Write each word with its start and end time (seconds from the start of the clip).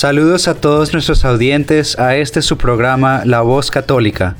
Saludos 0.00 0.48
a 0.48 0.54
todos 0.54 0.94
nuestros 0.94 1.26
audientes 1.26 1.98
a 1.98 2.16
este 2.16 2.40
su 2.40 2.56
programa 2.56 3.20
La 3.26 3.42
Voz 3.42 3.70
Católica, 3.70 4.34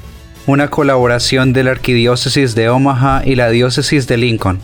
una 0.46 0.70
colaboración 0.70 1.52
de 1.52 1.64
la 1.64 1.73
Arquidiócesis 1.73 2.55
de 2.55 2.70
Omaha 2.70 3.20
y 3.27 3.34
la 3.34 3.50
Diócesis 3.50 4.06
de 4.06 4.16
Lincoln. 4.16 4.59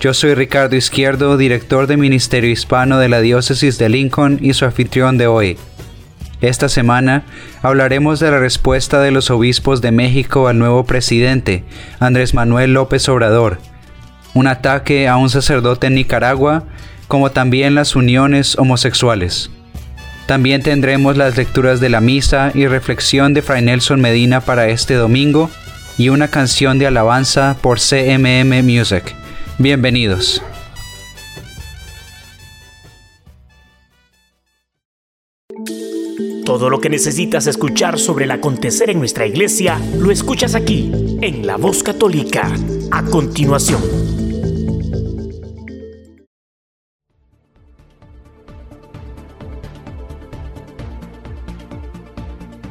Yo 0.00 0.14
soy 0.14 0.32
Ricardo 0.32 0.76
Izquierdo, 0.76 1.36
director 1.36 1.86
de 1.86 1.98
Ministerio 1.98 2.50
Hispano 2.50 2.98
de 2.98 3.10
la 3.10 3.20
Diócesis 3.20 3.76
de 3.76 3.90
Lincoln 3.90 4.38
y 4.40 4.54
su 4.54 4.64
anfitrión 4.64 5.18
de 5.18 5.26
hoy. 5.26 5.58
Esta 6.40 6.70
semana 6.70 7.24
hablaremos 7.60 8.18
de 8.18 8.30
la 8.30 8.38
respuesta 8.38 9.02
de 9.02 9.10
los 9.10 9.28
obispos 9.30 9.82
de 9.82 9.92
México 9.92 10.48
al 10.48 10.58
nuevo 10.58 10.86
presidente, 10.86 11.64
Andrés 12.00 12.32
Manuel 12.32 12.72
López 12.72 13.06
Obrador, 13.10 13.58
un 14.32 14.46
ataque 14.46 15.06
a 15.06 15.18
un 15.18 15.28
sacerdote 15.28 15.88
en 15.88 15.96
Nicaragua, 15.96 16.64
como 17.08 17.30
también 17.30 17.74
las 17.74 17.94
uniones 17.94 18.56
homosexuales. 18.56 19.50
También 20.26 20.62
tendremos 20.62 21.18
las 21.18 21.36
lecturas 21.36 21.80
de 21.80 21.90
la 21.90 22.00
misa 22.00 22.50
y 22.54 22.66
reflexión 22.66 23.34
de 23.34 23.42
Fray 23.42 23.62
Nelson 23.62 24.00
Medina 24.00 24.40
para 24.40 24.68
este 24.68 24.94
domingo 24.94 25.50
y 25.98 26.08
una 26.08 26.28
canción 26.28 26.78
de 26.78 26.86
alabanza 26.86 27.56
por 27.60 27.78
CMM 27.78 28.62
Music. 28.62 29.14
Bienvenidos. 29.58 30.42
Todo 36.46 36.70
lo 36.70 36.80
que 36.80 36.88
necesitas 36.88 37.46
escuchar 37.46 37.98
sobre 37.98 38.24
el 38.24 38.30
acontecer 38.30 38.88
en 38.88 38.98
nuestra 38.98 39.26
iglesia 39.26 39.78
lo 39.98 40.10
escuchas 40.10 40.54
aquí, 40.54 40.90
en 41.20 41.46
La 41.46 41.56
Voz 41.56 41.82
Católica, 41.82 42.50
a 42.90 43.02
continuación. 43.02 44.23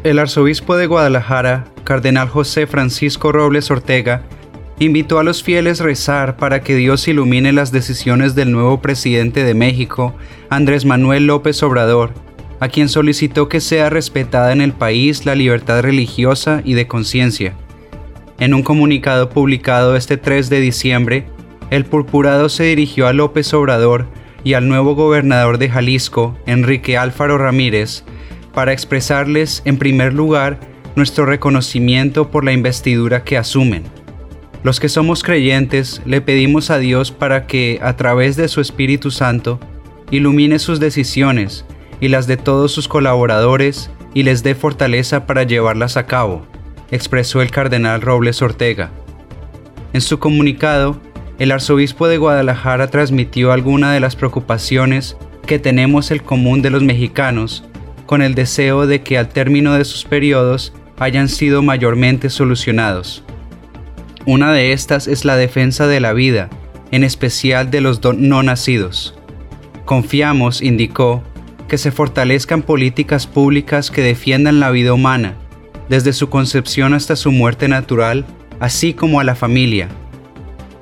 El 0.04 0.20
arzobispo 0.20 0.76
de 0.76 0.86
Guadalajara, 0.86 1.64
Cardenal 1.86 2.28
José 2.28 2.68
Francisco 2.68 3.32
Robles 3.32 3.72
Ortega, 3.72 4.24
invitó 4.78 5.18
a 5.18 5.24
los 5.24 5.44
fieles 5.44 5.80
a 5.80 5.86
rezar 5.86 6.36
para 6.36 6.62
que 6.62 6.76
Dios 6.76 7.08
ilumine 7.08 7.54
las 7.54 7.72
decisiones 7.72 8.36
del 8.36 8.52
nuevo 8.52 8.82
presidente 8.82 9.46
de 9.46 9.54
México, 9.54 10.14
Andrés 10.50 10.84
Manuel 10.84 11.28
López 11.28 11.64
Obrador, 11.64 12.12
a 12.60 12.68
quien 12.68 12.90
solicitó 12.90 13.48
que 13.48 13.62
sea 13.62 13.90
respetada 13.90 14.52
en 14.52 14.60
el 14.60 14.74
país 14.74 15.26
la 15.26 15.36
libertad 15.36 15.82
religiosa 15.82 16.62
y 16.66 16.74
de 16.74 16.86
conciencia. 16.86 17.54
En 18.40 18.54
un 18.54 18.64
comunicado 18.64 19.30
publicado 19.30 19.96
este 19.96 20.18
3 20.18 20.50
de 20.50 20.60
diciembre, 20.60 21.28
el 21.70 21.86
purpurado 21.86 22.50
se 22.50 22.64
dirigió 22.64 23.08
a 23.08 23.14
López 23.14 23.54
Obrador 23.54 24.08
y 24.44 24.56
al 24.56 24.68
nuevo 24.68 24.96
gobernador 24.96 25.60
de 25.60 25.70
Jalisco, 25.70 26.38
Enrique 26.46 26.98
Álvaro 26.98 27.38
Ramírez, 27.38 28.04
para 28.54 28.74
expresarles, 28.74 29.62
en 29.66 29.78
primer 29.78 30.14
lugar, 30.14 30.60
nuestro 30.96 31.26
reconocimiento 31.26 32.30
por 32.30 32.46
la 32.46 32.54
investidura 32.54 33.24
que 33.24 33.38
asumen. 33.38 33.84
Los 34.64 34.80
que 34.80 34.90
somos 34.90 35.24
creyentes 35.24 36.02
le 36.06 36.22
pedimos 36.22 36.70
a 36.70 36.78
Dios 36.78 37.12
para 37.12 37.48
que, 37.48 37.80
a 37.82 37.98
través 37.98 38.36
de 38.36 38.48
su 38.48 38.62
Espíritu 38.62 39.12
Santo, 39.12 39.60
ilumine 40.12 40.60
sus 40.60 40.80
decisiones 40.80 41.66
y 42.00 42.08
las 42.08 42.28
de 42.28 42.38
todos 42.38 42.72
sus 42.72 42.88
colaboradores 42.88 43.90
y 44.14 44.24
les 44.24 44.44
dé 44.44 44.56
fortaleza 44.56 45.26
para 45.26 45.44
llevarlas 45.44 45.98
a 45.98 46.06
cabo, 46.06 46.46
expresó 46.92 47.42
el 47.42 47.52
cardenal 47.52 48.02
Robles 48.02 48.42
Ortega. 48.42 48.92
En 49.92 50.02
su 50.02 50.20
comunicado, 50.20 51.00
el 51.40 51.52
arzobispo 51.52 52.08
de 52.08 52.18
Guadalajara 52.18 52.88
transmitió 52.88 53.52
algunas 53.52 53.94
de 53.94 54.00
las 54.00 54.16
preocupaciones 54.16 55.18
que 55.46 55.60
tenemos 55.60 56.12
el 56.12 56.24
común 56.24 56.62
de 56.62 56.70
los 56.70 56.84
mexicanos 56.84 57.66
con 58.06 58.22
el 58.22 58.36
deseo 58.36 58.88
de 58.88 59.02
que 59.02 59.18
al 59.18 59.30
término 59.30 59.74
de 59.74 59.86
sus 59.86 60.04
periodos 60.06 60.74
hayan 60.98 61.30
sido 61.30 61.62
mayormente 61.62 62.30
solucionados. 62.30 63.24
Una 64.26 64.54
de 64.54 64.74
estas 64.74 65.08
es 65.08 65.26
la 65.26 65.36
defensa 65.36 65.88
de 65.88 66.00
la 66.00 66.14
vida, 66.14 66.50
en 66.92 67.04
especial 67.04 67.72
de 67.72 67.82
los 67.82 68.02
no 68.16 68.44
nacidos. 68.44 69.16
Confiamos, 69.86 70.62
indicó, 70.62 71.24
que 71.68 71.78
se 71.78 71.92
fortalezcan 71.92 72.62
políticas 72.62 73.28
públicas 73.28 73.92
que 73.92 74.02
defiendan 74.02 74.60
la 74.60 74.72
vida 74.72 74.94
humana, 74.94 75.36
desde 75.90 76.14
su 76.14 76.30
concepción 76.30 76.94
hasta 76.94 77.16
su 77.16 77.32
muerte 77.32 77.68
natural, 77.68 78.26
así 78.60 78.94
como 78.94 79.20
a 79.20 79.24
la 79.24 79.36
familia. 79.36 79.90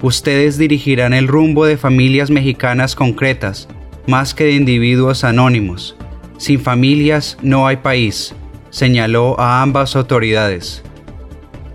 Ustedes 0.02 0.58
dirigirán 0.58 1.14
el 1.14 1.28
rumbo 1.28 1.66
de 1.66 1.78
familias 1.78 2.30
mexicanas 2.30 2.96
concretas, 2.96 3.68
más 4.08 4.34
que 4.34 4.46
de 4.46 4.52
individuos 4.52 5.24
anónimos, 5.24 5.96
sin 6.42 6.60
familias 6.60 7.38
no 7.44 7.68
hay 7.68 7.78
país, 7.78 8.34
señaló 8.72 9.40
a 9.40 9.62
ambas 9.62 9.96
autoridades. 9.96 10.82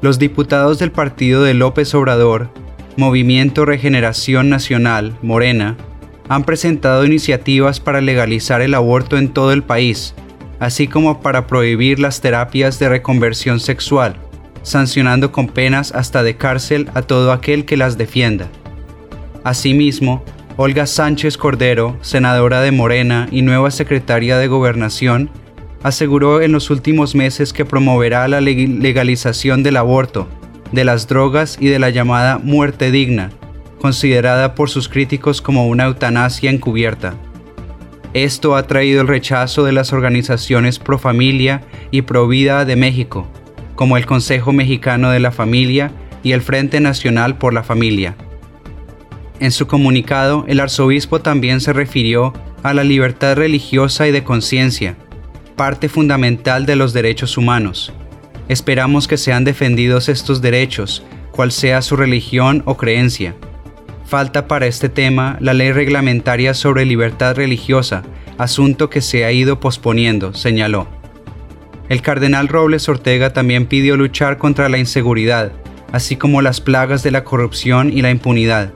Los 0.03 0.19
diputados 0.19 0.81
del 0.81 0.91
partido 0.91 1.45
de 1.45 1.55
López 1.55 1.95
Obrador, 1.95 2.51
Movimiento 2.97 3.65
Regeneración 3.65 4.49
Nacional, 4.49 5.17
Morena, 5.23 5.77
han 6.29 6.43
presentado 6.43 7.07
iniciativas 7.07 7.79
para 7.79 8.01
legalizar 8.01 8.61
el 8.61 8.75
aborto 8.75 9.17
en 9.19 9.29
todo 9.29 9.53
el 9.53 9.63
país, 9.63 10.17
así 10.59 10.89
como 10.89 11.21
para 11.21 11.47
prohibir 11.47 12.01
las 12.01 12.21
terapias 12.21 12.81
de 12.81 12.89
reconversión 12.89 13.61
sexual, 13.61 14.17
sancionando 14.63 15.31
con 15.31 15.47
penas 15.47 15.93
hasta 15.93 16.25
de 16.25 16.37
cárcel 16.37 16.91
a 16.95 17.03
todo 17.03 17.31
aquel 17.31 17.67
que 17.67 17.77
las 17.77 17.99
defienda. 17.99 18.49
Asimismo, 19.45 20.25
Olga 20.59 20.87
Sánchez 20.87 21.37
Cordero, 21.37 21.99
senadora 22.01 22.63
de 22.63 22.73
Morena 22.73 23.29
y 23.31 23.43
nueva 23.43 23.71
secretaria 23.71 24.39
de 24.39 24.47
Gobernación, 24.47 25.29
aseguró 25.83 26.41
en 26.41 26.53
los 26.53 26.71
últimos 26.71 27.15
meses 27.15 27.53
que 27.53 27.67
promoverá 27.67 28.27
la 28.27 28.41
legalización 28.41 29.63
del 29.63 29.77
aborto, 29.77 30.29
de 30.73 30.87
las 30.87 31.09
drogas 31.09 31.59
y 31.61 31.69
de 31.69 31.79
la 31.79 31.91
llamada 31.91 32.39
muerte 32.39 32.91
digna, 32.91 33.33
considerada 33.83 34.55
por 34.55 34.71
sus 34.71 34.89
críticos 34.89 35.43
como 35.43 35.69
una 35.69 35.85
eutanasia 35.85 36.51
encubierta. 36.51 37.13
Esto 38.15 38.57
ha 38.57 38.67
traído 38.67 39.03
el 39.03 39.09
rechazo 39.09 39.63
de 39.63 39.73
las 39.73 39.93
organizaciones 39.93 40.79
pro 40.79 40.99
familia 40.99 41.65
y 41.91 42.01
pro 42.01 42.29
vida 42.29 42.65
de 42.65 42.77
México, 42.77 43.29
como 43.75 43.99
el 43.99 44.07
Consejo 44.07 44.55
Mexicano 44.55 45.11
de 45.11 45.21
la 45.21 45.33
Familia 45.33 45.93
y 46.23 46.33
el 46.33 46.41
Frente 46.41 46.81
Nacional 46.81 47.37
por 47.37 47.53
la 47.53 47.63
Familia. 47.63 48.17
En 49.39 49.53
su 49.53 49.67
comunicado, 49.67 50.45
el 50.49 50.61
arzobispo 50.61 51.21
también 51.21 51.61
se 51.61 51.75
refirió 51.75 52.33
a 52.63 52.73
la 52.73 52.85
libertad 52.85 53.37
religiosa 53.37 54.09
y 54.09 54.13
de 54.13 54.25
conciencia, 54.25 54.97
parte 55.57 55.89
fundamental 55.91 56.65
de 56.65 56.77
los 56.77 56.95
derechos 56.95 57.37
humanos. 57.37 57.93
Esperamos 58.49 59.07
que 59.07 59.19
sean 59.19 59.45
defendidos 59.45 60.09
estos 60.09 60.41
derechos, 60.41 61.05
cual 61.33 61.53
sea 61.53 61.83
su 61.83 61.97
religión 61.97 62.63
o 62.65 62.79
creencia. 62.79 63.35
Falta 64.07 64.49
para 64.49 64.67
este 64.67 64.89
tema 64.89 65.37
la 65.41 65.53
ley 65.53 65.73
reglamentaria 65.73 66.55
sobre 66.55 66.87
libertad 66.87 67.37
religiosa, 67.37 68.05
asunto 68.39 68.89
que 68.89 69.03
se 69.03 69.27
ha 69.27 69.33
ido 69.33 69.61
posponiendo, 69.61 70.33
señaló. 70.33 70.89
El 71.91 72.01
cardenal 72.01 72.49
Robles 72.49 72.89
Ortega 72.89 73.33
también 73.35 73.67
pidió 73.67 73.97
luchar 73.97 74.39
contra 74.39 74.71
la 74.71 74.79
inseguridad, 74.79 75.53
así 75.93 76.17
como 76.17 76.41
las 76.41 76.63
plagas 76.63 77.03
de 77.03 77.11
la 77.11 77.23
corrupción 77.23 77.93
y 77.93 78.01
la 78.01 78.11
impunidad 78.11 78.73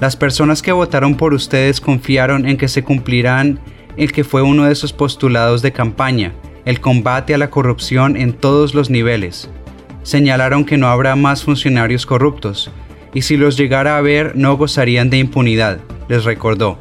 las 0.00 0.16
personas 0.16 0.60
que 0.60 0.72
votaron 0.72 1.14
por 1.14 1.32
ustedes 1.32 1.80
confiaron 1.80 2.46
en 2.46 2.56
que 2.56 2.68
se 2.68 2.84
cumplirán 2.84 3.60
el 3.96 4.12
que 4.12 4.24
fue 4.24 4.42
uno 4.42 4.64
de 4.64 4.74
sus 4.74 4.92
postulados 4.92 5.62
de 5.62 5.72
campaña, 5.72 6.32
el 6.66 6.80
combate 6.80 7.34
a 7.34 7.38
la 7.38 7.48
corrupción 7.48 8.16
en 8.16 8.34
todos 8.34 8.74
los 8.74 8.90
niveles. 8.90 9.48
Señalaron 10.02 10.64
que 10.64 10.76
no 10.76 10.88
habrá 10.88 11.16
más 11.16 11.44
funcionarios 11.44 12.04
corruptos, 12.04 12.70
y 13.14 13.22
si 13.22 13.38
los 13.38 13.56
llegara 13.56 13.94
a 13.94 13.98
haber 13.98 14.36
no 14.36 14.56
gozarían 14.56 15.08
de 15.08 15.18
impunidad, 15.18 15.80
les 16.08 16.24
recordó. 16.24 16.78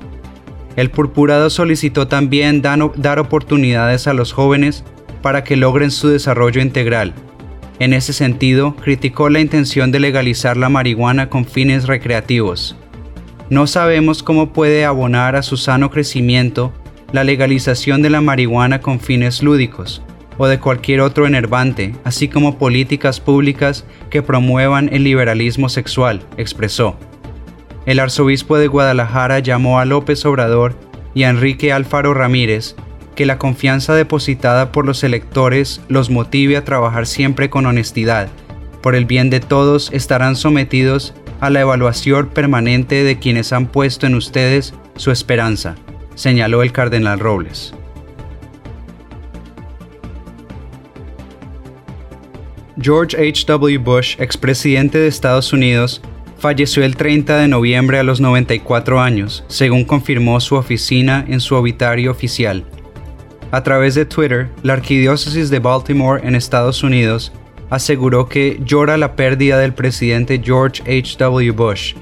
El 0.75 0.91
purpurado 0.91 1.49
solicitó 1.49 2.07
también 2.07 2.61
dar 2.61 3.19
oportunidades 3.19 4.07
a 4.07 4.13
los 4.13 4.33
jóvenes 4.33 4.83
para 5.21 5.45
que 5.45 5.55
logren 5.55 5.89
su 5.89 6.09
desarrollo 6.09 6.61
integral. 6.61 7.13
En 7.79 7.93
ese 7.93 8.11
sentido, 8.11 8.75
criticó 8.75 9.29
la 9.29 9.39
intención 9.39 9.91
de 9.91 10.01
legalizar 10.01 10.57
la 10.57 10.69
marihuana 10.69 11.29
con 11.29 11.45
fines 11.45 11.87
recreativos. 11.87 12.75
No 13.49 13.67
sabemos 13.67 14.23
cómo 14.23 14.53
puede 14.53 14.85
abonar 14.85 15.35
a 15.35 15.43
su 15.43 15.55
sano 15.55 15.91
crecimiento 15.91 16.73
la 17.11 17.23
legalización 17.23 18.01
de 18.01 18.09
la 18.09 18.19
marihuana 18.19 18.81
con 18.81 18.99
fines 18.99 19.43
lúdicos, 19.43 20.01
o 20.37 20.47
de 20.47 20.59
cualquier 20.59 21.01
otro 21.01 21.27
enervante, 21.27 21.93
así 22.03 22.27
como 22.27 22.57
políticas 22.57 23.19
públicas 23.19 23.85
que 24.09 24.23
promuevan 24.23 24.89
el 24.91 25.03
liberalismo 25.03 25.69
sexual, 25.69 26.21
expresó. 26.37 26.97
El 27.85 27.99
arzobispo 27.99 28.57
de 28.57 28.67
Guadalajara 28.67 29.39
llamó 29.39 29.79
a 29.79 29.85
López 29.85 30.25
Obrador 30.25 30.75
y 31.13 31.23
a 31.23 31.29
Enrique 31.29 31.71
Alfaro 31.71 32.15
Ramírez 32.15 32.75
que 33.15 33.27
la 33.27 33.37
confianza 33.37 33.93
depositada 33.93 34.71
por 34.71 34.85
los 34.85 35.03
electores 35.03 35.81
los 35.87 36.09
motive 36.09 36.57
a 36.57 36.65
trabajar 36.65 37.07
siempre 37.07 37.49
con 37.49 37.65
honestidad. 37.65 38.27
Por 38.81 38.95
el 38.95 39.05
bien 39.05 39.29
de 39.29 39.39
todos 39.39 39.89
estarán 39.93 40.35
sometidos 40.35 41.13
a 41.39 41.49
la 41.49 41.61
evaluación 41.61 42.27
permanente 42.27 43.03
de 43.03 43.19
quienes 43.19 43.53
han 43.53 43.67
puesto 43.67 44.07
en 44.07 44.15
ustedes 44.15 44.73
su 44.95 45.11
esperanza, 45.11 45.75
señaló 46.15 46.63
el 46.63 46.71
cardenal 46.71 47.19
Robles. 47.19 47.73
George 52.79 53.15
H. 53.17 53.45
W. 53.47 53.77
Bush, 53.77 54.15
expresidente 54.19 54.97
de 54.97 55.07
Estados 55.07 55.53
Unidos, 55.53 56.01
falleció 56.37 56.83
el 56.83 56.95
30 56.95 57.37
de 57.37 57.47
noviembre 57.47 57.99
a 57.99 58.03
los 58.03 58.19
94 58.19 58.99
años, 58.99 59.43
según 59.47 59.85
confirmó 59.85 60.39
su 60.41 60.55
oficina 60.55 61.25
en 61.27 61.39
su 61.39 61.55
obituario 61.55 62.11
oficial. 62.11 62.65
A 63.51 63.63
través 63.63 63.95
de 63.95 64.05
Twitter, 64.05 64.49
la 64.61 64.73
Arquidiócesis 64.73 65.49
de 65.49 65.59
Baltimore 65.59 66.21
en 66.27 66.35
Estados 66.35 66.83
Unidos 66.83 67.31
aseguró 67.69 68.27
que 68.27 68.59
llora 68.63 68.97
la 68.97 69.15
pérdida 69.15 69.57
del 69.59 69.73
presidente 69.73 70.41
George 70.43 70.81
H. 70.83 71.17
W. 71.17 71.51
Bush, 71.51 71.95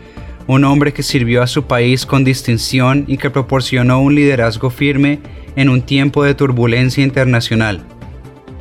un 0.48 0.63
hombre 0.63 0.94
que 0.94 1.04
sirvió 1.04 1.42
a 1.42 1.48
su 1.48 1.63
país 1.63 2.06
con 2.06 2.24
distinción 2.24 3.06
y 3.07 3.18
que 3.18 3.30
proporcionó 3.30 4.01
un 4.01 4.15
liderazgo 4.15 4.69
firme 4.69 5.19
en 5.56 5.69
un 5.69 5.81
tiempo 5.81 6.24
de 6.24 6.36
turbulencia 6.36 7.04
internacional. 7.04 7.86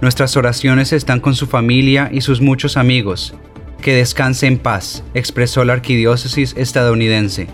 Nuestras 0.01 0.37
oraciones 0.37 0.93
están 0.93 1.21
con 1.21 1.35
su 1.35 1.47
familia 1.47 2.11
y 2.13 2.21
sus 2.23 2.41
muchos 2.41 2.77
amigos. 2.77 3.35
Que 3.81 3.95
descanse 3.95 4.47
en 4.47 4.59
paz, 4.59 5.05
expresó 5.15 5.65
la 5.65 5.73
arquidiócesis 5.73 6.55
estadounidense. 6.57 7.49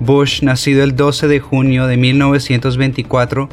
Bush, 0.00 0.42
nacido 0.42 0.84
el 0.84 0.94
12 0.94 1.28
de 1.28 1.40
junio 1.40 1.86
de 1.86 1.96
1924, 1.96 3.48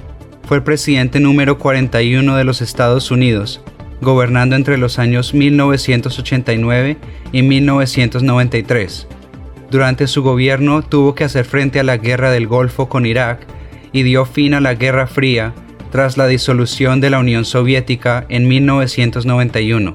fue 0.46 0.58
el 0.58 0.64
presidente 0.64 1.20
número 1.20 1.58
41 1.58 2.36
de 2.36 2.44
los 2.44 2.62
Estados 2.62 3.12
Unidos, 3.12 3.62
gobernando 4.04 4.56
entre 4.56 4.78
los 4.78 5.00
años 5.00 5.34
1989 5.34 6.98
y 7.32 7.42
1993. 7.42 9.08
Durante 9.72 10.08
su 10.08 10.22
gobierno 10.22 10.84
tuvo 10.84 11.16
que 11.16 11.24
hacer 11.24 11.46
frente 11.46 11.80
a 11.80 11.84
la 11.84 11.98
guerra 11.98 12.30
del 12.30 12.48
Golfo 12.48 12.90
con 12.90 13.06
Irak 13.06 13.48
y 13.92 14.04
dio 14.04 14.26
fin 14.26 14.54
a 14.54 14.62
la 14.62 14.76
Guerra 14.76 15.08
Fría 15.08 15.54
tras 15.92 16.18
la 16.18 16.28
disolución 16.28 17.02
de 17.02 17.10
la 17.10 17.20
Unión 17.20 17.46
Soviética 17.46 18.26
en 18.30 18.48
1991. 18.48 19.94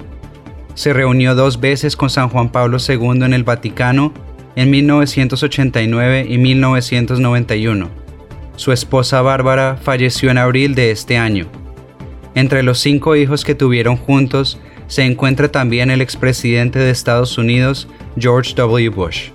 Se 0.75 0.93
reunió 0.93 1.35
dos 1.35 1.61
veces 1.61 1.97
con 1.97 2.09
San 2.09 2.29
Juan 2.29 2.51
Pablo 2.51 2.79
II 2.79 3.25
en 3.25 3.35
el 3.35 3.45
Vaticano 3.45 4.13
en 4.55 4.71
1989 4.71 6.27
y 6.29 6.39
1991. 6.39 7.89
Su 8.57 8.73
esposa 8.73 9.23
Bárbara 9.23 9.77
falleció 9.81 10.31
en 10.31 10.39
abril 10.39 10.75
de 10.75 10.91
este 10.91 11.17
año. 11.17 11.47
Entre 12.39 12.63
los 12.63 12.79
cinco 12.79 13.17
hijos 13.17 13.45
que 13.45 13.57
tuvieron 13.57 13.97
juntos 13.97 14.61
se 14.87 15.03
encuentra 15.03 15.51
también 15.51 15.91
el 15.91 16.01
expresidente 16.01 16.79
de 16.79 16.91
Estados 16.91 17.37
Unidos, 17.37 17.89
George 18.17 18.55
W. 18.55 18.91
Bush. 18.91 19.31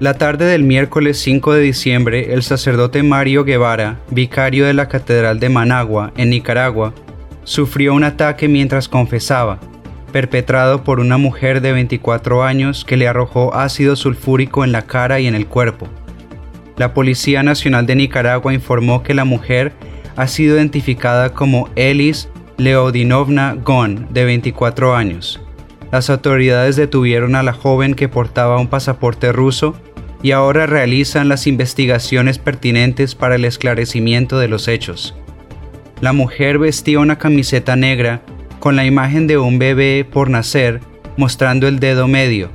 La 0.00 0.14
tarde 0.14 0.46
del 0.46 0.64
miércoles 0.64 1.20
5 1.20 1.52
de 1.52 1.60
diciembre, 1.60 2.34
el 2.34 2.42
sacerdote 2.42 3.04
Mario 3.04 3.44
Guevara, 3.44 4.00
vicario 4.10 4.66
de 4.66 4.74
la 4.74 4.88
Catedral 4.88 5.38
de 5.38 5.48
Managua, 5.48 6.12
en 6.16 6.30
Nicaragua, 6.30 6.92
sufrió 7.44 7.94
un 7.94 8.02
ataque 8.02 8.48
mientras 8.48 8.88
confesaba, 8.88 9.60
perpetrado 10.10 10.82
por 10.82 10.98
una 10.98 11.18
mujer 11.18 11.60
de 11.60 11.70
24 11.70 12.42
años 12.42 12.84
que 12.84 12.96
le 12.96 13.06
arrojó 13.06 13.54
ácido 13.54 13.94
sulfúrico 13.94 14.64
en 14.64 14.72
la 14.72 14.82
cara 14.82 15.20
y 15.20 15.28
en 15.28 15.36
el 15.36 15.46
cuerpo. 15.46 15.88
La 16.76 16.92
Policía 16.92 17.42
Nacional 17.42 17.86
de 17.86 17.96
Nicaragua 17.96 18.52
informó 18.52 19.02
que 19.02 19.14
la 19.14 19.24
mujer 19.24 19.72
ha 20.16 20.26
sido 20.26 20.56
identificada 20.56 21.30
como 21.32 21.70
Elis 21.74 22.28
Leodinovna 22.58 23.54
Gon, 23.54 24.08
de 24.10 24.24
24 24.24 24.94
años. 24.94 25.40
Las 25.92 26.10
autoridades 26.10 26.76
detuvieron 26.76 27.34
a 27.34 27.42
la 27.42 27.52
joven 27.52 27.94
que 27.94 28.08
portaba 28.08 28.58
un 28.58 28.66
pasaporte 28.66 29.32
ruso 29.32 29.74
y 30.22 30.32
ahora 30.32 30.66
realizan 30.66 31.28
las 31.28 31.46
investigaciones 31.46 32.38
pertinentes 32.38 33.14
para 33.14 33.36
el 33.36 33.44
esclarecimiento 33.44 34.38
de 34.38 34.48
los 34.48 34.68
hechos. 34.68 35.14
La 36.00 36.12
mujer 36.12 36.58
vestía 36.58 37.00
una 37.00 37.16
camiseta 37.16 37.76
negra 37.76 38.22
con 38.58 38.76
la 38.76 38.84
imagen 38.84 39.26
de 39.26 39.38
un 39.38 39.58
bebé 39.58 40.04
por 40.10 40.28
nacer 40.28 40.80
mostrando 41.16 41.68
el 41.68 41.78
dedo 41.78 42.08
medio, 42.08 42.50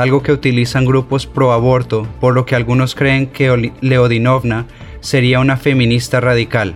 algo 0.00 0.22
que 0.22 0.32
utilizan 0.32 0.86
grupos 0.86 1.26
pro 1.26 1.52
aborto, 1.52 2.06
por 2.20 2.34
lo 2.34 2.46
que 2.46 2.56
algunos 2.56 2.94
creen 2.94 3.26
que 3.26 3.72
Leodinovna 3.82 4.66
sería 5.00 5.40
una 5.40 5.58
feminista 5.58 6.20
radical. 6.20 6.74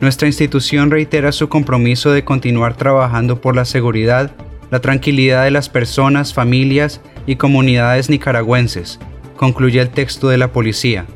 Nuestra 0.00 0.28
institución 0.28 0.90
reitera 0.90 1.32
su 1.32 1.48
compromiso 1.48 2.12
de 2.12 2.22
continuar 2.22 2.76
trabajando 2.76 3.40
por 3.40 3.56
la 3.56 3.64
seguridad, 3.64 4.32
la 4.70 4.80
tranquilidad 4.80 5.44
de 5.44 5.50
las 5.50 5.70
personas, 5.70 6.34
familias 6.34 7.00
y 7.26 7.36
comunidades 7.36 8.10
nicaragüenses, 8.10 8.98
concluye 9.36 9.80
el 9.80 9.88
texto 9.88 10.28
de 10.28 10.36
la 10.36 10.52
policía. 10.52 11.06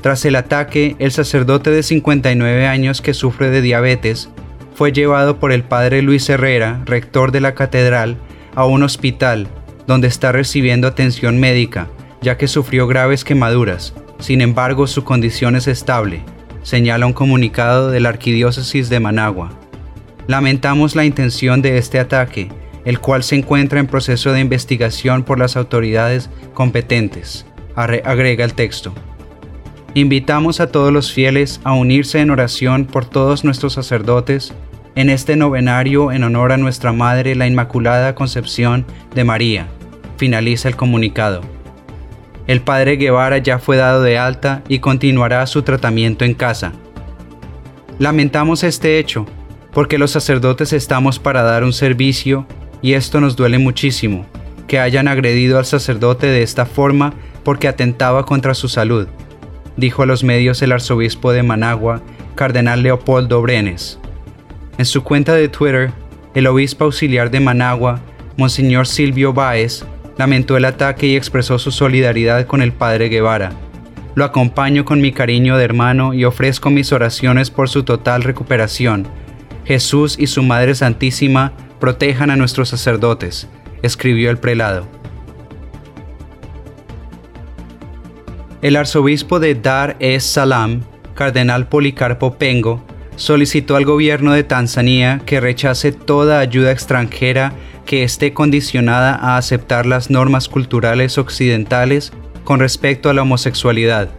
Tras 0.00 0.24
el 0.24 0.34
ataque, 0.34 0.96
el 0.98 1.12
sacerdote 1.12 1.70
de 1.70 1.84
59 1.84 2.66
años 2.66 3.00
que 3.00 3.14
sufre 3.14 3.50
de 3.50 3.62
diabetes 3.62 4.30
fue 4.74 4.90
llevado 4.90 5.38
por 5.38 5.52
el 5.52 5.62
padre 5.62 6.02
Luis 6.02 6.28
Herrera, 6.28 6.82
rector 6.86 7.30
de 7.30 7.40
la 7.40 7.54
catedral, 7.54 8.16
a 8.56 8.64
un 8.64 8.82
hospital 8.82 9.48
donde 9.88 10.06
está 10.06 10.32
recibiendo 10.32 10.86
atención 10.86 11.40
médica, 11.40 11.88
ya 12.20 12.36
que 12.36 12.46
sufrió 12.46 12.86
graves 12.86 13.24
quemaduras. 13.24 13.94
Sin 14.18 14.42
embargo, 14.42 14.86
su 14.86 15.02
condición 15.02 15.56
es 15.56 15.66
estable, 15.66 16.20
señala 16.62 17.06
un 17.06 17.14
comunicado 17.14 17.90
de 17.90 17.98
la 17.98 18.10
Arquidiócesis 18.10 18.90
de 18.90 19.00
Managua. 19.00 19.50
Lamentamos 20.26 20.94
la 20.94 21.06
intención 21.06 21.62
de 21.62 21.78
este 21.78 21.98
ataque, 21.98 22.52
el 22.84 23.00
cual 23.00 23.22
se 23.22 23.36
encuentra 23.36 23.80
en 23.80 23.86
proceso 23.86 24.32
de 24.32 24.40
investigación 24.40 25.22
por 25.22 25.38
las 25.38 25.56
autoridades 25.56 26.28
competentes, 26.52 27.46
agrega 27.74 28.44
el 28.44 28.52
texto. 28.52 28.92
Invitamos 29.94 30.60
a 30.60 30.70
todos 30.70 30.92
los 30.92 31.10
fieles 31.12 31.62
a 31.64 31.72
unirse 31.72 32.20
en 32.20 32.28
oración 32.28 32.84
por 32.84 33.06
todos 33.06 33.42
nuestros 33.42 33.72
sacerdotes 33.72 34.52
en 34.96 35.08
este 35.08 35.36
novenario 35.36 36.12
en 36.12 36.24
honor 36.24 36.52
a 36.52 36.58
nuestra 36.58 36.92
Madre 36.92 37.36
la 37.36 37.46
Inmaculada 37.46 38.14
Concepción 38.14 38.84
de 39.14 39.22
María, 39.24 39.68
finaliza 40.18 40.68
el 40.68 40.76
comunicado. 40.76 41.40
El 42.46 42.60
padre 42.60 42.96
Guevara 42.96 43.38
ya 43.38 43.58
fue 43.58 43.76
dado 43.76 44.02
de 44.02 44.18
alta 44.18 44.62
y 44.68 44.80
continuará 44.80 45.46
su 45.46 45.62
tratamiento 45.62 46.24
en 46.24 46.34
casa. 46.34 46.72
Lamentamos 47.98 48.64
este 48.64 48.98
hecho, 48.98 49.26
porque 49.72 49.98
los 49.98 50.10
sacerdotes 50.10 50.72
estamos 50.72 51.18
para 51.18 51.42
dar 51.42 51.64
un 51.64 51.72
servicio 51.72 52.46
y 52.82 52.94
esto 52.94 53.20
nos 53.20 53.36
duele 53.36 53.58
muchísimo, 53.58 54.26
que 54.66 54.78
hayan 54.78 55.08
agredido 55.08 55.58
al 55.58 55.66
sacerdote 55.66 56.26
de 56.26 56.42
esta 56.42 56.66
forma 56.66 57.14
porque 57.44 57.68
atentaba 57.68 58.24
contra 58.24 58.54
su 58.54 58.68
salud, 58.68 59.08
dijo 59.76 60.02
a 60.02 60.06
los 60.06 60.24
medios 60.24 60.62
el 60.62 60.72
arzobispo 60.72 61.32
de 61.32 61.42
Managua, 61.42 62.02
cardenal 62.34 62.82
Leopoldo 62.82 63.42
Brenes. 63.42 63.98
En 64.78 64.84
su 64.84 65.02
cuenta 65.02 65.34
de 65.34 65.48
Twitter, 65.48 65.92
el 66.34 66.46
obispo 66.46 66.84
auxiliar 66.84 67.30
de 67.30 67.40
Managua, 67.40 68.00
Monseñor 68.36 68.86
Silvio 68.86 69.32
Báez, 69.32 69.84
lamentó 70.18 70.56
el 70.56 70.64
ataque 70.64 71.06
y 71.06 71.16
expresó 71.16 71.58
su 71.58 71.70
solidaridad 71.70 72.46
con 72.46 72.60
el 72.60 72.72
padre 72.72 73.08
Guevara. 73.08 73.52
Lo 74.14 74.24
acompaño 74.24 74.84
con 74.84 75.00
mi 75.00 75.12
cariño 75.12 75.56
de 75.56 75.64
hermano 75.64 76.12
y 76.12 76.24
ofrezco 76.24 76.70
mis 76.70 76.92
oraciones 76.92 77.50
por 77.50 77.68
su 77.68 77.84
total 77.84 78.24
recuperación. 78.24 79.06
Jesús 79.64 80.16
y 80.18 80.26
su 80.26 80.42
Madre 80.42 80.74
Santísima 80.74 81.52
protejan 81.78 82.30
a 82.30 82.36
nuestros 82.36 82.68
sacerdotes, 82.68 83.48
escribió 83.82 84.30
el 84.30 84.38
prelado. 84.38 84.88
El 88.60 88.74
arzobispo 88.74 89.38
de 89.38 89.54
Dar 89.54 89.94
es 90.00 90.24
Salaam, 90.24 90.82
cardenal 91.14 91.68
Policarpo 91.68 92.34
Pengo, 92.38 92.82
solicitó 93.14 93.76
al 93.76 93.84
gobierno 93.84 94.32
de 94.32 94.42
Tanzania 94.42 95.20
que 95.26 95.40
rechace 95.40 95.92
toda 95.92 96.40
ayuda 96.40 96.72
extranjera 96.72 97.52
que 97.88 98.02
esté 98.02 98.34
condicionada 98.34 99.14
a 99.14 99.38
aceptar 99.38 99.86
las 99.86 100.10
normas 100.10 100.46
culturales 100.50 101.16
occidentales 101.16 102.12
con 102.44 102.60
respecto 102.60 103.08
a 103.08 103.14
la 103.14 103.22
homosexualidad. 103.22 104.10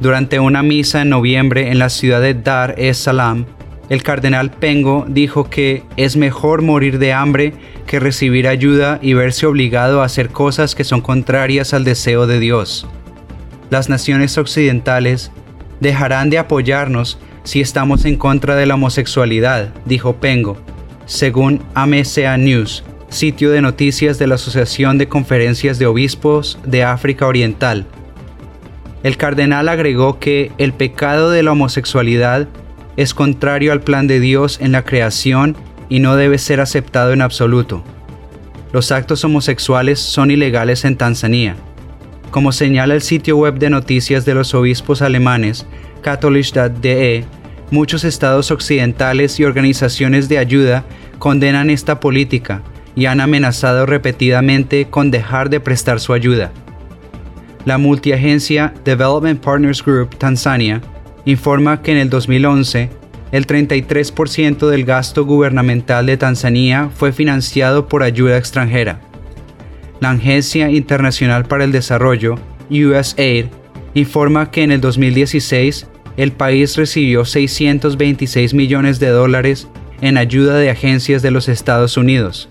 Durante 0.00 0.40
una 0.40 0.64
misa 0.64 1.02
en 1.02 1.10
noviembre 1.10 1.70
en 1.70 1.78
la 1.78 1.88
ciudad 1.88 2.20
de 2.20 2.34
Dar 2.34 2.74
es 2.78 2.98
Salaam, 2.98 3.46
el 3.90 4.02
cardenal 4.02 4.50
Pengo 4.50 5.06
dijo 5.08 5.48
que 5.48 5.84
es 5.96 6.16
mejor 6.16 6.62
morir 6.62 6.98
de 6.98 7.12
hambre 7.12 7.52
que 7.86 8.00
recibir 8.00 8.48
ayuda 8.48 8.98
y 9.00 9.14
verse 9.14 9.46
obligado 9.46 10.02
a 10.02 10.06
hacer 10.06 10.30
cosas 10.30 10.74
que 10.74 10.82
son 10.82 11.00
contrarias 11.00 11.72
al 11.72 11.84
deseo 11.84 12.26
de 12.26 12.40
Dios. 12.40 12.88
Las 13.70 13.88
naciones 13.88 14.36
occidentales 14.36 15.30
dejarán 15.78 16.28
de 16.28 16.38
apoyarnos 16.38 17.20
si 17.44 17.60
estamos 17.60 18.04
en 18.04 18.16
contra 18.16 18.56
de 18.56 18.66
la 18.66 18.74
homosexualidad, 18.74 19.72
dijo 19.84 20.16
Pengo, 20.16 20.56
según 21.10 21.60
AMCA 21.74 22.36
News, 22.36 22.84
sitio 23.08 23.50
de 23.50 23.60
noticias 23.60 24.16
de 24.20 24.28
la 24.28 24.36
Asociación 24.36 24.96
de 24.96 25.08
Conferencias 25.08 25.80
de 25.80 25.86
Obispos 25.86 26.56
de 26.64 26.84
África 26.84 27.26
Oriental. 27.26 27.84
El 29.02 29.16
cardenal 29.16 29.68
agregó 29.68 30.20
que 30.20 30.52
el 30.56 30.72
pecado 30.72 31.32
de 31.32 31.42
la 31.42 31.50
homosexualidad 31.50 32.46
es 32.96 33.12
contrario 33.12 33.72
al 33.72 33.80
plan 33.80 34.06
de 34.06 34.20
Dios 34.20 34.60
en 34.60 34.70
la 34.70 34.84
creación 34.84 35.56
y 35.88 35.98
no 35.98 36.14
debe 36.14 36.38
ser 36.38 36.60
aceptado 36.60 37.12
en 37.12 37.22
absoluto. 37.22 37.82
Los 38.72 38.92
actos 38.92 39.24
homosexuales 39.24 39.98
son 39.98 40.30
ilegales 40.30 40.84
en 40.84 40.96
Tanzania. 40.96 41.56
Como 42.30 42.52
señala 42.52 42.94
el 42.94 43.02
sitio 43.02 43.36
web 43.36 43.58
de 43.58 43.68
noticias 43.68 44.24
de 44.24 44.34
los 44.34 44.54
obispos 44.54 45.02
alemanes, 45.02 45.66
catholic.de, 46.02 47.24
muchos 47.70 48.04
estados 48.04 48.50
occidentales 48.50 49.38
y 49.38 49.44
organizaciones 49.44 50.28
de 50.28 50.38
ayuda 50.38 50.84
condenan 51.18 51.70
esta 51.70 52.00
política 52.00 52.62
y 52.96 53.06
han 53.06 53.20
amenazado 53.20 53.86
repetidamente 53.86 54.86
con 54.86 55.10
dejar 55.10 55.50
de 55.50 55.60
prestar 55.60 56.00
su 56.00 56.12
ayuda. 56.12 56.52
La 57.64 57.78
multiagencia 57.78 58.74
Development 58.84 59.40
Partners 59.40 59.84
Group 59.84 60.16
Tanzania 60.16 60.80
informa 61.24 61.82
que 61.82 61.92
en 61.92 61.98
el 61.98 62.10
2011 62.10 62.90
el 63.32 63.46
33% 63.46 64.68
del 64.68 64.84
gasto 64.84 65.24
gubernamental 65.24 66.06
de 66.06 66.16
Tanzania 66.16 66.90
fue 66.94 67.12
financiado 67.12 67.86
por 67.86 68.02
ayuda 68.02 68.36
extranjera. 68.36 69.00
La 70.00 70.10
Agencia 70.10 70.70
Internacional 70.70 71.44
para 71.44 71.64
el 71.64 71.72
Desarrollo, 71.72 72.36
USAID, 72.70 73.46
informa 73.94 74.50
que 74.50 74.62
en 74.62 74.72
el 74.72 74.80
2016 74.80 75.86
el 76.16 76.32
país 76.32 76.76
recibió 76.76 77.24
626 77.24 78.54
millones 78.54 79.00
de 79.00 79.08
dólares 79.08 79.68
en 80.00 80.16
ayuda 80.16 80.56
de 80.56 80.70
agencias 80.70 81.22
de 81.22 81.30
los 81.30 81.48
Estados 81.48 81.96
Unidos. 81.96 82.48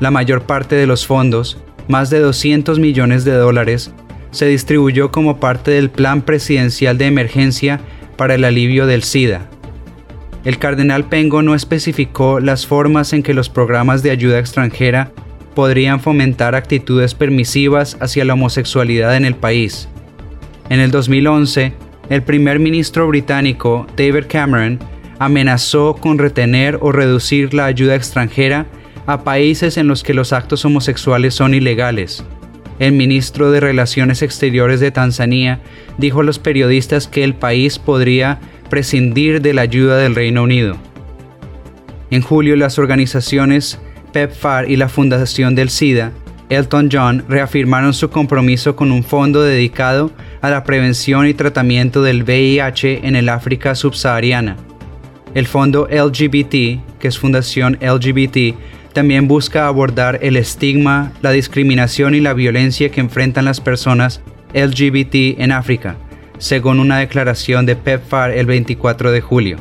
La 0.00 0.10
mayor 0.10 0.42
parte 0.42 0.76
de 0.76 0.86
los 0.86 1.06
fondos, 1.06 1.58
más 1.88 2.10
de 2.10 2.20
200 2.20 2.78
millones 2.78 3.24
de 3.24 3.32
dólares, 3.32 3.92
se 4.30 4.46
distribuyó 4.46 5.10
como 5.10 5.40
parte 5.40 5.70
del 5.70 5.90
Plan 5.90 6.22
Presidencial 6.22 6.98
de 6.98 7.06
Emergencia 7.06 7.80
para 8.16 8.34
el 8.34 8.44
alivio 8.44 8.86
del 8.86 9.02
SIDA. 9.02 9.48
El 10.44 10.58
cardenal 10.58 11.08
Pengo 11.08 11.42
no 11.42 11.54
especificó 11.54 12.40
las 12.40 12.66
formas 12.66 13.12
en 13.12 13.22
que 13.22 13.34
los 13.34 13.48
programas 13.48 14.02
de 14.02 14.10
ayuda 14.10 14.38
extranjera 14.38 15.10
podrían 15.54 16.00
fomentar 16.00 16.54
actitudes 16.54 17.14
permisivas 17.14 17.96
hacia 18.00 18.24
la 18.24 18.34
homosexualidad 18.34 19.16
en 19.16 19.24
el 19.24 19.34
país. 19.34 19.88
En 20.68 20.80
el 20.80 20.90
2011, 20.90 21.72
el 22.08 22.22
primer 22.22 22.58
ministro 22.58 23.08
británico 23.08 23.86
David 23.96 24.26
Cameron 24.28 24.78
amenazó 25.18 25.94
con 25.94 26.18
retener 26.18 26.78
o 26.80 26.92
reducir 26.92 27.54
la 27.54 27.66
ayuda 27.66 27.94
extranjera 27.94 28.66
a 29.06 29.24
países 29.24 29.76
en 29.76 29.88
los 29.88 30.02
que 30.02 30.14
los 30.14 30.32
actos 30.32 30.64
homosexuales 30.64 31.34
son 31.34 31.54
ilegales. 31.54 32.24
El 32.78 32.92
ministro 32.92 33.50
de 33.50 33.60
Relaciones 33.60 34.22
Exteriores 34.22 34.80
de 34.80 34.90
Tanzania 34.90 35.60
dijo 35.96 36.20
a 36.20 36.24
los 36.24 36.38
periodistas 36.38 37.08
que 37.08 37.24
el 37.24 37.34
país 37.34 37.78
podría 37.78 38.38
prescindir 38.68 39.40
de 39.40 39.54
la 39.54 39.62
ayuda 39.62 39.96
del 39.96 40.14
Reino 40.14 40.42
Unido. 40.42 40.76
En 42.10 42.20
julio, 42.20 42.54
las 42.56 42.78
organizaciones 42.78 43.80
PEPFAR 44.12 44.70
y 44.70 44.76
la 44.76 44.88
Fundación 44.88 45.54
del 45.54 45.70
SIDA, 45.70 46.12
Elton 46.50 46.88
John, 46.92 47.24
reafirmaron 47.28 47.94
su 47.94 48.10
compromiso 48.10 48.76
con 48.76 48.92
un 48.92 49.02
fondo 49.02 49.42
dedicado 49.42 50.12
la 50.50 50.64
prevención 50.64 51.26
y 51.26 51.34
tratamiento 51.34 52.02
del 52.02 52.22
VIH 52.22 53.06
en 53.06 53.16
el 53.16 53.28
África 53.28 53.74
subsahariana. 53.74 54.56
El 55.34 55.46
fondo 55.46 55.88
LGBT, 55.90 56.98
que 56.98 57.08
es 57.08 57.18
Fundación 57.18 57.78
LGBT, 57.80 58.56
también 58.92 59.28
busca 59.28 59.66
abordar 59.66 60.18
el 60.22 60.36
estigma, 60.36 61.12
la 61.20 61.30
discriminación 61.30 62.14
y 62.14 62.20
la 62.20 62.32
violencia 62.32 62.90
que 62.90 63.00
enfrentan 63.00 63.44
las 63.44 63.60
personas 63.60 64.22
LGBT 64.54 65.38
en 65.38 65.52
África, 65.52 65.96
según 66.38 66.80
una 66.80 66.98
declaración 66.98 67.66
de 67.66 67.76
PEPFAR 67.76 68.30
el 68.30 68.46
24 68.46 69.10
de 69.10 69.20
julio. 69.20 69.58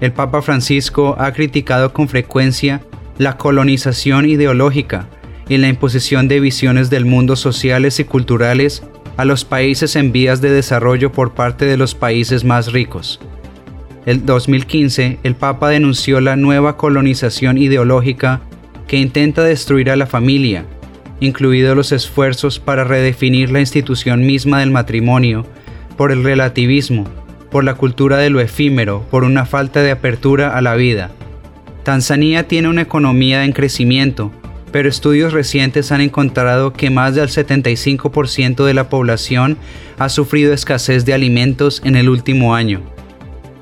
El 0.00 0.12
Papa 0.12 0.42
Francisco 0.42 1.16
ha 1.18 1.32
criticado 1.32 1.92
con 1.92 2.08
frecuencia 2.08 2.82
la 3.18 3.36
colonización 3.36 4.28
ideológica 4.28 5.08
y 5.48 5.56
la 5.56 5.68
imposición 5.68 6.28
de 6.28 6.40
visiones 6.40 6.88
del 6.90 7.04
mundo 7.04 7.36
sociales 7.36 7.98
y 8.00 8.04
culturales 8.04 8.84
a 9.16 9.24
los 9.24 9.44
países 9.44 9.96
en 9.96 10.12
vías 10.12 10.40
de 10.40 10.50
desarrollo 10.50 11.12
por 11.12 11.34
parte 11.34 11.64
de 11.66 11.76
los 11.76 11.94
países 11.94 12.44
más 12.44 12.72
ricos. 12.72 13.20
El 14.04 14.26
2015, 14.26 15.18
el 15.22 15.34
Papa 15.34 15.68
denunció 15.68 16.20
la 16.20 16.36
nueva 16.36 16.76
colonización 16.76 17.58
ideológica 17.58 18.40
que 18.88 18.98
intenta 18.98 19.44
destruir 19.44 19.90
a 19.90 19.96
la 19.96 20.06
familia, 20.06 20.64
incluidos 21.20 21.76
los 21.76 21.92
esfuerzos 21.92 22.58
para 22.58 22.84
redefinir 22.84 23.50
la 23.50 23.60
institución 23.60 24.26
misma 24.26 24.60
del 24.60 24.72
matrimonio, 24.72 25.46
por 25.96 26.10
el 26.10 26.24
relativismo, 26.24 27.04
por 27.50 27.62
la 27.64 27.74
cultura 27.74 28.16
de 28.16 28.30
lo 28.30 28.40
efímero, 28.40 29.06
por 29.10 29.22
una 29.24 29.46
falta 29.46 29.82
de 29.82 29.92
apertura 29.92 30.56
a 30.56 30.62
la 30.62 30.74
vida. 30.74 31.12
Tanzania 31.84 32.48
tiene 32.48 32.68
una 32.68 32.82
economía 32.82 33.44
en 33.44 33.52
crecimiento, 33.52 34.32
pero 34.72 34.88
estudios 34.88 35.32
recientes 35.32 35.92
han 35.92 36.00
encontrado 36.00 36.72
que 36.72 36.90
más 36.90 37.14
del 37.14 37.28
75% 37.28 38.64
de 38.64 38.74
la 38.74 38.88
población 38.88 39.58
ha 39.98 40.08
sufrido 40.08 40.52
escasez 40.52 41.04
de 41.04 41.14
alimentos 41.14 41.82
en 41.84 41.94
el 41.94 42.08
último 42.08 42.54
año. 42.54 42.80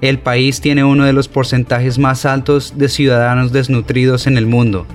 El 0.00 0.18
país 0.18 0.60
tiene 0.60 0.84
uno 0.84 1.04
de 1.04 1.12
los 1.12 1.28
porcentajes 1.28 1.98
más 1.98 2.24
altos 2.24 2.78
de 2.78 2.88
ciudadanos 2.88 3.52
desnutridos 3.52 4.26
en 4.26 4.38
el 4.38 4.46
mundo. 4.46 4.86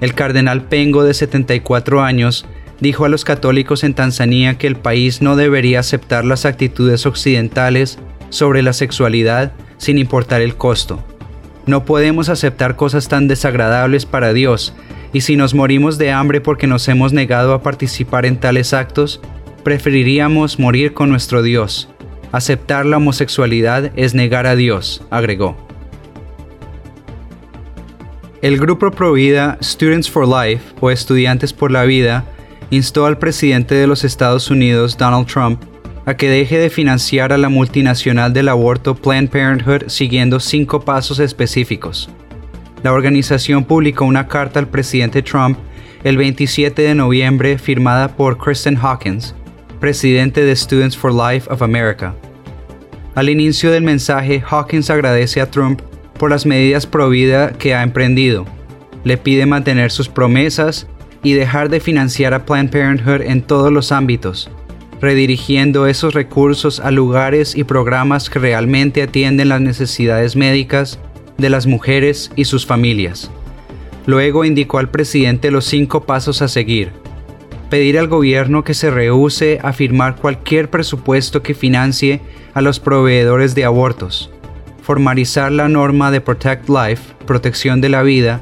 El 0.00 0.14
cardenal 0.14 0.62
Pengo, 0.62 1.04
de 1.04 1.12
74 1.12 2.02
años, 2.02 2.46
dijo 2.80 3.04
a 3.04 3.08
los 3.08 3.24
católicos 3.24 3.84
en 3.84 3.94
Tanzania 3.94 4.56
que 4.56 4.68
el 4.68 4.76
país 4.76 5.20
no 5.20 5.36
debería 5.36 5.80
aceptar 5.80 6.24
las 6.24 6.44
actitudes 6.44 7.04
occidentales 7.04 7.98
sobre 8.30 8.62
la 8.62 8.72
sexualidad 8.72 9.52
sin 9.76 9.98
importar 9.98 10.40
el 10.40 10.54
costo. 10.54 11.04
No 11.66 11.84
podemos 11.84 12.28
aceptar 12.28 12.76
cosas 12.76 13.08
tan 13.08 13.28
desagradables 13.28 14.06
para 14.06 14.32
Dios, 14.32 14.74
y 15.12 15.22
si 15.22 15.36
nos 15.36 15.54
morimos 15.54 15.98
de 15.98 16.12
hambre 16.12 16.40
porque 16.40 16.66
nos 16.66 16.88
hemos 16.88 17.12
negado 17.12 17.52
a 17.54 17.62
participar 17.62 18.26
en 18.26 18.38
tales 18.38 18.72
actos, 18.74 19.20
preferiríamos 19.64 20.58
morir 20.58 20.94
con 20.94 21.10
nuestro 21.10 21.42
Dios. 21.42 21.88
Aceptar 22.32 22.84
la 22.86 22.98
homosexualidad 22.98 23.90
es 23.96 24.14
negar 24.14 24.46
a 24.46 24.56
Dios, 24.56 25.02
agregó. 25.10 25.56
El 28.40 28.58
grupo 28.58 28.90
Provida 28.90 29.58
Students 29.62 30.10
for 30.10 30.28
Life 30.28 30.74
o 30.80 30.90
Estudiantes 30.90 31.52
por 31.52 31.72
la 31.72 31.84
Vida 31.84 32.24
instó 32.70 33.06
al 33.06 33.18
presidente 33.18 33.74
de 33.74 33.86
los 33.86 34.04
Estados 34.04 34.50
Unidos, 34.50 34.96
Donald 34.96 35.26
Trump, 35.26 35.62
a 36.06 36.16
que 36.16 36.30
deje 36.30 36.58
de 36.58 36.70
financiar 36.70 37.32
a 37.32 37.38
la 37.38 37.48
multinacional 37.48 38.32
del 38.32 38.48
aborto 38.48 38.94
Planned 38.94 39.30
Parenthood 39.30 39.88
siguiendo 39.88 40.38
cinco 40.38 40.80
pasos 40.80 41.18
específicos. 41.18 42.10
La 42.82 42.92
organización 42.92 43.64
publicó 43.64 44.04
una 44.04 44.28
carta 44.28 44.60
al 44.60 44.68
presidente 44.68 45.22
Trump 45.22 45.58
el 46.04 46.16
27 46.16 46.80
de 46.82 46.94
noviembre 46.94 47.58
firmada 47.58 48.16
por 48.16 48.38
Kristen 48.38 48.76
Hawkins, 48.76 49.34
presidente 49.80 50.44
de 50.44 50.54
Students 50.54 50.96
for 50.96 51.12
Life 51.12 51.50
of 51.50 51.62
America. 51.62 52.14
Al 53.16 53.28
inicio 53.28 53.72
del 53.72 53.82
mensaje, 53.82 54.42
Hawkins 54.48 54.90
agradece 54.90 55.40
a 55.40 55.50
Trump 55.50 55.80
por 56.18 56.30
las 56.30 56.46
medidas 56.46 56.86
pro 56.86 57.08
vida 57.08 57.52
que 57.52 57.74
ha 57.74 57.82
emprendido. 57.82 58.44
Le 59.02 59.16
pide 59.16 59.44
mantener 59.44 59.90
sus 59.90 60.08
promesas 60.08 60.86
y 61.24 61.32
dejar 61.32 61.68
de 61.70 61.80
financiar 61.80 62.32
a 62.32 62.44
Planned 62.44 62.70
Parenthood 62.70 63.22
en 63.22 63.42
todos 63.42 63.72
los 63.72 63.90
ámbitos, 63.90 64.50
redirigiendo 65.00 65.88
esos 65.88 66.14
recursos 66.14 66.78
a 66.78 66.92
lugares 66.92 67.56
y 67.56 67.64
programas 67.64 68.30
que 68.30 68.38
realmente 68.38 69.02
atienden 69.02 69.48
las 69.48 69.60
necesidades 69.60 70.36
médicas 70.36 71.00
de 71.38 71.48
las 71.48 71.66
mujeres 71.66 72.30
y 72.36 72.44
sus 72.44 72.66
familias. 72.66 73.30
Luego 74.04 74.44
indicó 74.44 74.78
al 74.78 74.90
presidente 74.90 75.50
los 75.50 75.64
cinco 75.64 76.04
pasos 76.04 76.42
a 76.42 76.48
seguir. 76.48 76.90
Pedir 77.70 77.98
al 77.98 78.08
gobierno 78.08 78.64
que 78.64 78.74
se 78.74 78.90
rehúse 78.90 79.58
a 79.62 79.72
firmar 79.72 80.16
cualquier 80.16 80.68
presupuesto 80.68 81.42
que 81.42 81.54
financie 81.54 82.20
a 82.54 82.60
los 82.60 82.80
proveedores 82.80 83.54
de 83.54 83.64
abortos 83.64 84.30
formalizar 84.88 85.52
la 85.52 85.68
norma 85.68 86.10
de 86.10 86.22
Protect 86.22 86.70
Life, 86.70 87.12
protección 87.26 87.82
de 87.82 87.90
la 87.90 88.02
vida, 88.02 88.40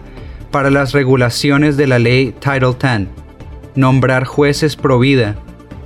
para 0.53 0.71
las 0.71 0.93
regulaciones 0.93 1.76
de 1.76 1.88
la 1.88 1.99
ley 1.99 2.33
Title 2.38 2.69
X, 2.69 3.09
nombrar 3.75 4.26
jueces 4.26 4.76
pro 4.76 5.00
vida, 5.00 5.35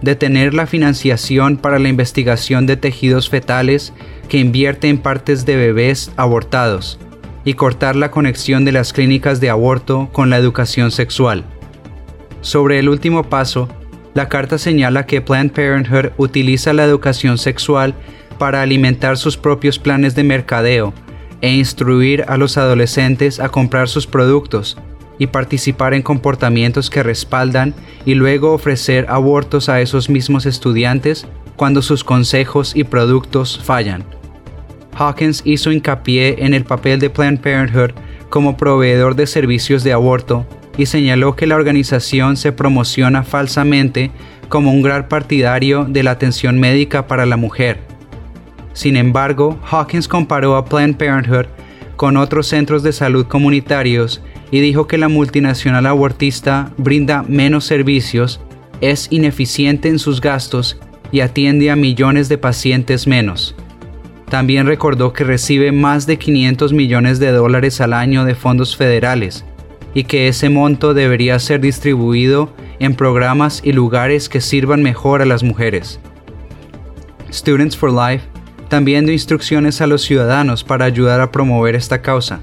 detener 0.03 0.53
la 0.53 0.67
financiación 0.67 1.57
para 1.57 1.79
la 1.79 1.89
investigación 1.89 2.67
de 2.67 2.77
tejidos 2.77 3.31
fetales 3.31 3.95
que 4.31 4.39
invierte 4.39 4.89
en 4.89 4.97
partes 4.97 5.45
de 5.45 5.57
bebés 5.57 6.13
abortados 6.17 6.99
y 7.45 7.55
cortar 7.55 7.97
la 7.97 8.13
conexión 8.13 8.65
de 8.65 8.71
las 8.71 8.93
clínicas 8.93 9.41
de 9.41 9.51
aborto 9.51 10.09
con 10.13 10.31
la 10.31 10.39
educación 10.39 10.93
sexual. 10.93 11.45
Sobre 12.41 12.79
el 12.79 12.89
último 12.89 13.25
paso, 13.25 13.69
la 14.15 14.29
carta 14.29 14.57
señala 14.57 15.05
que 15.05 15.21
Planned 15.21 15.53
Parenthood 15.53 16.13
utiliza 16.17 16.73
la 16.73 16.85
educación 16.85 17.39
sexual 17.39 17.95
para 18.39 18.63
alimentar 18.63 19.19
sus 19.19 19.37
propios 19.37 19.81
planes 19.81 20.15
de 20.15 20.23
mercadeo 20.23 20.95
e 21.41 21.53
instruir 21.53 22.25
a 22.29 22.37
los 22.37 22.57
adolescentes 22.57 23.41
a 23.41 23.49
comprar 23.49 23.89
sus 23.89 24.07
productos 24.07 24.79
y 25.19 25.27
participar 25.27 25.93
en 25.93 26.03
comportamientos 26.03 26.89
que 26.89 27.03
respaldan 27.03 27.75
y 28.07 28.15
luego 28.15 28.53
ofrecer 28.53 29.07
abortos 29.09 29.69
a 29.69 29.81
esos 29.81 30.09
mismos 30.09 30.47
estudiantes 30.47 31.27
cuando 31.57 31.83
sus 31.83 32.05
consejos 32.05 32.77
y 32.77 32.85
productos 32.85 33.61
fallan. 33.63 34.20
Hawkins 35.01 35.41
hizo 35.47 35.73
hincapié 35.73 36.45
en 36.45 36.53
el 36.53 36.65
papel 36.65 37.01
de 37.01 37.09
Planned 37.09 37.41
Parenthood 37.41 37.93
como 38.29 38.59
proveedor 38.59 39.17
de 39.17 39.27
servicios 39.27 39.83
de 39.83 39.95
aborto 39.95 40.47
y 40.77 40.85
señaló 40.85 41.37
que 41.37 41.47
la 41.47 41.57
organización 41.57 42.37
se 42.37 42.53
promociona 42.53 43.23
falsamente 43.23 44.11
como 44.51 44.71
un 44.71 44.83
gran 44.83 45.09
partidario 45.09 45.87
de 45.87 46.03
la 46.03 46.11
atención 46.11 46.61
médica 46.61 47.07
para 47.07 47.25
la 47.25 47.39
mujer. 47.39 47.81
Sin 48.75 48.99
embargo, 48.99 49.59
Hawkins 49.71 50.07
comparó 50.07 50.55
a 50.57 50.67
Planned 50.67 50.97
Parenthood 50.97 51.47
con 51.97 52.19
otros 52.19 52.49
centros 52.49 52.83
de 52.83 52.93
salud 52.93 53.27
comunitarios 53.27 54.21
y 54.51 54.61
dijo 54.61 54.87
que 54.87 54.99
la 54.99 55.09
multinacional 55.09 55.87
abortista 55.87 56.73
brinda 56.77 57.25
menos 57.27 57.65
servicios, 57.65 58.39
es 58.83 59.09
ineficiente 59.11 59.89
en 59.89 59.99
sus 59.99 60.21
gastos 60.21 60.79
y 61.11 61.21
atiende 61.21 61.71
a 61.71 61.77
millones 61.77 62.29
de 62.29 62.37
pacientes 62.37 63.07
menos. 63.07 63.55
También 64.31 64.69
recordó 64.69 65.13
que 65.13 65.25
recibe 65.25 65.73
más 65.73 66.07
de 66.07 66.17
500 66.17 66.73
millones 66.73 67.19
de 67.19 67.33
dólares 67.33 67.81
al 67.81 67.93
año 67.93 68.25
de 68.25 68.37
fondos 68.37 68.77
federales 68.77 69.45
y 69.93 70.05
que 70.05 70.29
ese 70.29 70.49
monto 70.49 70.95
debería 70.95 71.37
ser 71.41 71.61
distribuido 71.61 72.55
en 72.79 72.95
programas 72.95 73.61
y 73.65 73.73
lugares 73.73 74.29
que 74.29 74.41
sirvan 74.41 74.85
mejor 74.85 75.21
a 75.21 75.27
las 75.27 75.43
mujeres. 75.43 75.99
Students 77.33 77.77
for 77.77 77.93
Life 77.93 78.25
también 78.69 79.05
dio 79.05 79.13
instrucciones 79.13 79.81
a 79.81 79.89
los 79.89 80.03
ciudadanos 80.03 80.63
para 80.63 80.85
ayudar 80.85 81.21
a 81.21 81.33
promover 81.33 81.75
esta 81.75 82.01
causa. 82.01 82.41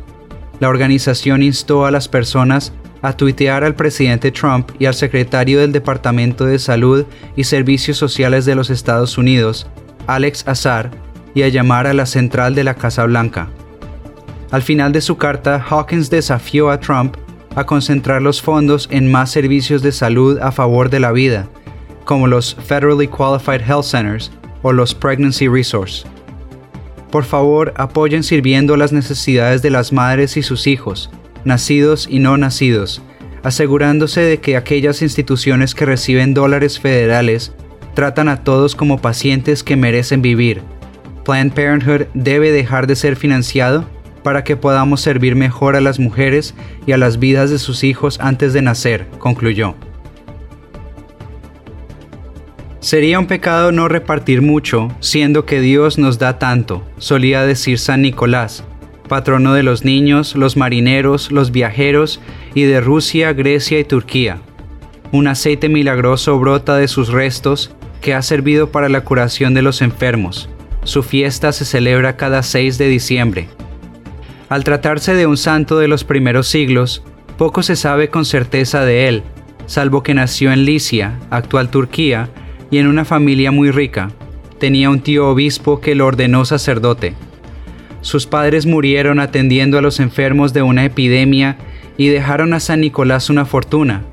La 0.59 0.67
organización 0.67 1.41
instó 1.41 1.85
a 1.85 1.91
las 1.91 2.09
personas 2.09 2.73
a 3.01 3.15
tuitear 3.15 3.63
al 3.63 3.75
presidente 3.75 4.31
Trump 4.31 4.71
y 4.77 4.87
al 4.87 4.93
secretario 4.93 5.61
del 5.61 5.71
Departamento 5.71 6.45
de 6.45 6.59
Salud 6.59 7.05
y 7.37 7.45
Servicios 7.45 7.95
Sociales 7.95 8.43
de 8.43 8.55
los 8.55 8.69
Estados 8.69 9.17
Unidos, 9.17 9.67
Alex 10.05 10.45
Azar, 10.47 10.91
y 11.37 11.43
a 11.43 11.49
llamar 11.49 11.85
a 11.85 11.93
la 11.93 12.07
central 12.07 12.55
de 12.55 12.63
la 12.63 12.73
Casa 12.73 13.05
Blanca. 13.05 13.47
Al 14.49 14.63
final 14.63 14.91
de 14.91 15.01
su 15.01 15.17
carta, 15.17 15.63
Hawkins 15.69 16.09
desafió 16.09 16.71
a 16.71 16.79
Trump 16.79 17.15
a 17.55 17.63
concentrar 17.63 18.23
los 18.23 18.41
fondos 18.41 18.87
en 18.89 19.11
más 19.11 19.29
servicios 19.29 19.83
de 19.83 19.91
salud 19.91 20.39
a 20.41 20.51
favor 20.51 20.89
de 20.89 20.99
la 20.99 21.11
vida, 21.11 21.47
como 22.05 22.25
los 22.25 22.55
Federally 22.55 23.07
Qualified 23.07 23.61
Health 23.61 23.83
Centers 23.83 24.31
o 24.63 24.73
los 24.73 24.95
Pregnancy 24.95 25.47
Resource. 25.47 26.07
Por 27.11 27.23
favor, 27.23 27.71
apoyen 27.77 28.23
sirviendo 28.23 28.75
las 28.75 28.91
necesidades 28.91 29.61
de 29.61 29.69
las 29.69 29.93
madres 29.93 30.37
y 30.37 30.41
sus 30.41 30.65
hijos, 30.65 31.11
nacidos 31.45 32.07
y 32.09 32.17
no 32.17 32.35
nacidos, 32.37 33.03
asegurándose 33.43 34.21
de 34.21 34.39
que 34.39 34.57
aquellas 34.57 35.03
instituciones 35.03 35.75
que 35.75 35.85
reciben 35.85 36.33
dólares 36.33 36.79
federales 36.79 37.53
tratan 37.93 38.27
a 38.27 38.43
todos 38.43 38.73
como 38.73 38.97
pacientes 38.97 39.63
que 39.63 39.75
merecen 39.75 40.23
vivir, 40.23 40.63
Planned 41.27 41.51
Parenthood 41.51 42.07
debe 42.13 42.53
dejar 42.53 42.87
de 42.87 42.95
ser 42.95 43.17
financiado 43.17 43.83
para 44.23 44.45
que 44.45 44.55
podamos 44.55 45.01
servir 45.01 45.35
mejor 45.35 45.75
a 45.75 45.81
las 45.81 45.99
mujeres 45.99 46.55
y 46.85 46.93
a 46.93 46.97
las 46.97 47.19
vidas 47.19 47.49
de 47.49 47.59
sus 47.59 47.83
hijos 47.83 48.17
antes 48.21 48.53
de 48.53 48.61
nacer, 48.61 49.07
concluyó. 49.19 49.75
Sería 52.79 53.19
un 53.19 53.27
pecado 53.27 53.73
no 53.73 53.89
repartir 53.89 54.41
mucho, 54.41 54.87
siendo 55.01 55.45
que 55.45 55.59
Dios 55.59 55.97
nos 55.97 56.17
da 56.17 56.39
tanto, 56.39 56.81
solía 56.97 57.41
decir 57.43 57.77
San 57.77 58.03
Nicolás, 58.03 58.63
patrono 59.09 59.53
de 59.53 59.63
los 59.63 59.83
niños, 59.83 60.33
los 60.33 60.55
marineros, 60.55 61.29
los 61.29 61.51
viajeros 61.51 62.21
y 62.55 62.63
de 62.63 62.79
Rusia, 62.79 63.33
Grecia 63.33 63.77
y 63.79 63.83
Turquía. 63.83 64.37
Un 65.11 65.27
aceite 65.27 65.67
milagroso 65.67 66.39
brota 66.39 66.77
de 66.77 66.87
sus 66.87 67.09
restos 67.09 67.75
que 67.99 68.13
ha 68.13 68.21
servido 68.21 68.71
para 68.71 68.87
la 68.87 69.01
curación 69.01 69.53
de 69.53 69.61
los 69.61 69.81
enfermos, 69.81 70.49
su 70.87 71.03
fiesta 71.03 71.51
se 71.51 71.65
celebra 71.65 72.15
cada 72.15 72.41
6 72.41 72.77
de 72.77 72.87
diciembre. 72.87 73.49
Al 74.47 74.63
tratarse 74.63 75.13
de 75.15 75.27
un 75.27 75.35
santo 75.35 75.77
de 75.79 75.89
los 75.89 76.05
primeros 76.05 76.47
siglos, 76.47 77.03
poco 77.37 77.61
se 77.61 77.75
sabe 77.75 78.07
con 78.07 78.23
certeza 78.23 78.85
de 78.85 79.09
él, 79.09 79.23
salvo 79.65 80.01
que 80.01 80.13
nació 80.13 80.53
en 80.53 80.63
Licia, 80.63 81.19
actual 81.29 81.69
Turquía, 81.69 82.29
y 82.71 82.77
en 82.77 82.87
una 82.87 83.03
familia 83.03 83.51
muy 83.51 83.69
rica. 83.69 84.11
Tenía 84.59 84.89
un 84.89 85.01
tío 85.01 85.27
obispo 85.27 85.81
que 85.81 85.93
lo 85.93 86.05
ordenó 86.05 86.45
sacerdote. 86.45 87.15
Sus 87.99 88.25
padres 88.25 88.65
murieron 88.65 89.19
atendiendo 89.19 89.77
a 89.77 89.81
los 89.81 89.99
enfermos 89.99 90.53
de 90.53 90.61
una 90.61 90.85
epidemia 90.85 91.57
y 91.97 92.07
dejaron 92.07 92.53
a 92.53 92.61
San 92.61 92.79
Nicolás 92.79 93.29
una 93.29 93.43
fortuna. 93.43 94.03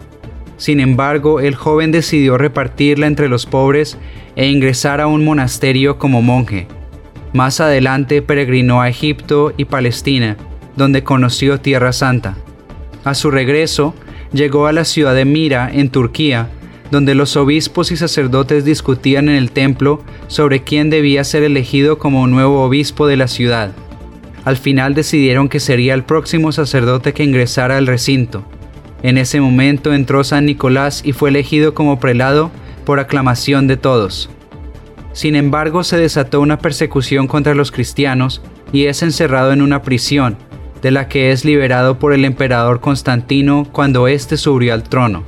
Sin 0.56 0.80
embargo, 0.80 1.40
el 1.40 1.54
joven 1.54 1.92
decidió 1.92 2.38
repartirla 2.38 3.06
entre 3.06 3.28
los 3.28 3.46
pobres 3.46 3.98
e 4.36 4.48
ingresar 4.48 5.00
a 5.00 5.06
un 5.06 5.24
monasterio 5.24 5.98
como 5.98 6.22
monje. 6.22 6.66
Más 7.32 7.60
adelante 7.60 8.22
peregrinó 8.22 8.80
a 8.80 8.88
Egipto 8.88 9.52
y 9.56 9.64
Palestina, 9.64 10.36
donde 10.76 11.02
conoció 11.02 11.58
Tierra 11.60 11.92
Santa. 11.92 12.36
A 13.04 13.14
su 13.14 13.30
regreso, 13.30 13.94
llegó 14.32 14.66
a 14.66 14.72
la 14.72 14.84
ciudad 14.84 15.14
de 15.14 15.24
Mira, 15.24 15.70
en 15.72 15.90
Turquía, 15.90 16.48
donde 16.90 17.14
los 17.14 17.36
obispos 17.36 17.90
y 17.90 17.96
sacerdotes 17.96 18.64
discutían 18.64 19.28
en 19.28 19.36
el 19.36 19.50
templo 19.50 20.02
sobre 20.28 20.62
quién 20.62 20.90
debía 20.90 21.24
ser 21.24 21.42
elegido 21.42 21.98
como 21.98 22.26
nuevo 22.26 22.62
obispo 22.64 23.06
de 23.06 23.16
la 23.16 23.26
ciudad. 23.26 23.72
Al 24.44 24.56
final 24.56 24.94
decidieron 24.94 25.48
que 25.48 25.58
sería 25.58 25.94
el 25.94 26.04
próximo 26.04 26.52
sacerdote 26.52 27.14
que 27.14 27.24
ingresara 27.24 27.78
al 27.78 27.86
recinto. 27.86 28.44
En 29.04 29.18
ese 29.18 29.38
momento 29.38 29.92
entró 29.92 30.24
San 30.24 30.46
Nicolás 30.46 31.02
y 31.04 31.12
fue 31.12 31.28
elegido 31.28 31.74
como 31.74 32.00
prelado 32.00 32.50
por 32.86 33.00
aclamación 33.00 33.66
de 33.66 33.76
todos. 33.76 34.30
Sin 35.12 35.36
embargo, 35.36 35.84
se 35.84 35.98
desató 35.98 36.40
una 36.40 36.58
persecución 36.58 37.26
contra 37.26 37.54
los 37.54 37.70
cristianos 37.70 38.40
y 38.72 38.86
es 38.86 39.02
encerrado 39.02 39.52
en 39.52 39.60
una 39.60 39.82
prisión, 39.82 40.38
de 40.80 40.90
la 40.90 41.06
que 41.06 41.32
es 41.32 41.44
liberado 41.44 41.98
por 41.98 42.14
el 42.14 42.24
emperador 42.24 42.80
Constantino 42.80 43.68
cuando 43.70 44.08
éste 44.08 44.38
subió 44.38 44.72
al 44.72 44.84
trono. 44.84 45.22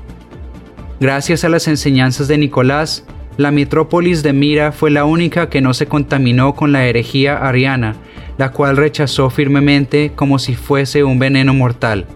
Gracias 0.99 1.45
a 1.45 1.51
las 1.51 1.69
enseñanzas 1.69 2.29
de 2.29 2.39
Nicolás, 2.39 3.05
la 3.37 3.51
metrópolis 3.51 4.23
de 4.23 4.33
Mira 4.33 4.73
fue 4.73 4.91
la 4.91 5.05
única 5.05 5.51
que 5.51 5.61
no 5.61 5.75
se 5.75 5.87
contaminó 5.87 6.55
con 6.55 6.73
la 6.73 6.87
herejía 6.87 7.37
ariana, 7.37 7.95
la 8.39 8.53
cual 8.53 8.79
rechazó 8.79 9.29
firmemente 9.29 10.13
como 10.17 10.39
si 10.39 10.55
fuese 10.55 11.05
un 11.05 11.19
veneno 11.19 11.53
mortal, 11.53 12.07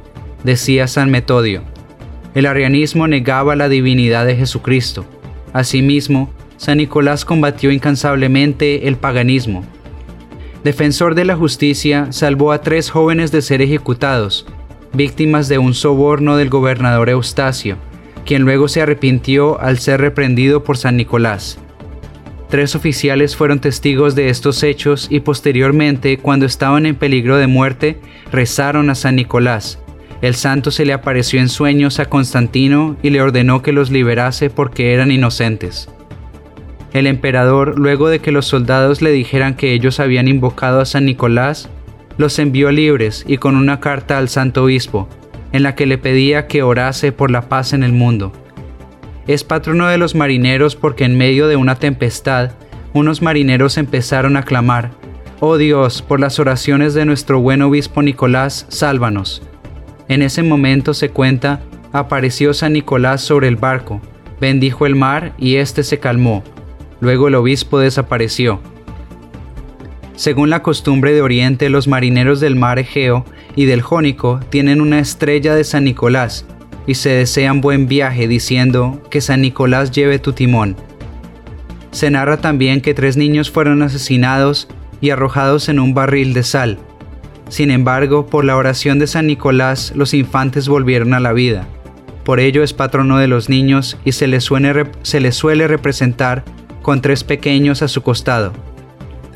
decía 0.44 0.86
San 0.86 1.10
Metodio. 1.10 1.62
El 2.34 2.46
arianismo 2.46 3.08
negaba 3.08 3.56
la 3.56 3.68
divinidad 3.68 4.26
de 4.26 4.36
Jesucristo, 4.36 5.04
Asimismo, 5.52 6.30
San 6.56 6.78
Nicolás 6.78 7.24
combatió 7.24 7.70
incansablemente 7.70 8.86
el 8.86 8.96
paganismo. 8.96 9.64
Defensor 10.62 11.14
de 11.14 11.24
la 11.24 11.36
justicia, 11.36 12.08
salvó 12.10 12.52
a 12.52 12.60
tres 12.60 12.90
jóvenes 12.90 13.32
de 13.32 13.42
ser 13.42 13.62
ejecutados, 13.62 14.46
víctimas 14.92 15.48
de 15.48 15.58
un 15.58 15.74
soborno 15.74 16.36
del 16.36 16.50
gobernador 16.50 17.08
Eustacio, 17.08 17.78
quien 18.24 18.42
luego 18.42 18.68
se 18.68 18.82
arrepintió 18.82 19.60
al 19.60 19.78
ser 19.78 20.00
reprendido 20.00 20.62
por 20.62 20.76
San 20.76 20.96
Nicolás. 20.96 21.58
Tres 22.48 22.74
oficiales 22.74 23.36
fueron 23.36 23.60
testigos 23.60 24.14
de 24.14 24.28
estos 24.28 24.62
hechos 24.62 25.06
y 25.10 25.20
posteriormente, 25.20 26.18
cuando 26.18 26.46
estaban 26.46 26.84
en 26.84 26.96
peligro 26.96 27.38
de 27.38 27.46
muerte, 27.46 27.98
rezaron 28.30 28.90
a 28.90 28.94
San 28.94 29.16
Nicolás, 29.16 29.78
el 30.22 30.34
santo 30.34 30.70
se 30.70 30.84
le 30.84 30.92
apareció 30.92 31.40
en 31.40 31.48
sueños 31.48 31.98
a 31.98 32.04
Constantino 32.04 32.96
y 33.02 33.10
le 33.10 33.22
ordenó 33.22 33.62
que 33.62 33.72
los 33.72 33.90
liberase 33.90 34.50
porque 34.50 34.92
eran 34.92 35.10
inocentes. 35.10 35.88
El 36.92 37.06
emperador, 37.06 37.78
luego 37.78 38.08
de 38.08 38.18
que 38.18 38.32
los 38.32 38.46
soldados 38.46 39.00
le 39.00 39.12
dijeran 39.12 39.54
que 39.54 39.72
ellos 39.72 39.98
habían 39.98 40.28
invocado 40.28 40.80
a 40.80 40.84
San 40.84 41.06
Nicolás, 41.06 41.70
los 42.18 42.38
envió 42.38 42.70
libres 42.70 43.24
y 43.26 43.38
con 43.38 43.56
una 43.56 43.80
carta 43.80 44.18
al 44.18 44.28
santo 44.28 44.64
obispo, 44.64 45.08
en 45.52 45.62
la 45.62 45.74
que 45.74 45.86
le 45.86 45.96
pedía 45.96 46.46
que 46.46 46.62
orase 46.62 47.12
por 47.12 47.30
la 47.30 47.48
paz 47.48 47.72
en 47.72 47.82
el 47.82 47.92
mundo. 47.92 48.32
Es 49.26 49.44
patrono 49.44 49.86
de 49.86 49.96
los 49.96 50.14
marineros 50.14 50.76
porque 50.76 51.04
en 51.04 51.16
medio 51.16 51.48
de 51.48 51.56
una 51.56 51.76
tempestad, 51.76 52.50
unos 52.92 53.22
marineros 53.22 53.78
empezaron 53.78 54.36
a 54.36 54.42
clamar, 54.42 54.90
Oh 55.38 55.56
Dios, 55.56 56.02
por 56.02 56.20
las 56.20 56.38
oraciones 56.38 56.92
de 56.92 57.06
nuestro 57.06 57.40
buen 57.40 57.62
obispo 57.62 58.02
Nicolás, 58.02 58.66
sálvanos. 58.68 59.42
En 60.10 60.22
ese 60.22 60.42
momento 60.42 60.92
se 60.92 61.10
cuenta, 61.10 61.60
apareció 61.92 62.52
San 62.52 62.72
Nicolás 62.72 63.20
sobre 63.20 63.46
el 63.46 63.54
barco, 63.54 64.00
bendijo 64.40 64.84
el 64.84 64.96
mar 64.96 65.34
y 65.38 65.54
éste 65.54 65.84
se 65.84 66.00
calmó. 66.00 66.42
Luego 66.98 67.28
el 67.28 67.36
obispo 67.36 67.78
desapareció. 67.78 68.60
Según 70.16 70.50
la 70.50 70.64
costumbre 70.64 71.12
de 71.14 71.22
Oriente, 71.22 71.70
los 71.70 71.86
marineros 71.86 72.40
del 72.40 72.56
mar 72.56 72.80
Egeo 72.80 73.24
y 73.54 73.66
del 73.66 73.82
Jónico 73.82 74.40
tienen 74.48 74.80
una 74.80 74.98
estrella 74.98 75.54
de 75.54 75.62
San 75.62 75.84
Nicolás 75.84 76.44
y 76.88 76.96
se 76.96 77.10
desean 77.10 77.60
buen 77.60 77.86
viaje 77.86 78.26
diciendo 78.26 79.00
que 79.10 79.20
San 79.20 79.42
Nicolás 79.42 79.92
lleve 79.92 80.18
tu 80.18 80.32
timón. 80.32 80.74
Se 81.92 82.10
narra 82.10 82.38
también 82.38 82.80
que 82.80 82.94
tres 82.94 83.16
niños 83.16 83.48
fueron 83.48 83.80
asesinados 83.80 84.66
y 85.00 85.10
arrojados 85.10 85.68
en 85.68 85.78
un 85.78 85.94
barril 85.94 86.34
de 86.34 86.42
sal. 86.42 86.80
Sin 87.50 87.72
embargo, 87.72 88.26
por 88.26 88.44
la 88.44 88.56
oración 88.56 89.00
de 89.00 89.08
San 89.08 89.26
Nicolás, 89.26 89.92
los 89.96 90.14
infantes 90.14 90.68
volvieron 90.68 91.14
a 91.14 91.20
la 91.20 91.32
vida. 91.32 91.66
Por 92.24 92.38
ello 92.38 92.62
es 92.62 92.72
patrono 92.72 93.18
de 93.18 93.26
los 93.26 93.48
niños 93.48 93.98
y 94.04 94.12
se 94.12 94.28
le, 94.28 94.38
se 94.40 95.20
le 95.20 95.32
suele 95.32 95.66
representar 95.66 96.44
con 96.80 97.02
tres 97.02 97.24
pequeños 97.24 97.82
a 97.82 97.88
su 97.88 98.02
costado. 98.02 98.52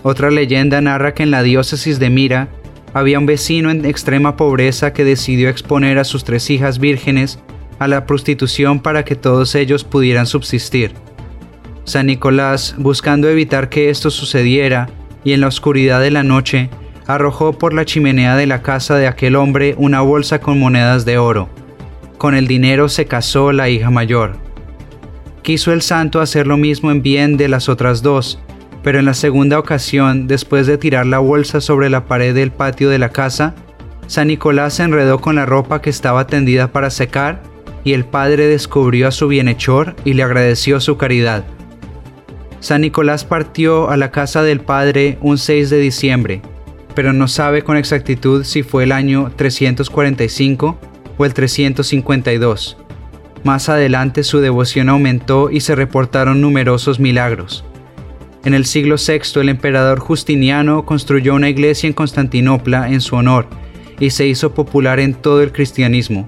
Otra 0.05 0.31
leyenda 0.31 0.81
narra 0.81 1.13
que 1.13 1.25
en 1.25 1.33
la 1.33 1.43
diócesis 1.43 1.99
de 1.99 2.09
Mira 2.09 2.49
había 2.93 3.19
un 3.19 3.27
vecino 3.27 3.71
en 3.71 3.85
extrema 3.85 4.37
pobreza 4.37 4.93
que 4.93 5.05
decidió 5.05 5.49
exponer 5.49 5.99
a 5.99 6.05
sus 6.05 6.23
tres 6.23 6.49
hijas 6.51 6.79
vírgenes 6.79 7.41
a 7.81 7.89
la 7.89 8.07
prostitución 8.07 8.79
para 8.79 9.05
que 9.05 9.17
todos 9.17 9.57
ellos 9.57 9.83
pudieran 9.83 10.27
subsistir. 10.27 10.93
San 11.83 12.07
Nicolás, 12.07 12.77
buscando 12.79 13.29
evitar 13.29 13.69
que 13.69 13.91
esto 13.91 14.11
sucediera, 14.11 14.89
y 15.25 15.33
en 15.33 15.41
la 15.41 15.49
oscuridad 15.49 16.01
de 16.01 16.11
la 16.13 16.23
noche, 16.23 16.71
arrojó 17.07 17.53
por 17.53 17.75
la 17.75 17.85
chimenea 17.85 18.37
de 18.37 18.47
la 18.47 18.63
casa 18.63 18.97
de 18.97 19.07
aquel 19.07 19.37
hombre 19.37 19.75
una 19.79 20.01
bolsa 20.01 20.41
con 20.41 20.59
monedas 20.59 21.05
de 21.05 21.19
oro. 21.19 21.49
Con 22.19 22.35
el 22.35 22.47
dinero 22.47 22.89
se 22.89 23.07
casó 23.07 23.53
la 23.53 23.69
hija 23.69 23.91
mayor. 23.91 24.37
Quiso 25.43 25.73
el 25.73 25.83
santo 25.83 26.21
hacer 26.21 26.47
lo 26.47 26.57
mismo 26.57 26.91
en 26.91 27.03
bien 27.03 27.37
de 27.37 27.49
las 27.49 27.69
otras 27.69 28.03
dos, 28.03 28.41
pero 28.83 28.99
en 28.99 29.05
la 29.05 29.15
segunda 29.15 29.59
ocasión, 29.59 30.27
después 30.27 30.67
de 30.67 30.79
tirar 30.79 31.07
la 31.07 31.19
bolsa 31.19 31.61
sobre 31.61 31.91
la 31.91 32.07
pared 32.07 32.35
del 32.35 32.51
patio 32.51 32.89
de 32.89 32.99
la 32.99 33.11
casa, 33.11 33.55
San 34.07 34.29
Nicolás 34.29 34.75
se 34.75 34.83
enredó 34.83 35.21
con 35.21 35.37
la 35.37 35.47
ropa 35.47 35.81
que 35.81 35.91
estaba 35.91 36.27
tendida 36.27 36.73
para 36.73 36.91
secar 36.91 37.43
y 37.85 37.93
el 37.93 38.05
padre 38.05 38.47
descubrió 38.47 39.09
a 39.09 39.11
su 39.11 39.29
bienhechor 39.29 39.95
y 40.05 40.15
le 40.15 40.23
agradeció 40.23 40.81
su 40.81 40.97
caridad. 40.97 41.45
San 42.61 42.81
Nicolás 42.81 43.25
partió 43.25 43.91
a 43.91 43.97
la 43.97 44.11
casa 44.11 44.43
del 44.43 44.61
padre 44.61 45.19
un 45.21 45.37
6 45.37 45.69
de 45.69 45.79
diciembre, 45.79 46.43
pero 46.95 47.13
no 47.13 47.29
sabe 47.29 47.63
con 47.63 47.77
exactitud 47.77 48.45
si 48.45 48.63
fue 48.63 48.85
el 48.85 48.93
año 48.93 49.33
345 49.37 50.79
o 51.17 51.25
el 51.25 51.35
352. 51.35 52.77
Más 53.45 53.69
adelante 53.69 54.25
su 54.25 54.41
devoción 54.41 54.89
aumentó 54.89 55.51
y 55.51 55.61
se 55.61 55.75
reportaron 55.75 56.41
numerosos 56.41 56.99
milagros. 56.99 57.65
En 58.45 58.55
el 58.55 58.67
siglo 58.67 58.97
VI 58.97 59.41
el 59.41 59.49
emperador 59.49 59.99
Justiniano 59.99 60.85
construyó 60.85 61.35
una 61.35 61.49
iglesia 61.49 61.87
en 61.87 61.93
Constantinopla 61.93 62.91
en 62.91 63.01
su 63.01 63.17
honor 63.17 63.47
y 63.99 64.11
se 64.11 64.27
hizo 64.27 64.55
popular 64.55 65.01
en 65.01 65.15
todo 65.15 65.43
el 65.43 65.53
cristianismo. 65.53 66.27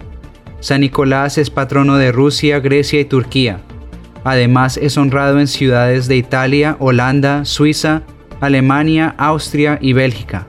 San 0.61 0.81
Nicolás 0.81 1.39
es 1.39 1.51
patrono 1.51 1.97
de 1.97 2.13
Rusia, 2.13 2.61
Grecia 2.61 3.01
y 3.01 3.05
Turquía. 3.05 3.61
Además 4.25 4.77
es 4.77 4.97
honrado 4.97 5.39
en 5.39 5.47
ciudades 5.47 6.09
de 6.09 6.17
Italia, 6.17 6.77
Holanda, 6.81 7.45
Suiza, 7.45 8.03
Alemania, 8.41 9.15
Austria 9.19 9.79
y 9.81 9.93
Bélgica. 9.93 10.47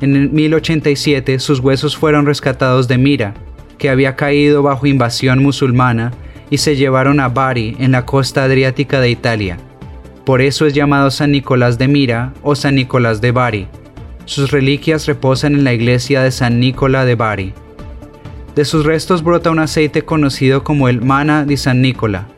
En 0.00 0.34
1087 0.34 1.38
sus 1.38 1.60
huesos 1.60 1.96
fueron 1.96 2.26
rescatados 2.26 2.88
de 2.88 2.98
Mira, 2.98 3.34
que 3.78 3.90
había 3.90 4.16
caído 4.16 4.62
bajo 4.62 4.86
invasión 4.86 5.42
musulmana, 5.42 6.12
y 6.50 6.58
se 6.58 6.76
llevaron 6.76 7.20
a 7.20 7.28
Bari, 7.28 7.76
en 7.78 7.92
la 7.92 8.04
costa 8.04 8.44
adriática 8.44 9.00
de 9.00 9.10
Italia. 9.10 9.58
Por 10.24 10.40
eso 10.40 10.66
es 10.66 10.72
llamado 10.72 11.10
San 11.10 11.32
Nicolás 11.32 11.78
de 11.78 11.88
Mira 11.88 12.32
o 12.42 12.54
San 12.54 12.74
Nicolás 12.76 13.20
de 13.20 13.32
Bari. 13.32 13.66
Sus 14.24 14.50
reliquias 14.50 15.06
reposan 15.06 15.54
en 15.54 15.64
la 15.64 15.74
iglesia 15.74 16.22
de 16.22 16.30
San 16.30 16.60
Nicolás 16.60 17.06
de 17.06 17.14
Bari. 17.14 17.52
De 18.54 18.64
sus 18.64 18.86
restos 18.86 19.22
brota 19.22 19.50
un 19.50 19.58
aceite 19.58 20.02
conocido 20.02 20.64
como 20.64 20.88
el 20.88 21.02
Mana 21.02 21.44
de 21.44 21.56
San 21.56 21.82
Nicola. 21.82 22.28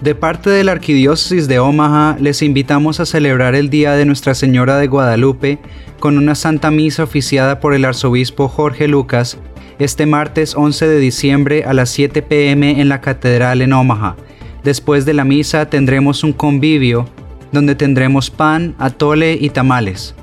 De 0.00 0.14
parte 0.14 0.48
de 0.48 0.62
la 0.62 0.72
Arquidiócesis 0.72 1.48
de 1.48 1.58
Omaha, 1.58 2.16
les 2.20 2.42
invitamos 2.42 3.00
a 3.00 3.06
celebrar 3.06 3.56
el 3.56 3.68
Día 3.68 3.94
de 3.94 4.04
Nuestra 4.04 4.34
Señora 4.34 4.76
de 4.78 4.86
Guadalupe 4.86 5.58
con 5.98 6.18
una 6.18 6.36
Santa 6.36 6.70
Misa 6.70 7.02
oficiada 7.02 7.58
por 7.58 7.74
el 7.74 7.84
Arzobispo 7.84 8.46
Jorge 8.46 8.86
Lucas 8.86 9.38
este 9.80 10.06
martes 10.06 10.54
11 10.54 10.86
de 10.86 10.98
diciembre 11.00 11.64
a 11.64 11.72
las 11.72 11.90
7 11.90 12.22
pm 12.22 12.80
en 12.80 12.88
la 12.88 13.00
Catedral 13.00 13.60
en 13.60 13.72
Omaha. 13.72 14.16
Después 14.62 15.04
de 15.04 15.14
la 15.14 15.24
misa 15.24 15.68
tendremos 15.68 16.22
un 16.22 16.32
convivio 16.32 17.08
donde 17.50 17.74
tendremos 17.74 18.30
pan, 18.30 18.76
atole 18.78 19.36
y 19.40 19.50
tamales. 19.50 20.14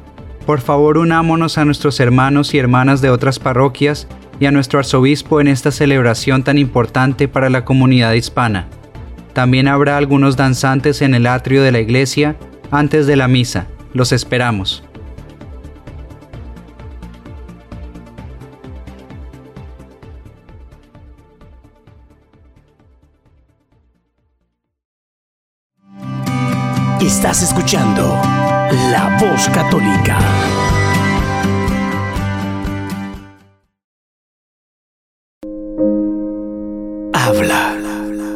Por 0.46 0.62
favor, 0.62 0.98
unámonos 0.98 1.58
a 1.58 1.66
nuestros 1.66 2.00
hermanos 2.00 2.54
y 2.54 2.60
hermanas 2.60 3.02
de 3.02 3.10
otras 3.10 3.40
parroquias 3.40 4.08
y 4.40 4.46
a 4.46 4.52
nuestro 4.52 4.80
arzobispo 4.80 5.42
en 5.42 5.48
esta 5.48 5.72
celebración 5.72 6.44
tan 6.44 6.58
importante 6.58 7.28
para 7.28 7.50
la 7.50 7.66
comunidad 7.66 8.14
hispana. 8.14 8.68
También 9.36 9.67
habrá 9.67 9.98
algunos 9.98 10.38
danzantes 10.38 11.02
en 11.02 11.13
el 11.13 11.28
atrio 11.28 11.62
de 11.62 11.74
la 11.74 11.82
iglesia 11.82 12.38
antes 12.71 13.06
de 13.06 13.17
la 13.17 13.28
misa. 13.28 13.67
Los 13.93 14.13
esperamos. 14.13 14.82
Estás 27.02 27.43
escuchando 27.43 28.21
La 28.89 29.17
Voz 29.19 29.50
Católica. 29.50 30.17
Habla, 37.13 37.64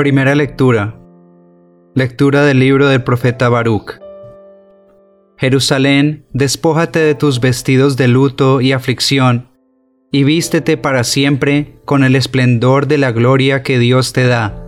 Primera 0.00 0.34
lectura. 0.34 0.98
Lectura 1.94 2.42
del 2.46 2.58
libro 2.58 2.88
del 2.88 3.02
profeta 3.02 3.50
Baruch. 3.50 4.00
Jerusalén, 5.36 6.24
despójate 6.32 7.00
de 7.00 7.14
tus 7.14 7.38
vestidos 7.38 7.98
de 7.98 8.08
luto 8.08 8.62
y 8.62 8.72
aflicción, 8.72 9.50
y 10.10 10.24
vístete 10.24 10.78
para 10.78 11.04
siempre 11.04 11.74
con 11.84 12.02
el 12.02 12.16
esplendor 12.16 12.86
de 12.86 12.96
la 12.96 13.12
gloria 13.12 13.62
que 13.62 13.78
Dios 13.78 14.14
te 14.14 14.26
da. 14.26 14.64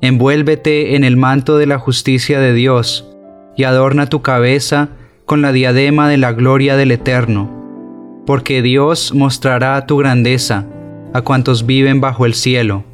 Envuélvete 0.00 0.94
en 0.94 1.02
el 1.02 1.16
manto 1.16 1.58
de 1.58 1.66
la 1.66 1.80
justicia 1.80 2.38
de 2.38 2.52
Dios, 2.52 3.10
y 3.56 3.64
adorna 3.64 4.06
tu 4.08 4.22
cabeza 4.22 4.90
con 5.26 5.42
la 5.42 5.50
diadema 5.50 6.08
de 6.08 6.18
la 6.18 6.30
gloria 6.32 6.76
del 6.76 6.92
Eterno, 6.92 8.22
porque 8.24 8.62
Dios 8.62 9.14
mostrará 9.16 9.84
tu 9.86 9.96
grandeza 9.96 10.64
a 11.12 11.22
cuantos 11.22 11.66
viven 11.66 12.00
bajo 12.00 12.24
el 12.24 12.34
cielo 12.34 12.84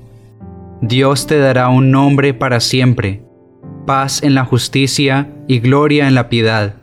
Dios 0.82 1.26
te 1.26 1.38
dará 1.38 1.68
un 1.68 1.90
nombre 1.90 2.32
para 2.32 2.58
siempre, 2.58 3.22
paz 3.86 4.22
en 4.22 4.34
la 4.34 4.46
justicia 4.46 5.28
y 5.46 5.58
gloria 5.58 6.08
en 6.08 6.14
la 6.14 6.30
piedad. 6.30 6.76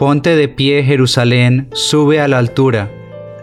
Ponte 0.00 0.34
de 0.34 0.48
pie, 0.48 0.82
Jerusalén, 0.82 1.68
sube 1.72 2.20
a 2.20 2.26
la 2.26 2.38
altura, 2.38 2.90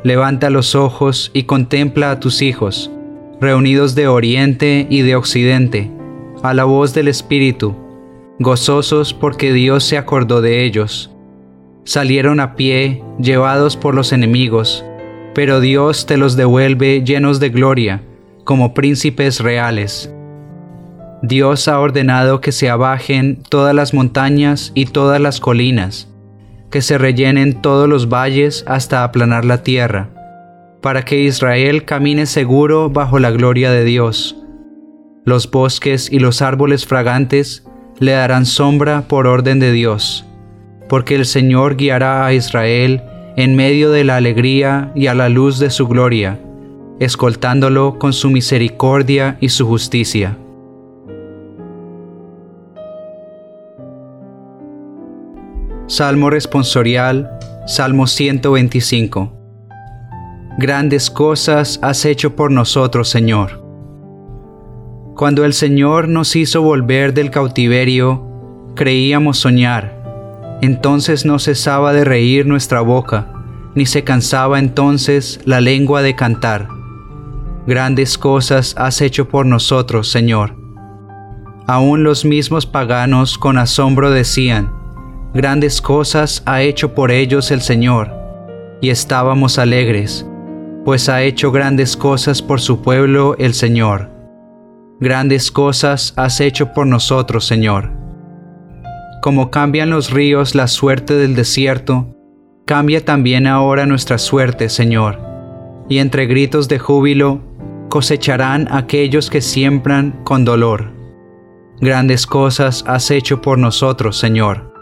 levanta 0.04 0.50
los 0.50 0.76
ojos 0.76 1.32
y 1.34 1.44
contempla 1.44 2.12
a 2.12 2.20
tus 2.20 2.42
hijos, 2.42 2.92
reunidos 3.40 3.96
de 3.96 4.10
oriente 4.10 4.88
y 4.90 5.04
de 5.04 5.16
occidente, 5.16 5.90
a 6.44 6.54
la 6.54 6.66
voz 6.66 6.94
del 6.94 7.08
Espíritu, 7.08 7.78
gozosos 8.40 9.14
porque 9.14 9.54
Dios 9.54 9.86
se 9.86 9.98
acordó 9.98 10.42
de 10.42 10.66
ellos. 10.66 11.12
Salieron 11.86 12.42
a 12.42 12.56
pie, 12.56 13.04
llevados 13.20 13.78
por 13.78 13.96
los 13.96 14.12
enemigos, 14.12 14.84
pero 15.34 15.62
Dios 15.62 16.06
te 16.06 16.18
los 16.18 16.36
devuelve 16.36 17.04
llenos 17.06 17.40
de 17.40 17.50
gloria, 17.50 18.02
como 18.46 18.74
príncipes 18.74 19.42
reales. 19.42 20.10
Dios 21.22 21.68
ha 21.68 21.80
ordenado 21.80 22.40
que 22.40 22.52
se 22.52 22.70
abajen 22.70 23.42
todas 23.50 23.74
las 23.74 23.94
montañas 23.94 24.72
y 24.76 24.86
todas 24.86 25.20
las 25.20 25.40
colinas, 25.40 26.08
que 26.70 26.82
se 26.82 26.98
rellenen 26.98 27.62
todos 27.62 27.90
los 27.90 28.08
valles 28.08 28.64
hasta 28.68 29.04
aplanar 29.04 29.44
la 29.44 29.64
tierra, 29.64 30.10
para 30.82 31.04
que 31.04 31.22
Israel 31.22 31.84
camine 31.84 32.28
seguro 32.28 32.90
bajo 32.90 33.18
la 33.18 33.32
gloria 33.32 33.72
de 33.72 33.84
Dios. 33.84 34.38
Los 35.26 35.50
bosques 35.50 36.12
y 36.12 36.20
los 36.20 36.44
árboles 36.44 36.86
fragantes 36.86 37.66
le 38.00 38.12
darán 38.12 38.46
sombra 38.46 39.08
por 39.08 39.26
orden 39.26 39.60
de 39.60 39.72
Dios, 39.72 40.28
porque 40.88 41.16
el 41.16 41.26
Señor 41.26 41.76
guiará 41.78 42.28
a 42.28 42.34
Israel 42.34 43.02
en 43.36 43.56
medio 43.56 43.90
de 43.90 44.04
la 44.04 44.18
alegría 44.18 44.92
y 44.96 45.08
a 45.08 45.16
la 45.16 45.30
luz 45.30 45.58
de 45.58 45.72
su 45.72 45.88
gloria, 45.88 46.40
escoltándolo 47.00 48.00
con 48.00 48.14
su 48.14 48.30
misericordia 48.30 49.38
y 49.42 49.50
su 49.50 49.68
justicia. 49.68 50.38
Salmo 55.88 56.30
responsorial, 56.30 57.30
Salmo 57.68 58.08
125. 58.08 59.32
Grandes 60.58 61.12
cosas 61.12 61.80
has 61.82 62.06
hecho 62.06 62.36
por 62.36 62.50
nosotros, 62.50 63.10
Señor. 63.10 63.64
Cuando 65.16 65.46
el 65.46 65.54
Señor 65.54 66.08
nos 66.08 66.36
hizo 66.36 66.62
volver 66.62 67.14
del 67.14 67.30
cautiverio, 67.30 68.26
creíamos 68.76 69.38
soñar. 69.38 70.58
Entonces 70.62 71.26
no 71.26 71.40
cesaba 71.40 71.94
de 71.94 72.04
reír 72.04 72.46
nuestra 72.46 72.82
boca, 72.82 73.32
ni 73.76 73.86
se 73.86 74.04
cansaba 74.04 74.60
entonces 74.60 75.40
la 75.46 75.62
lengua 75.62 76.02
de 76.02 76.16
cantar. 76.16 76.75
Grandes 77.68 78.18
cosas 78.20 78.76
has 78.78 79.02
hecho 79.02 79.28
por 79.28 79.48
nosotros, 79.48 80.12
Señor. 80.12 80.56
Aún 81.66 82.04
los 82.04 82.24
mismos 82.24 82.68
paganos 82.68 83.40
con 83.40 83.58
asombro 83.58 84.12
decían, 84.12 84.72
Grandes 85.34 85.82
cosas 85.82 86.44
ha 86.46 86.62
hecho 86.62 86.94
por 86.94 87.10
ellos 87.10 87.50
el 87.50 87.62
Señor, 87.62 88.14
y 88.82 88.90
estábamos 88.90 89.58
alegres, 89.58 90.28
pues 90.86 91.10
ha 91.10 91.24
hecho 91.24 91.52
grandes 91.52 91.98
cosas 91.98 92.44
por 92.44 92.62
su 92.62 92.84
pueblo 92.84 93.36
el 93.40 93.56
Señor. 93.56 94.12
Grandes 95.00 95.50
cosas 95.50 96.14
has 96.16 96.40
hecho 96.40 96.72
por 96.72 96.86
nosotros, 96.86 97.46
Señor. 97.46 97.92
Como 99.24 99.50
cambian 99.50 99.90
los 99.90 100.12
ríos 100.12 100.54
la 100.54 100.68
suerte 100.68 101.16
del 101.16 101.36
desierto, 101.36 102.16
cambia 102.66 103.04
también 103.04 103.48
ahora 103.48 103.88
nuestra 103.88 104.20
suerte, 104.20 104.70
Señor. 104.70 105.20
Y 105.90 105.98
entre 105.98 106.28
gritos 106.28 106.68
de 106.68 106.80
júbilo 106.80 107.42
cosecharán 107.90 108.68
aquellos 108.72 109.30
que 109.30 109.42
siembran 109.42 110.24
con 110.24 110.46
dolor. 110.46 110.92
Grandes 111.80 112.26
cosas 112.26 112.84
has 112.88 113.12
hecho 113.12 113.42
por 113.42 113.58
nosotros, 113.58 114.18
Señor. 114.18 114.74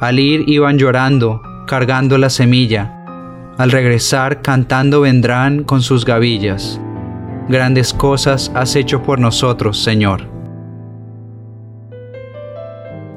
Al 0.00 0.18
ir 0.18 0.48
iban 0.48 0.76
llorando, 0.76 1.40
cargando 1.66 2.18
la 2.18 2.30
semilla. 2.30 3.04
Al 3.58 3.70
regresar 3.70 4.42
cantando 4.42 5.02
vendrán 5.02 5.62
con 5.64 5.82
sus 5.82 6.04
gavillas. 6.04 6.80
Grandes 7.48 7.94
cosas 7.94 8.50
has 8.54 8.74
hecho 8.74 9.02
por 9.02 9.18
nosotros, 9.18 9.82
Señor. 9.82 10.22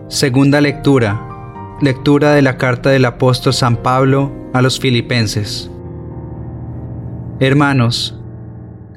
Segunda 0.08 0.62
lectura. 0.62 1.24
Lectura 1.82 2.34
de 2.34 2.42
la 2.42 2.58
carta 2.58 2.90
del 2.90 3.06
apóstol 3.06 3.54
San 3.54 3.78
Pablo 3.78 4.32
a 4.54 4.62
los 4.62 4.80
filipenses. 4.80 5.72
Hermanos, 7.40 8.17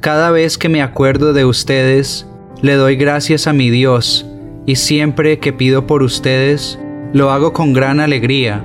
cada 0.01 0.31
vez 0.31 0.57
que 0.57 0.69
me 0.69 0.83
acuerdo 0.83 1.33
de 1.33 1.45
ustedes, 1.45 2.27
le 2.63 2.75
doy 2.75 2.97
gracias 2.97 3.47
a 3.47 3.53
mi 3.53 3.71
Dios, 3.71 4.27
y 4.67 4.77
siempre 4.77 5.39
que 5.39 5.53
pido 5.53 5.87
por 5.87 6.03
ustedes, 6.03 6.79
lo 7.13 7.31
hago 7.31 7.53
con 7.53 7.73
gran 7.73 8.01
alegría, 8.01 8.65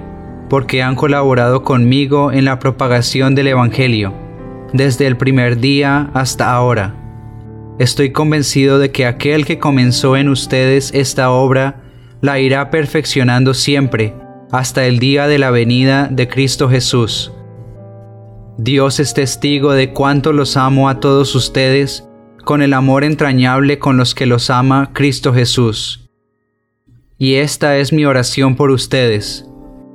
porque 0.50 0.82
han 0.82 0.96
colaborado 0.96 1.64
conmigo 1.64 2.32
en 2.32 2.46
la 2.46 2.60
propagación 2.60 3.36
del 3.36 3.48
Evangelio, 3.48 4.14
desde 4.72 5.08
el 5.08 5.18
primer 5.18 5.60
día 5.60 6.10
hasta 6.14 6.54
ahora. 6.54 6.96
Estoy 7.80 8.12
convencido 8.12 8.80
de 8.80 8.92
que 8.92 9.06
aquel 9.06 9.46
que 9.46 9.60
comenzó 9.60 10.16
en 10.16 10.30
ustedes 10.30 10.92
esta 10.94 11.30
obra 11.32 11.82
la 12.22 12.40
irá 12.40 12.70
perfeccionando 12.70 13.54
siempre 13.54 14.14
hasta 14.52 14.86
el 14.86 15.00
día 15.00 15.28
de 15.28 15.38
la 15.38 15.52
venida 15.52 16.08
de 16.10 16.30
Cristo 16.30 16.70
Jesús. 16.70 17.35
Dios 18.58 19.02
es 19.02 19.14
testigo 19.14 19.74
de 19.74 19.92
cuánto 19.92 20.32
los 20.32 20.56
amo 20.56 20.88
a 20.88 21.02
todos 21.02 21.36
ustedes 21.36 22.08
con 22.46 22.62
el 22.62 22.74
amor 22.74 23.04
entrañable 23.04 23.80
con 23.80 23.98
los 23.98 24.16
que 24.16 24.26
los 24.26 24.50
ama 24.50 24.92
Cristo 24.94 25.34
Jesús. 25.34 26.10
Y 27.18 27.36
esta 27.36 27.78
es 27.78 27.92
mi 27.92 28.06
oración 28.06 28.56
por 28.56 28.72
ustedes, 28.72 29.46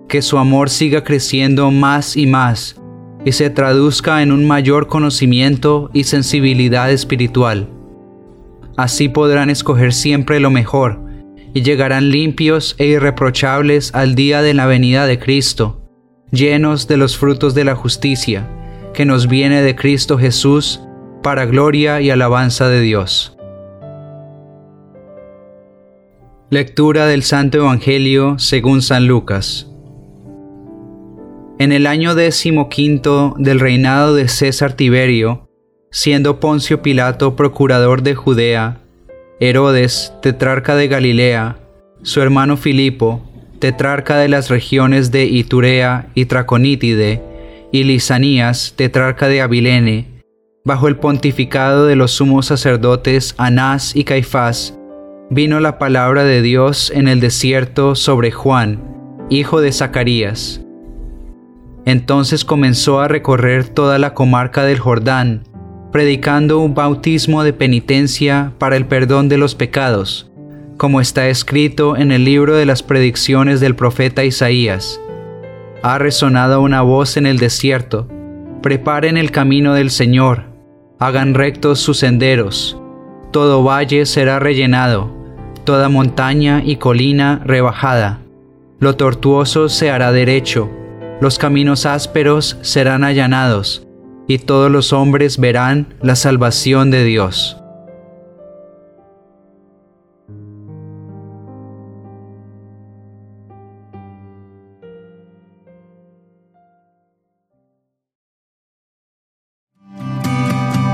que 0.08 0.20
su 0.20 0.36
amor 0.36 0.68
siga 0.68 1.04
creciendo 1.04 1.70
más 1.70 2.18
y 2.18 2.26
más 2.26 2.76
y 3.24 3.32
se 3.32 3.48
traduzca 3.48 4.22
en 4.22 4.30
un 4.30 4.46
mayor 4.46 4.88
conocimiento 4.88 5.90
y 5.94 6.04
sensibilidad 6.04 6.90
espiritual. 6.90 7.68
Así 8.76 9.08
podrán 9.08 9.48
escoger 9.48 9.94
siempre 9.94 10.38
lo 10.38 10.50
mejor 10.50 11.00
y 11.54 11.62
llegarán 11.62 12.10
limpios 12.10 12.74
e 12.78 12.86
irreprochables 12.86 13.94
al 13.94 14.14
día 14.14 14.42
de 14.42 14.52
la 14.52 14.66
venida 14.66 15.06
de 15.06 15.18
Cristo, 15.18 15.79
llenos 16.30 16.86
de 16.86 16.96
los 16.96 17.16
frutos 17.16 17.54
de 17.54 17.64
la 17.64 17.74
justicia 17.74 18.48
que 18.94 19.04
nos 19.04 19.28
viene 19.28 19.62
de 19.62 19.74
Cristo 19.76 20.18
Jesús 20.18 20.80
para 21.22 21.46
gloria 21.46 22.00
y 22.00 22.10
alabanza 22.10 22.68
de 22.68 22.80
Dios. 22.80 23.36
Lectura 26.50 27.06
del 27.06 27.22
Santo 27.22 27.58
Evangelio 27.58 28.38
según 28.38 28.82
San 28.82 29.06
Lucas. 29.06 29.68
En 31.58 31.72
el 31.72 31.86
año 31.86 32.14
quinto 32.70 33.34
del 33.38 33.60
reinado 33.60 34.14
de 34.14 34.28
César 34.28 34.72
Tiberio, 34.72 35.48
siendo 35.90 36.40
Poncio 36.40 36.82
Pilato 36.82 37.36
procurador 37.36 38.02
de 38.02 38.14
Judea, 38.14 38.80
Herodes, 39.40 40.12
tetrarca 40.22 40.74
de 40.74 40.88
Galilea, 40.88 41.58
su 42.02 42.20
hermano 42.22 42.56
Filipo, 42.56 43.29
tetrarca 43.60 44.16
de 44.16 44.28
las 44.28 44.48
regiones 44.48 45.12
de 45.12 45.26
Iturea 45.26 46.08
y 46.14 46.24
Traconítide, 46.24 47.22
y 47.70 47.84
Lisanías, 47.84 48.72
tetrarca 48.74 49.28
de 49.28 49.42
Abilene, 49.42 50.24
bajo 50.64 50.88
el 50.88 50.96
pontificado 50.96 51.86
de 51.86 51.94
los 51.94 52.10
sumos 52.12 52.46
sacerdotes 52.46 53.34
Anás 53.36 53.94
y 53.94 54.04
Caifás, 54.04 54.76
vino 55.28 55.60
la 55.60 55.78
palabra 55.78 56.24
de 56.24 56.42
Dios 56.42 56.90
en 56.92 57.06
el 57.06 57.20
desierto 57.20 57.94
sobre 57.94 58.30
Juan, 58.30 58.82
hijo 59.28 59.60
de 59.60 59.72
Zacarías. 59.72 60.62
Entonces 61.84 62.44
comenzó 62.46 63.00
a 63.00 63.08
recorrer 63.08 63.68
toda 63.68 63.98
la 63.98 64.14
comarca 64.14 64.64
del 64.64 64.78
Jordán, 64.78 65.44
predicando 65.92 66.60
un 66.60 66.74
bautismo 66.74 67.44
de 67.44 67.52
penitencia 67.52 68.54
para 68.58 68.76
el 68.76 68.86
perdón 68.86 69.28
de 69.28 69.36
los 69.36 69.54
pecados, 69.54 70.29
como 70.80 71.02
está 71.02 71.28
escrito 71.28 71.94
en 71.94 72.10
el 72.10 72.24
libro 72.24 72.56
de 72.56 72.64
las 72.64 72.82
predicciones 72.82 73.60
del 73.60 73.76
profeta 73.76 74.24
Isaías. 74.24 74.98
Ha 75.82 75.98
resonado 75.98 76.62
una 76.62 76.80
voz 76.80 77.18
en 77.18 77.26
el 77.26 77.36
desierto, 77.36 78.08
preparen 78.62 79.18
el 79.18 79.30
camino 79.30 79.74
del 79.74 79.90
Señor, 79.90 80.44
hagan 80.98 81.34
rectos 81.34 81.80
sus 81.80 81.98
senderos, 81.98 82.80
todo 83.30 83.62
valle 83.62 84.06
será 84.06 84.38
rellenado, 84.38 85.14
toda 85.64 85.90
montaña 85.90 86.62
y 86.64 86.76
colina 86.76 87.42
rebajada. 87.44 88.22
Lo 88.78 88.96
tortuoso 88.96 89.68
se 89.68 89.90
hará 89.90 90.12
derecho, 90.12 90.70
los 91.20 91.38
caminos 91.38 91.84
ásperos 91.84 92.56
serán 92.62 93.04
allanados, 93.04 93.86
y 94.26 94.38
todos 94.38 94.70
los 94.70 94.94
hombres 94.94 95.36
verán 95.36 95.92
la 96.00 96.16
salvación 96.16 96.90
de 96.90 97.04
Dios. 97.04 97.59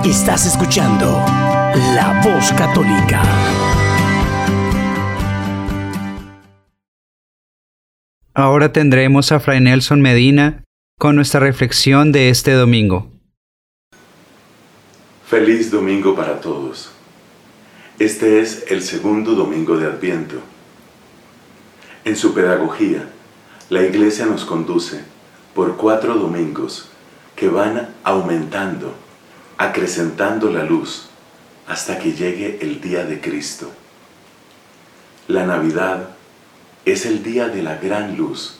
Estás 0.07 0.47
escuchando 0.47 1.05
La 1.97 2.23
Voz 2.25 2.53
Católica. 2.53 3.25
Ahora 8.33 8.71
tendremos 8.71 9.33
a 9.33 9.41
Fray 9.41 9.61
Nelson 9.61 10.01
Medina 10.01 10.63
con 10.97 11.17
nuestra 11.17 11.41
reflexión 11.41 12.13
de 12.13 12.31
este 12.31 12.53
domingo. 12.53 13.11
Feliz 15.27 15.73
domingo 15.73 16.15
para 16.15 16.41
todos. 16.41 16.93
Este 17.99 18.41
es 18.41 18.71
el 18.71 18.83
segundo 18.83 19.33
domingo 19.35 19.77
de 19.77 19.87
Adviento. 19.87 20.37
En 22.05 22.15
su 22.15 22.33
pedagogía, 22.33 23.09
la 23.71 23.83
Iglesia 23.83 24.27
nos 24.27 24.45
conduce 24.45 25.01
por 25.53 25.77
cuatro 25.77 26.15
domingos 26.15 26.91
que 27.35 27.49
van 27.49 27.89
aumentando, 28.05 28.95
acrecentando 29.59 30.51
la 30.51 30.65
luz 30.65 31.09
hasta 31.67 31.99
que 31.99 32.13
llegue 32.13 32.59
el 32.61 32.81
día 32.81 33.05
de 33.05 33.21
Cristo. 33.21 33.71
La 35.29 35.45
Navidad 35.45 36.11
es 36.85 37.07
el 37.07 37.23
día 37.23 37.49
de 37.49 37.63
la 37.63 37.77
gran 37.77 38.17
luz, 38.17 38.59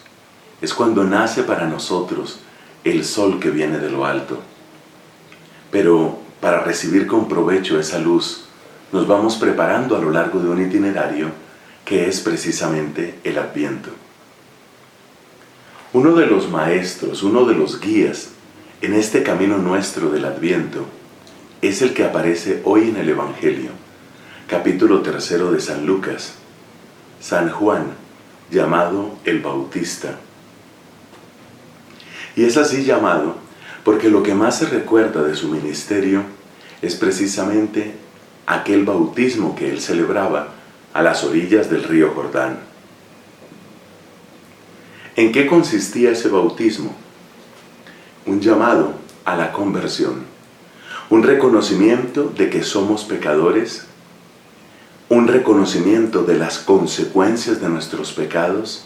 es 0.61 0.73
cuando 0.73 1.03
nace 1.03 1.43
para 1.43 1.67
nosotros 1.67 2.39
el 2.83 3.05
sol 3.05 3.39
que 3.39 3.51
viene 3.51 3.77
de 3.79 3.89
lo 3.89 4.05
alto. 4.05 4.41
Pero 5.71 6.19
para 6.41 6.61
recibir 6.61 7.07
con 7.07 7.27
provecho 7.27 7.79
esa 7.79 7.99
luz, 7.99 8.45
nos 8.91 9.07
vamos 9.07 9.37
preparando 9.37 9.95
a 9.95 9.99
lo 9.99 10.11
largo 10.11 10.39
de 10.39 10.49
un 10.49 10.61
itinerario 10.61 11.31
que 11.85 12.07
es 12.07 12.19
precisamente 12.19 13.19
el 13.23 13.37
Adviento. 13.37 13.91
Uno 15.93 16.15
de 16.15 16.25
los 16.25 16.49
maestros, 16.49 17.23
uno 17.23 17.45
de 17.45 17.55
los 17.55 17.79
guías 17.79 18.29
en 18.81 18.93
este 18.93 19.23
camino 19.23 19.57
nuestro 19.57 20.11
del 20.11 20.25
Adviento 20.25 20.85
es 21.61 21.81
el 21.81 21.93
que 21.93 22.03
aparece 22.03 22.61
hoy 22.63 22.89
en 22.89 22.97
el 22.97 23.09
Evangelio, 23.09 23.71
capítulo 24.47 25.01
tercero 25.01 25.51
de 25.51 25.59
San 25.59 25.87
Lucas, 25.87 26.35
San 27.19 27.49
Juan, 27.49 27.87
llamado 28.51 29.15
el 29.25 29.41
Bautista. 29.41 30.19
Y 32.35 32.43
es 32.43 32.55
así 32.57 32.83
llamado 32.83 33.37
porque 33.83 34.09
lo 34.09 34.21
que 34.21 34.35
más 34.35 34.59
se 34.59 34.67
recuerda 34.67 35.23
de 35.23 35.35
su 35.35 35.47
ministerio 35.47 36.21
es 36.83 36.95
precisamente 36.95 37.95
aquel 38.45 38.85
bautismo 38.85 39.55
que 39.55 39.71
él 39.71 39.81
celebraba 39.81 40.49
a 40.93 41.01
las 41.01 41.23
orillas 41.23 41.71
del 41.71 41.83
río 41.83 42.11
Jordán. 42.13 42.59
¿En 45.15 45.31
qué 45.31 45.47
consistía 45.47 46.11
ese 46.11 46.29
bautismo? 46.29 47.06
Un 48.27 48.41
llamado 48.41 48.91
a 49.23 49.37
la 49.37 49.53
conversión, 49.53 50.23
un 51.09 51.23
reconocimiento 51.23 52.25
de 52.37 52.49
que 52.49 52.61
somos 52.61 53.05
pecadores, 53.05 53.85
un 55.07 55.29
reconocimiento 55.29 56.23
de 56.23 56.37
las 56.37 56.59
consecuencias 56.59 57.61
de 57.61 57.69
nuestros 57.69 58.11
pecados 58.11 58.85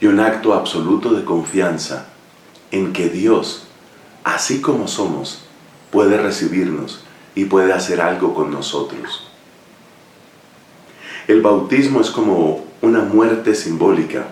y 0.00 0.06
un 0.06 0.20
acto 0.20 0.54
absoluto 0.54 1.14
de 1.14 1.24
confianza 1.24 2.06
en 2.70 2.92
que 2.92 3.08
Dios, 3.08 3.64
así 4.22 4.60
como 4.60 4.86
somos, 4.86 5.40
puede 5.90 6.16
recibirnos 6.16 7.02
y 7.34 7.46
puede 7.46 7.72
hacer 7.72 8.00
algo 8.00 8.34
con 8.34 8.52
nosotros. 8.52 9.28
El 11.26 11.42
bautismo 11.42 12.00
es 12.00 12.10
como 12.10 12.64
una 12.82 13.00
muerte 13.00 13.56
simbólica. 13.56 14.26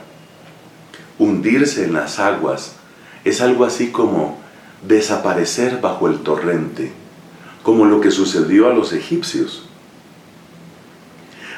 Hundirse 1.18 1.84
en 1.84 1.94
las 1.94 2.20
aguas 2.20 2.76
es 3.24 3.40
algo 3.40 3.64
así 3.64 3.90
como 3.90 4.38
desaparecer 4.86 5.80
bajo 5.80 6.08
el 6.08 6.20
torrente, 6.20 6.92
como 7.62 7.84
lo 7.84 8.00
que 8.00 8.10
sucedió 8.10 8.68
a 8.68 8.74
los 8.74 8.92
egipcios. 8.92 9.68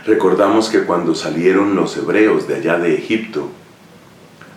Recordamos 0.06 0.68
que 0.68 0.84
cuando 0.84 1.14
salieron 1.14 1.74
los 1.74 1.96
hebreos 1.96 2.46
de 2.46 2.56
allá 2.56 2.78
de 2.78 2.94
Egipto, 2.94 3.48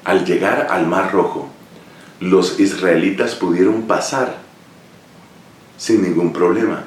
al 0.03 0.25
llegar 0.25 0.67
al 0.69 0.87
Mar 0.87 1.11
Rojo, 1.13 1.49
los 2.19 2.59
israelitas 2.59 3.35
pudieron 3.35 3.83
pasar 3.83 4.37
sin 5.77 6.01
ningún 6.01 6.33
problema. 6.33 6.83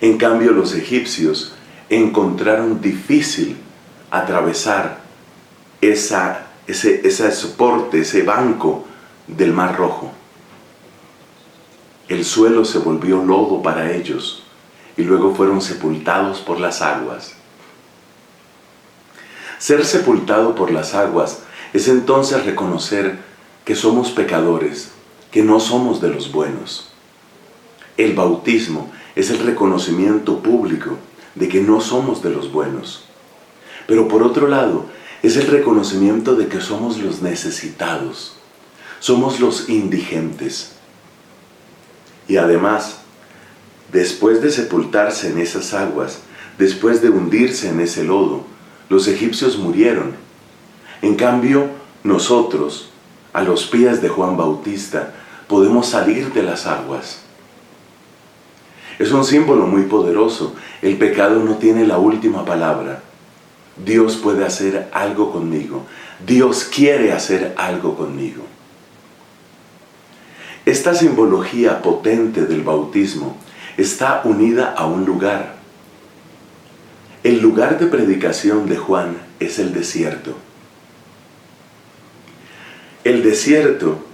En 0.00 0.16
cambio, 0.16 0.52
los 0.52 0.74
egipcios 0.74 1.52
encontraron 1.90 2.80
difícil 2.80 3.56
atravesar 4.10 5.00
esa, 5.80 6.46
ese, 6.66 7.06
ese 7.06 7.30
soporte, 7.32 8.00
ese 8.00 8.22
banco 8.22 8.86
del 9.36 9.52
Mar 9.52 9.76
Rojo. 9.76 10.12
El 12.08 12.24
suelo 12.24 12.64
se 12.64 12.78
volvió 12.78 13.22
lodo 13.24 13.62
para 13.62 13.92
ellos 13.92 14.42
y 14.96 15.02
luego 15.02 15.34
fueron 15.34 15.60
sepultados 15.60 16.40
por 16.40 16.58
las 16.58 16.82
aguas. 16.82 17.34
Ser 19.58 19.84
sepultado 19.84 20.54
por 20.54 20.70
las 20.70 20.94
aguas 20.94 21.40
es 21.72 21.86
entonces 21.88 22.44
reconocer 22.44 23.18
que 23.64 23.76
somos 23.76 24.10
pecadores, 24.10 24.90
que 25.30 25.42
no 25.42 25.60
somos 25.60 26.00
de 26.00 26.08
los 26.08 26.32
buenos. 26.32 26.88
El 27.96 28.14
bautismo 28.14 28.90
es 29.14 29.30
el 29.30 29.38
reconocimiento 29.38 30.38
público 30.38 30.96
de 31.34 31.48
que 31.48 31.60
no 31.60 31.80
somos 31.80 32.22
de 32.22 32.30
los 32.30 32.50
buenos. 32.50 33.04
Pero 33.86 34.08
por 34.08 34.22
otro 34.22 34.48
lado, 34.48 34.86
es 35.22 35.36
el 35.36 35.46
reconocimiento 35.46 36.34
de 36.34 36.48
que 36.48 36.60
somos 36.60 36.98
los 36.98 37.22
necesitados, 37.22 38.39
somos 39.00 39.40
los 39.40 39.68
indigentes. 39.68 40.72
Y 42.28 42.36
además, 42.36 42.98
después 43.90 44.40
de 44.40 44.52
sepultarse 44.52 45.30
en 45.30 45.38
esas 45.38 45.74
aguas, 45.74 46.20
después 46.58 47.02
de 47.02 47.10
hundirse 47.10 47.70
en 47.70 47.80
ese 47.80 48.04
lodo, 48.04 48.44
los 48.88 49.08
egipcios 49.08 49.58
murieron. 49.58 50.14
En 51.02 51.16
cambio, 51.16 51.68
nosotros, 52.04 52.90
a 53.32 53.42
los 53.42 53.66
pies 53.66 54.00
de 54.02 54.08
Juan 54.08 54.36
Bautista, 54.36 55.14
podemos 55.48 55.88
salir 55.88 56.32
de 56.32 56.42
las 56.42 56.66
aguas. 56.66 57.20
Es 58.98 59.12
un 59.12 59.24
símbolo 59.24 59.66
muy 59.66 59.82
poderoso. 59.84 60.54
El 60.82 60.98
pecado 60.98 61.42
no 61.42 61.56
tiene 61.56 61.86
la 61.86 61.96
última 61.96 62.44
palabra. 62.44 63.02
Dios 63.82 64.16
puede 64.16 64.44
hacer 64.44 64.90
algo 64.92 65.32
conmigo. 65.32 65.86
Dios 66.26 66.64
quiere 66.64 67.12
hacer 67.12 67.54
algo 67.56 67.96
conmigo. 67.96 68.49
Esta 70.66 70.94
simbología 70.94 71.80
potente 71.80 72.44
del 72.44 72.62
bautismo 72.62 73.36
está 73.76 74.20
unida 74.24 74.74
a 74.76 74.86
un 74.86 75.06
lugar. 75.06 75.56
El 77.22 77.40
lugar 77.40 77.78
de 77.78 77.86
predicación 77.86 78.68
de 78.68 78.76
Juan 78.76 79.16
es 79.40 79.58
el 79.58 79.72
desierto. 79.72 80.36
El 83.04 83.22
desierto 83.22 84.04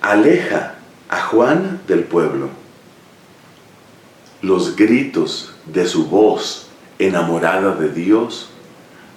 aleja 0.00 0.76
a 1.10 1.20
Juan 1.20 1.80
del 1.86 2.04
pueblo. 2.04 2.48
Los 4.40 4.76
gritos 4.76 5.54
de 5.66 5.86
su 5.86 6.06
voz 6.06 6.68
enamorada 6.98 7.74
de 7.74 7.90
Dios 7.90 8.48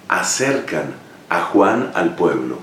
acercan 0.08 0.94
a 1.30 1.40
Juan 1.40 1.90
al 1.94 2.14
pueblo. 2.14 2.58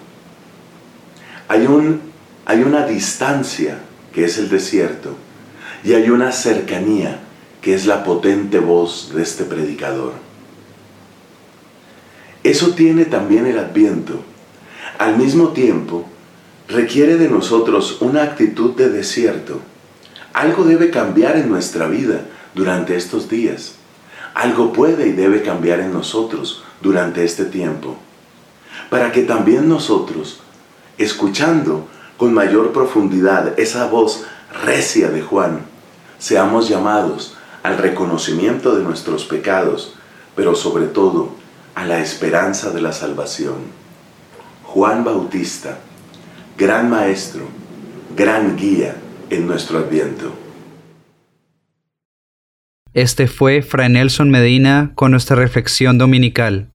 Hay, 1.48 1.66
un, 1.66 2.02
hay 2.46 2.62
una 2.62 2.86
distancia 2.86 3.80
que 4.14 4.26
es 4.26 4.38
el 4.38 4.50
desierto 4.50 5.16
y 5.84 5.94
hay 5.94 6.10
una 6.10 6.32
cercanía 6.32 7.20
que 7.62 7.74
es 7.74 7.86
la 7.86 8.04
potente 8.04 8.60
voz 8.60 9.12
de 9.14 9.24
este 9.24 9.44
predicador. 9.44 10.14
Eso 12.44 12.72
tiene 12.72 13.06
también 13.06 13.46
el 13.46 13.60
adviento. 13.60 14.24
Al 14.98 15.18
mismo 15.18 15.50
tiempo, 15.50 16.06
requiere 16.68 17.18
de 17.18 17.30
nosotros 17.30 18.02
una 18.02 18.24
actitud 18.24 18.76
de 18.76 18.90
desierto. 18.90 19.60
Algo 20.34 20.64
debe 20.64 20.90
cambiar 20.90 21.38
en 21.38 21.50
nuestra 21.50 21.88
vida 21.88 22.26
durante 22.56 22.96
estos 22.96 23.30
días. 23.30 23.76
Algo 24.34 24.74
puede 24.74 25.08
y 25.08 25.12
debe 25.12 25.44
cambiar 25.44 25.82
en 25.82 25.94
nosotros 25.94 26.64
durante 26.82 27.24
este 27.24 27.46
tiempo. 27.46 27.98
Para 28.90 29.12
que 29.12 29.22
también 29.22 29.70
nosotros, 29.70 30.40
escuchando 30.98 31.88
con 32.22 32.36
mayor 32.36 32.72
profundidad 32.72 33.60
esa 33.60 33.88
voz 33.88 34.26
recia 34.64 35.10
de 35.10 35.24
Juan, 35.24 35.62
seamos 36.20 36.70
llamados 36.70 37.36
al 37.64 37.80
reconocimiento 37.80 38.76
de 38.76 38.84
nuestros 38.84 39.26
pecados, 39.26 39.96
pero 40.36 40.54
sobre 40.54 40.86
todo 40.86 41.32
a 41.74 41.84
la 41.84 41.98
esperanza 41.98 42.70
de 42.70 42.80
la 42.80 42.92
salvación. 42.92 43.56
Juan 44.62 45.04
Bautista 45.04 45.80
gran 46.60 46.92
maestro, 46.92 47.42
gran 48.16 48.56
guía 48.56 48.98
en 49.32 49.48
nuestro 49.48 49.80
adviento. 49.80 50.32
Este 52.94 53.26
fue 53.26 53.64
Fray 53.64 53.90
Nelson 53.90 54.30
Medina 54.30 54.92
con 54.94 55.10
nuestra 55.10 55.36
reflexión 55.38 55.98
dominical. 55.98 56.70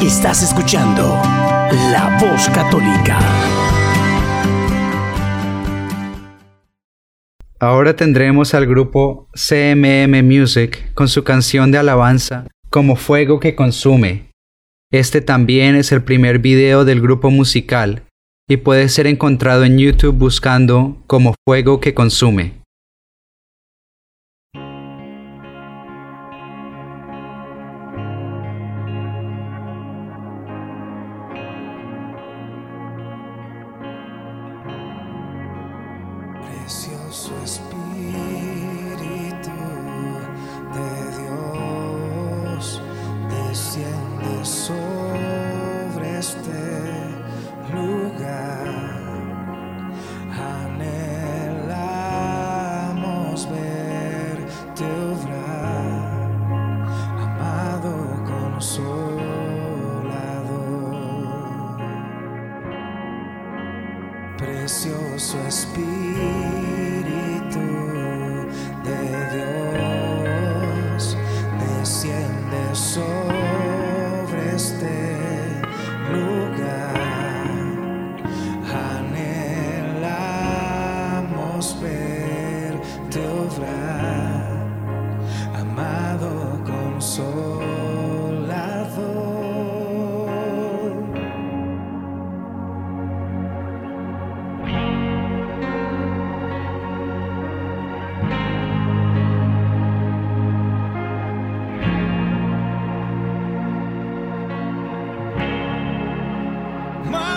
Estás 0.00 0.42
escuchando 0.42 1.20
La 1.92 2.18
Voz 2.18 2.48
Católica. 2.48 3.39
Ahora 7.62 7.94
tendremos 7.94 8.54
al 8.54 8.66
grupo 8.66 9.28
CMM 9.34 10.22
Music 10.24 10.94
con 10.94 11.08
su 11.08 11.24
canción 11.24 11.70
de 11.70 11.76
alabanza 11.76 12.46
Como 12.70 12.96
Fuego 12.96 13.38
que 13.38 13.54
Consume, 13.54 14.30
Este 14.90 15.20
también 15.20 15.76
es 15.76 15.92
el 15.92 16.02
primer 16.02 16.38
video 16.38 16.86
del 16.86 17.02
grupo 17.02 17.30
musical 17.30 18.04
y 18.48 18.56
puede 18.56 18.88
ser 18.88 19.06
encontrado 19.06 19.64
en 19.64 19.78
YouTube 19.78 20.16
buscando 20.16 21.02
como 21.06 21.34
Fuego 21.46 21.80
que 21.80 21.92
Consume. 21.92 22.59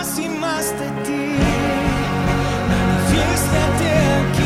Más 0.03 0.19
y 0.19 0.27
más 0.27 0.65
de 0.79 0.87
ti. 1.03 1.21
Manifiéstate 2.69 3.89
aquí, 4.19 4.42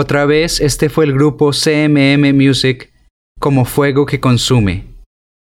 Otra 0.00 0.26
vez, 0.26 0.60
este 0.60 0.90
fue 0.90 1.06
el 1.06 1.12
grupo 1.12 1.50
CMM 1.50 2.32
Music 2.32 2.92
como 3.40 3.64
Fuego 3.64 4.06
que 4.06 4.20
Consume. 4.20 4.94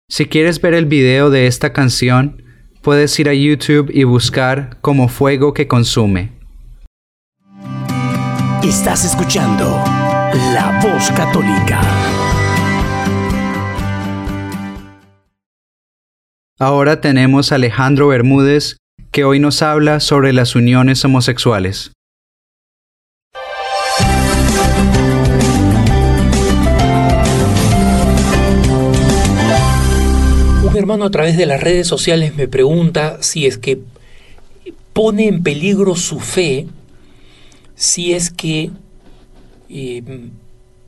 Si 0.10 0.26
quieres 0.26 0.60
ver 0.60 0.74
el 0.74 0.88
video 0.88 1.30
de 1.30 1.46
esta 1.46 1.74
canción, 1.74 2.42
puedes 2.82 3.20
ir 3.20 3.30
a 3.30 3.36
YouTube 3.36 3.92
y 3.94 4.04
buscar 4.04 4.80
como 4.82 5.10
Fuego 5.10 5.54
que 5.54 5.68
Consume. 5.68 6.32
Estás 8.64 9.06
escuchando 9.06 9.66
La 10.56 10.80
Voz 10.82 11.12
Católica. 11.12 11.80
Ahora 16.58 17.00
tenemos 17.00 17.52
a 17.52 17.56
Alejandro 17.56 18.08
Bermúdez, 18.08 18.78
que 19.12 19.24
hoy 19.24 19.40
nos 19.40 19.62
habla 19.62 20.00
sobre 20.00 20.34
las 20.34 20.56
uniones 20.56 21.06
homosexuales. 21.06 21.92
Hermano 30.78 31.06
a 31.06 31.12
través 31.12 31.38
de 31.38 31.46
las 31.46 31.62
redes 31.62 31.88
sociales 31.88 32.36
me 32.36 32.48
pregunta 32.48 33.18
si 33.22 33.46
es 33.46 33.58
que 33.58 33.80
pone 34.94 35.28
en 35.28 35.44
peligro 35.44 35.96
su 35.96 36.20
fe 36.20 36.68
si 37.78 38.14
es 38.14 38.32
que 38.32 38.72
eh, 39.70 40.04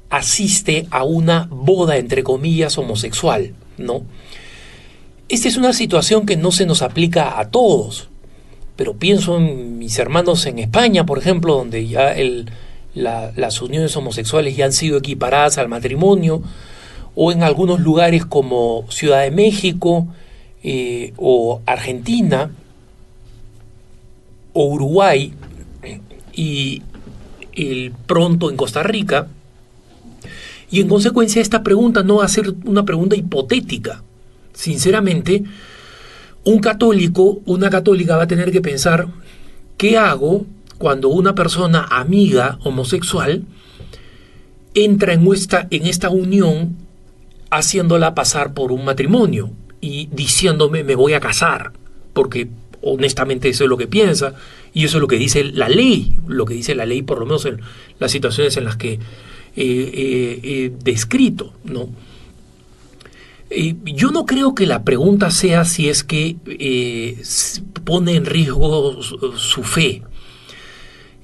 asiste 0.10 0.88
a 0.90 1.04
una 1.04 1.48
boda, 1.52 1.98
entre 1.98 2.24
comillas, 2.24 2.78
homosexual, 2.78 3.54
¿no? 3.78 4.04
Esta 5.30 5.48
es 5.48 5.58
una 5.58 5.74
situación 5.74 6.26
que 6.26 6.36
no 6.36 6.52
se 6.52 6.66
nos 6.66 6.82
aplica 6.82 7.40
a 7.40 7.52
todos, 7.52 8.10
pero 8.76 8.96
pienso 8.96 9.38
en 9.38 9.78
mis 9.78 10.00
hermanos 10.00 10.48
en 10.48 10.58
España, 10.58 11.06
por 11.06 11.20
ejemplo, 11.20 11.56
donde 11.56 11.88
ya 11.88 12.16
las 12.96 13.62
uniones 13.62 13.96
homosexuales 13.96 14.58
ya 14.58 14.66
han 14.66 14.74
sido 14.74 14.98
equiparadas 14.98 15.60
al 15.60 15.70
matrimonio, 15.70 16.42
o 17.22 17.34
en 17.34 17.44
algunos 17.44 17.82
lugares 17.82 18.26
como 18.26 18.86
Ciudad 18.90 19.24
de 19.24 19.32
México 19.32 20.08
eh, 20.64 21.12
o 21.18 21.62
Argentina 21.66 22.50
o 24.54 24.66
Uruguay 24.68 25.34
y 26.34 26.82
el 27.52 27.92
pronto 28.08 28.50
en 28.50 28.56
Costa 28.56 28.84
Rica. 28.84 29.28
Y 30.72 30.80
en 30.80 30.88
consecuencia 30.88 31.42
esta 31.42 31.62
pregunta 31.62 32.04
no 32.04 32.20
va 32.20 32.24
a 32.24 32.30
ser 32.30 32.54
una 32.64 32.86
pregunta 32.86 33.18
hipotética. 33.18 34.02
Sinceramente, 34.54 35.44
un 36.46 36.60
católico, 36.60 37.42
una 37.46 37.70
católica 37.70 38.16
va 38.16 38.24
a 38.24 38.28
tener 38.28 38.50
que 38.50 38.62
pensar, 38.62 39.10
¿qué 39.76 39.98
hago 39.98 40.46
cuando 40.78 41.10
una 41.10 41.36
persona 41.36 41.84
amiga 41.84 42.60
homosexual 42.64 43.44
entra 44.74 45.12
en 45.12 45.28
esta, 45.34 45.68
en 45.70 45.86
esta 45.86 46.10
unión 46.10 46.88
haciéndola 47.50 48.16
pasar 48.16 48.54
por 48.54 48.72
un 48.72 48.86
matrimonio 48.86 49.52
y 49.82 50.08
diciéndome 50.12 50.84
me 50.84 50.96
voy 50.96 51.14
a 51.14 51.20
casar? 51.20 51.74
Porque 52.14 52.50
honestamente 52.82 53.50
eso 53.50 53.64
es 53.64 53.70
lo 53.70 53.78
que 53.78 53.88
piensa 53.88 54.34
y 54.74 54.86
eso 54.86 54.98
es 54.98 55.02
lo 55.02 55.08
que 55.08 55.18
dice 55.18 55.44
la 55.44 55.70
ley, 55.70 56.18
lo 56.28 56.46
que 56.46 56.54
dice 56.54 56.76
la 56.76 56.86
ley 56.86 57.02
por 57.02 57.20
lo 57.20 57.26
menos 57.26 57.46
en 57.46 57.60
las 58.00 58.12
situaciones 58.12 58.56
en 58.58 58.66
las 58.66 58.78
que 58.78 58.94
eh, 58.94 59.00
eh, 59.56 60.40
he 60.44 60.72
descrito, 60.84 61.54
¿no? 61.64 61.90
Eh, 63.50 63.76
yo 63.84 64.12
no 64.12 64.26
creo 64.26 64.54
que 64.54 64.68
la 64.68 64.84
pregunta 64.84 65.32
sea 65.32 65.66
si 65.66 65.90
es 65.90 66.04
que 66.04 66.38
eh, 66.46 67.22
pone 67.84 68.16
en 68.16 68.26
riesgo 68.26 69.02
su, 69.02 69.64
fe. 69.64 70.04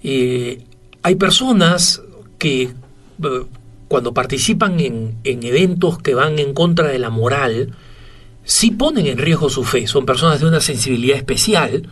Eh, 0.04 0.64
hay 1.04 1.16
personas 1.16 2.02
que 2.40 2.64
eh, 2.64 3.46
cuando 3.88 4.14
participan 4.14 4.80
en, 4.80 5.16
en 5.24 5.44
eventos 5.44 6.00
que 6.00 6.14
van 6.16 6.40
en 6.40 6.54
contra 6.54 6.88
de 6.88 7.00
la 7.00 7.10
moral, 7.10 7.72
sí 8.44 8.72
ponen 8.72 9.06
en 9.08 9.18
riesgo 9.18 9.50
su 9.50 9.64
fe. 9.64 9.88
Son 9.88 10.06
personas 10.06 10.40
de 10.40 10.48
una 10.48 10.60
sensibilidad 10.62 11.18
especial 11.18 11.88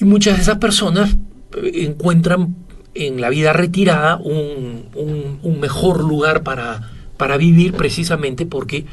y 0.00 0.04
muchas 0.04 0.36
de 0.36 0.42
esas 0.42 0.58
personas 0.58 1.16
eh, 1.62 1.84
encuentran 1.86 2.54
en 2.94 3.20
la 3.20 3.28
vida 3.30 3.52
retirada 3.52 4.16
un, 4.16 4.86
un- 4.94 5.38
un 5.42 5.60
mejor 5.60 6.02
lugar 6.02 6.42
para, 6.42 6.90
para 7.16 7.36
vivir 7.36 7.74
precisamente 7.74 8.46
porque 8.46 8.84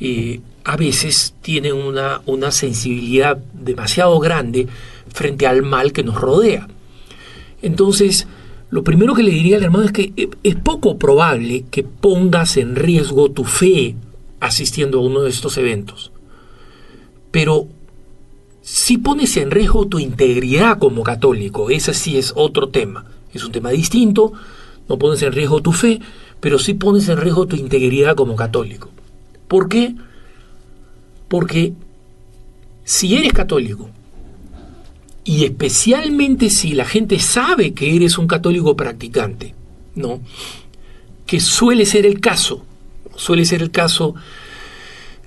eh, 0.00 0.40
a 0.64 0.76
veces 0.76 1.34
tienen 1.42 1.74
una, 1.74 2.22
una 2.26 2.50
sensibilidad 2.50 3.36
demasiado 3.54 4.18
grande 4.18 4.66
frente 5.12 5.46
al 5.46 5.62
mal 5.62 5.92
que 5.92 6.02
nos 6.02 6.16
rodea. 6.20 6.66
Entonces, 7.62 8.26
lo 8.70 8.82
primero 8.82 9.14
que 9.14 9.22
le 9.22 9.30
diría 9.30 9.56
al 9.56 9.64
hermano 9.64 9.84
es 9.84 9.92
que 9.92 10.12
eh, 10.16 10.28
es 10.42 10.56
poco 10.56 10.98
probable 10.98 11.64
que 11.70 11.82
pongas 11.84 12.56
en 12.56 12.74
riesgo 12.74 13.30
tu 13.30 13.44
fe 13.44 13.94
asistiendo 14.40 14.98
a 14.98 15.02
uno 15.02 15.22
de 15.22 15.30
estos 15.30 15.56
eventos. 15.56 16.12
Pero 17.30 17.68
si 18.62 18.98
pones 18.98 19.36
en 19.36 19.50
riesgo 19.50 19.86
tu 19.86 19.98
integridad 19.98 20.78
como 20.78 21.04
católico, 21.04 21.70
ese 21.70 21.94
sí 21.94 22.18
es 22.18 22.32
otro 22.34 22.68
tema. 22.68 23.06
Es 23.32 23.44
un 23.44 23.52
tema 23.52 23.70
distinto, 23.70 24.32
no 24.88 24.98
pones 24.98 25.22
en 25.22 25.32
riesgo 25.32 25.62
tu 25.62 25.72
fe, 25.72 26.00
pero 26.40 26.58
sí 26.58 26.74
pones 26.74 27.08
en 27.08 27.18
riesgo 27.18 27.46
tu 27.46 27.56
integridad 27.56 28.16
como 28.16 28.34
católico. 28.34 28.90
¿Por 29.46 29.68
qué? 29.68 29.94
Porque 31.28 31.74
si 32.84 33.16
eres 33.16 33.32
católico, 33.32 33.90
y 35.26 35.44
especialmente 35.44 36.48
si 36.50 36.72
la 36.72 36.84
gente 36.86 37.18
sabe 37.18 37.74
que 37.74 37.94
eres 37.96 38.16
un 38.16 38.26
católico 38.28 38.76
practicante, 38.76 39.54
¿no? 39.94 40.20
Que 41.26 41.40
suele 41.40 41.84
ser 41.84 42.06
el 42.06 42.20
caso, 42.20 42.64
suele 43.16 43.44
ser 43.44 43.60
el 43.60 43.70
caso 43.70 44.14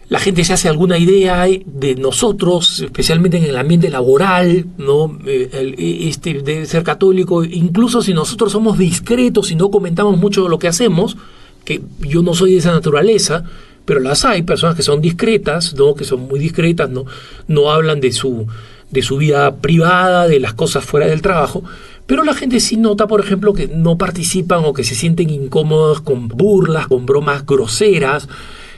la 0.07 0.17
gente 0.17 0.43
se 0.43 0.53
hace 0.53 0.67
alguna 0.67 0.97
idea 0.97 1.45
de 1.45 1.93
nosotros, 1.93 2.79
especialmente 2.79 3.37
en 3.37 3.43
el 3.43 3.55
ambiente 3.55 3.89
laboral, 3.91 4.65
¿no? 4.79 5.19
Eh, 5.27 5.49
el- 5.53 5.75
Este 6.07 6.33
debe 6.41 6.65
ser 6.65 6.81
católico, 6.81 7.43
incluso 7.43 8.01
si 8.01 8.11
nosotros 8.15 8.51
somos 8.51 8.79
discretos 8.79 9.51
y 9.51 9.55
no 9.55 9.69
comentamos 9.69 10.17
mucho 10.17 10.49
lo 10.49 10.57
que 10.57 10.67
hacemos, 10.67 11.15
que 11.63 11.81
yo 11.99 12.23
no 12.23 12.33
soy 12.33 12.53
de 12.53 12.57
esa 12.57 12.71
naturaleza, 12.71 13.43
pero 13.85 13.99
las 13.99 14.25
hay, 14.25 14.41
personas 14.41 14.75
que 14.75 14.81
son 14.81 14.99
discretas, 14.99 15.75
¿no? 15.75 15.93
que 15.93 16.05
son 16.05 16.21
muy 16.27 16.39
discretas, 16.39 16.89
no, 16.89 17.05
no 17.47 17.69
hablan 17.71 17.99
de 18.01 18.11
su, 18.11 18.47
de 18.91 19.01
su 19.01 19.17
vida 19.17 19.55
privada, 19.57 20.27
de 20.27 20.39
las 20.39 20.53
cosas 20.53 20.83
fuera 20.83 21.07
del 21.07 21.21
trabajo, 21.21 21.63
pero 22.05 22.23
la 22.23 22.33
gente 22.33 22.59
sí 22.59 22.75
nota, 22.75 23.05
por 23.07 23.21
ejemplo, 23.21 23.53
que 23.53 23.67
no 23.67 23.97
participan 23.97 24.65
o 24.65 24.73
que 24.73 24.83
se 24.83 24.95
sienten 24.95 25.29
incómodos 25.29 26.01
con 26.01 26.27
burlas, 26.27 26.87
con 26.87 27.05
bromas 27.05 27.45
groseras, 27.45 28.27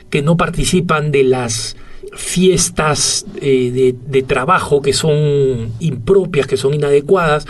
que 0.10 0.22
no 0.22 0.36
participan 0.36 1.12
de 1.12 1.24
las 1.24 1.78
fiestas 2.14 3.26
eh, 3.42 3.72
de, 3.72 3.96
de 4.06 4.22
trabajo 4.22 4.82
que 4.82 4.92
son 4.92 5.72
impropias, 5.80 6.46
que 6.46 6.58
son 6.58 6.74
inadecuadas. 6.74 7.46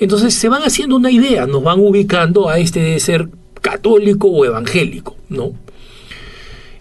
Entonces 0.00 0.32
se 0.32 0.48
van 0.48 0.62
haciendo 0.62 0.96
una 0.96 1.10
idea, 1.10 1.46
nos 1.46 1.62
van 1.62 1.78
ubicando 1.78 2.48
a 2.48 2.58
este 2.58 2.80
de 2.80 2.98
ser 2.98 3.28
católico 3.60 4.28
o 4.28 4.46
evangélico, 4.46 5.14
¿no? 5.28 5.52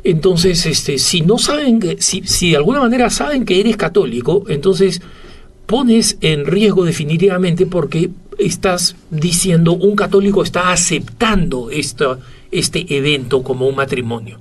Entonces, 0.04 0.66
este, 0.66 1.00
si 1.00 1.20
no 1.20 1.38
saben, 1.38 1.98
si, 2.00 2.22
si 2.24 2.52
de 2.52 2.56
alguna 2.56 2.80
manera 2.80 3.10
saben 3.10 3.44
que 3.44 3.60
eres 3.60 3.76
católico, 3.76 4.46
entonces 4.48 5.02
pones 5.68 6.18
en 6.22 6.46
riesgo 6.46 6.84
definitivamente 6.86 7.68
porque 7.68 8.10
estás 8.40 8.96
diciendo 9.12 9.74
un 9.74 9.96
católico 9.96 10.42
está 10.42 10.72
aceptando 10.72 11.70
este 11.70 12.98
evento 12.98 13.44
como 13.44 13.68
un 13.68 13.76
matrimonio. 13.76 14.40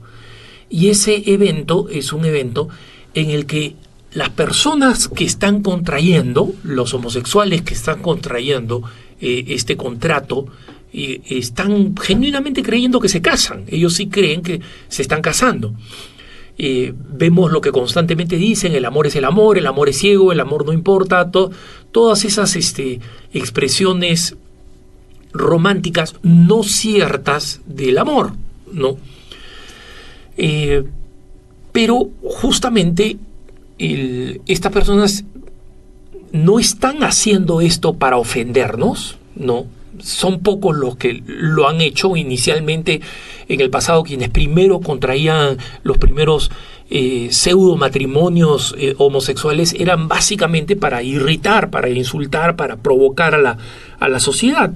Y 0.70 0.88
ese 0.88 1.22
evento 1.26 1.88
es 1.90 2.12
un 2.12 2.24
evento 2.24 2.68
en 3.14 3.30
el 3.30 3.46
que 3.46 3.74
las 4.12 4.30
personas 4.30 5.08
que 5.08 5.24
están 5.24 5.62
contrayendo, 5.62 6.52
los 6.62 6.94
homosexuales 6.94 7.62
que 7.62 7.74
están 7.74 8.00
contrayendo 8.00 8.82
eh, 9.20 9.44
este 9.48 9.76
contrato, 9.76 10.46
están 10.92 11.94
genuinamente 11.96 12.62
creyendo 12.62 13.00
que 13.00 13.10
se 13.10 13.20
casan. 13.20 13.64
Ellos 13.68 13.94
sí 13.94 14.06
creen 14.06 14.40
que 14.40 14.60
se 14.88 15.02
están 15.02 15.20
casando. 15.20 15.74
Vemos 16.58 17.52
lo 17.52 17.60
que 17.60 17.70
constantemente 17.72 18.36
dicen, 18.36 18.74
el 18.74 18.84
amor 18.86 19.06
es 19.06 19.16
el 19.16 19.24
amor, 19.26 19.58
el 19.58 19.66
amor 19.66 19.88
es 19.90 19.98
ciego, 19.98 20.32
el 20.32 20.40
amor 20.40 20.64
no 20.64 20.72
importa, 20.72 21.30
to- 21.30 21.50
todas 21.92 22.24
esas 22.24 22.56
este, 22.56 23.00
expresiones 23.32 24.36
románticas 25.32 26.14
no 26.22 26.62
ciertas 26.62 27.60
del 27.66 27.98
amor, 27.98 28.32
¿no? 28.72 28.96
Eh, 30.38 30.84
pero 31.72 32.08
justamente 32.22 33.18
estas 33.78 34.72
personas 34.72 35.24
no 36.32 36.58
están 36.58 37.02
haciendo 37.04 37.60
esto 37.60 37.92
para 37.94 38.16
ofendernos, 38.16 39.18
¿no? 39.34 39.66
Son 40.00 40.40
pocos 40.40 40.76
los 40.76 40.96
que 40.96 41.22
lo 41.26 41.68
han 41.68 41.80
hecho. 41.80 42.16
Inicialmente 42.16 43.00
en 43.48 43.60
el 43.60 43.70
pasado, 43.70 44.02
quienes 44.02 44.30
primero 44.30 44.80
contraían 44.80 45.58
los 45.82 45.98
primeros 45.98 46.50
eh, 46.88 47.28
pseudo 47.32 47.76
matrimonios 47.76 48.74
eh, 48.78 48.94
homosexuales 48.98 49.74
eran 49.76 50.06
básicamente 50.06 50.76
para 50.76 51.02
irritar, 51.02 51.68
para 51.70 51.88
insultar, 51.88 52.54
para 52.54 52.76
provocar 52.76 53.34
a 53.34 53.38
la, 53.38 53.58
a 53.98 54.08
la 54.08 54.20
sociedad. 54.20 54.72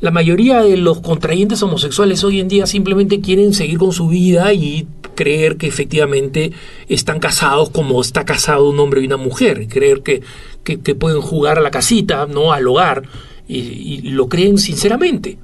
la 0.00 0.12
mayoría 0.12 0.62
de 0.62 0.76
los 0.76 1.00
contrayentes 1.00 1.60
homosexuales 1.60 2.22
hoy 2.22 2.38
en 2.38 2.46
día 2.46 2.66
simplemente 2.66 3.20
quieren 3.20 3.54
seguir 3.54 3.78
con 3.78 3.92
su 3.92 4.06
vida 4.06 4.52
y 4.52 4.86
creer 5.16 5.56
que 5.56 5.66
efectivamente 5.66 6.52
están 6.88 7.18
casados 7.18 7.70
como 7.70 8.00
está 8.00 8.24
casado 8.24 8.70
un 8.70 8.78
hombre 8.78 9.00
y 9.00 9.06
una 9.06 9.16
mujer, 9.16 9.66
creer 9.66 10.02
que, 10.02 10.22
que, 10.62 10.78
que 10.78 10.94
pueden 10.94 11.20
jugar 11.20 11.58
a 11.58 11.60
la 11.60 11.72
casita, 11.72 12.26
no 12.26 12.52
al 12.52 12.68
hogar, 12.68 13.02
y, 13.48 14.02
lo 14.10 14.28
creen 14.28 14.58
sinceramente. 14.58 15.38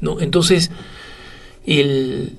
¿no? 0.00 0.20
Entonces, 0.20 0.70
el- 1.66 2.32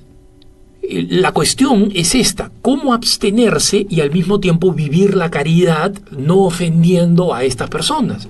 la 0.90 1.32
cuestión 1.32 1.92
es 1.94 2.14
esta, 2.14 2.50
cómo 2.62 2.94
abstenerse 2.94 3.86
y 3.88 4.00
al 4.00 4.10
mismo 4.10 4.40
tiempo 4.40 4.72
vivir 4.72 5.14
la 5.14 5.30
caridad 5.30 5.94
no 6.10 6.38
ofendiendo 6.38 7.34
a 7.34 7.44
estas 7.44 7.68
personas. 7.68 8.28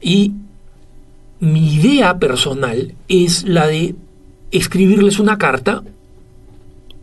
Y 0.00 0.32
mi 1.38 1.74
idea 1.74 2.18
personal 2.18 2.94
es 3.08 3.44
la 3.44 3.66
de 3.66 3.94
escribirles 4.50 5.18
una 5.18 5.38
carta 5.38 5.82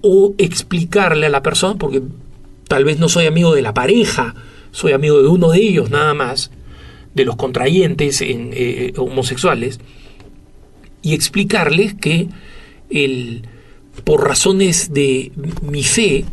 o 0.01 0.33
explicarle 0.37 1.27
a 1.27 1.29
la 1.29 1.43
persona, 1.43 1.75
porque 1.75 2.01
tal 2.67 2.83
vez 2.83 2.99
no 2.99 3.07
soy 3.09 3.27
amigo 3.27 3.53
de 3.53 3.61
la 3.61 3.73
pareja, 3.73 4.33
soy 4.71 4.91
amigo 4.91 5.21
de 5.21 5.27
uno 5.27 5.51
de 5.51 5.59
ellos 5.59 5.91
nada 5.91 6.13
más, 6.13 6.51
de 7.13 7.25
los 7.25 7.35
contrayentes 7.35 8.21
en, 8.21 8.51
eh, 8.53 8.93
homosexuales, 8.97 9.79
y 11.01 11.13
explicarles 11.13 11.93
que 11.93 12.29
el, 12.89 13.43
por 14.03 14.25
razones 14.25 14.93
de 14.93 15.31
mi 15.61 15.83
fe, 15.83 16.25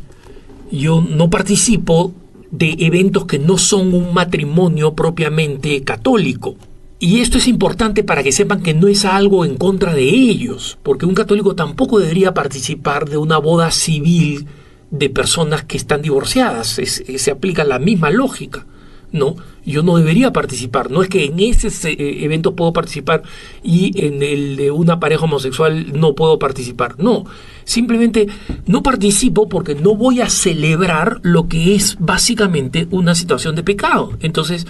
yo 0.70 1.00
no 1.00 1.28
participo 1.28 2.12
de 2.50 2.76
eventos 2.80 3.26
que 3.26 3.38
no 3.38 3.58
son 3.58 3.94
un 3.94 4.14
matrimonio 4.14 4.94
propiamente 4.94 5.82
católico. 5.82 6.56
Y 6.98 7.20
esto 7.20 7.38
es 7.38 7.48
importante 7.48 8.04
para 8.04 8.22
que 8.22 8.30
sepan 8.30 8.62
que 8.62 8.74
no 8.74 8.86
es 8.86 9.04
algo 9.04 9.44
en 9.44 9.56
contra 9.56 9.94
de 9.94 10.04
ellos, 10.04 10.78
porque 10.82 11.06
un 11.06 11.14
católico 11.14 11.54
tampoco 11.54 11.98
debería 11.98 12.34
participar 12.34 13.08
de 13.08 13.16
una 13.16 13.38
boda 13.38 13.70
civil 13.70 14.46
de 14.90 15.08
personas 15.08 15.64
que 15.64 15.78
están 15.78 16.02
divorciadas. 16.02 16.68
Se 16.68 17.30
aplica 17.30 17.64
la 17.64 17.78
misma 17.78 18.10
lógica. 18.10 18.66
No, 19.12 19.36
yo 19.64 19.82
no 19.82 19.96
debería 19.96 20.32
participar. 20.32 20.90
No 20.90 21.02
es 21.02 21.08
que 21.08 21.24
en 21.24 21.40
ese 21.40 21.68
eh, 21.90 22.24
evento 22.24 22.54
puedo 22.54 22.72
participar 22.72 23.22
y 23.62 24.06
en 24.06 24.22
el 24.22 24.56
de 24.56 24.70
una 24.70 25.00
pareja 25.00 25.24
homosexual 25.24 25.98
no 25.98 26.14
puedo 26.14 26.38
participar. 26.38 26.94
No, 26.98 27.24
simplemente 27.64 28.28
no 28.66 28.82
participo 28.82 29.48
porque 29.48 29.74
no 29.74 29.96
voy 29.96 30.20
a 30.20 30.30
celebrar 30.30 31.18
lo 31.22 31.48
que 31.48 31.74
es 31.74 31.96
básicamente 31.98 32.86
una 32.90 33.14
situación 33.14 33.56
de 33.56 33.64
pecado. 33.64 34.16
Entonces, 34.20 34.66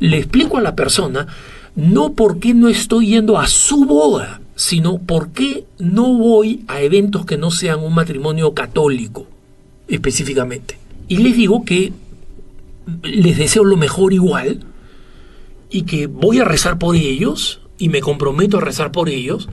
le 0.00 0.18
explico 0.18 0.58
a 0.58 0.62
la 0.62 0.74
persona 0.74 1.28
no 1.76 2.12
por 2.12 2.38
qué 2.38 2.54
no 2.54 2.68
estoy 2.68 3.08
yendo 3.08 3.38
a 3.38 3.46
su 3.46 3.84
boda, 3.84 4.40
sino 4.56 4.98
por 4.98 5.30
qué 5.30 5.64
no 5.78 6.14
voy 6.14 6.64
a 6.68 6.80
eventos 6.80 7.26
que 7.26 7.36
no 7.36 7.50
sean 7.50 7.80
un 7.80 7.94
matrimonio 7.94 8.54
católico, 8.54 9.26
específicamente. 9.88 10.78
Y 11.08 11.18
les 11.18 11.36
digo 11.36 11.64
que 11.64 11.92
les 13.02 13.38
deseo 13.38 13.64
lo 13.64 13.76
mejor 13.76 14.12
igual 14.12 14.60
y 15.70 15.82
que 15.82 16.06
voy 16.06 16.40
a 16.40 16.44
rezar 16.44 16.78
por 16.78 16.96
ellos 16.96 17.60
y 17.78 17.88
me 17.88 18.00
comprometo 18.00 18.58
a 18.58 18.60
rezar 18.60 18.92
por 18.92 19.08
ellos 19.08 19.48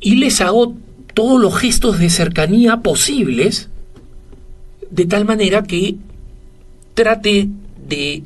y 0.00 0.16
les 0.16 0.40
hago 0.40 0.74
todos 1.14 1.40
los 1.40 1.56
gestos 1.56 1.98
de 1.98 2.10
cercanía 2.10 2.78
posibles 2.78 3.68
de 4.90 5.06
tal 5.06 5.24
manera 5.24 5.62
que 5.62 5.96
trate 6.94 7.48
de 7.88 8.22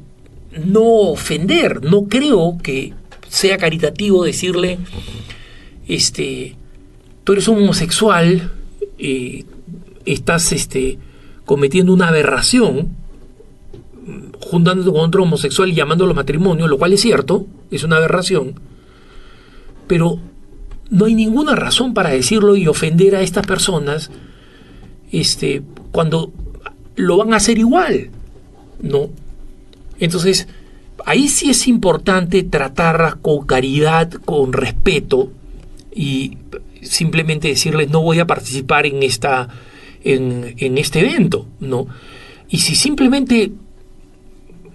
no 0.64 0.82
ofender. 0.82 1.82
No 1.82 2.04
creo 2.04 2.58
que 2.62 2.94
sea 3.28 3.58
caritativo 3.58 4.24
decirle, 4.24 4.78
este, 5.86 6.56
tú 7.24 7.32
eres 7.32 7.48
un 7.48 7.58
homosexual, 7.58 8.52
eh, 8.98 9.44
estás 10.04 10.52
este, 10.52 10.98
cometiendo 11.44 11.92
una 11.92 12.08
aberración, 12.08 12.96
juntándote 14.40 14.90
con 14.90 15.00
otro 15.00 15.22
homosexual 15.22 15.70
y 15.70 15.74
llamándolo 15.74 16.14
matrimonio, 16.14 16.68
lo 16.68 16.78
cual 16.78 16.92
es 16.92 17.00
cierto, 17.00 17.46
es 17.70 17.84
una 17.84 17.96
aberración, 17.96 18.54
pero 19.86 20.18
no 20.90 21.04
hay 21.04 21.14
ninguna 21.14 21.54
razón 21.54 21.94
para 21.94 22.10
decirlo 22.10 22.56
y 22.56 22.66
ofender 22.66 23.14
a 23.14 23.22
estas 23.22 23.46
personas 23.46 24.10
este, 25.12 25.62
cuando 25.92 26.32
lo 26.96 27.16
van 27.16 27.32
a 27.32 27.36
hacer 27.36 27.58
igual, 27.58 28.10
¿no? 28.80 29.10
Entonces, 30.00 30.48
ahí 31.04 31.28
sí 31.28 31.50
es 31.50 31.66
importante 31.68 32.42
tratarlas 32.42 33.16
con 33.16 33.46
caridad, 33.46 34.10
con 34.10 34.52
respeto 34.52 35.30
y 35.94 36.38
simplemente 36.82 37.48
decirles 37.48 37.90
no 37.90 38.02
voy 38.02 38.20
a 38.20 38.26
participar 38.26 38.86
en 38.86 39.02
esta 39.02 39.48
en, 40.04 40.54
en 40.58 40.78
este 40.78 41.00
evento, 41.00 41.46
¿no? 41.60 41.86
Y 42.48 42.58
si 42.58 42.74
simplemente 42.74 43.52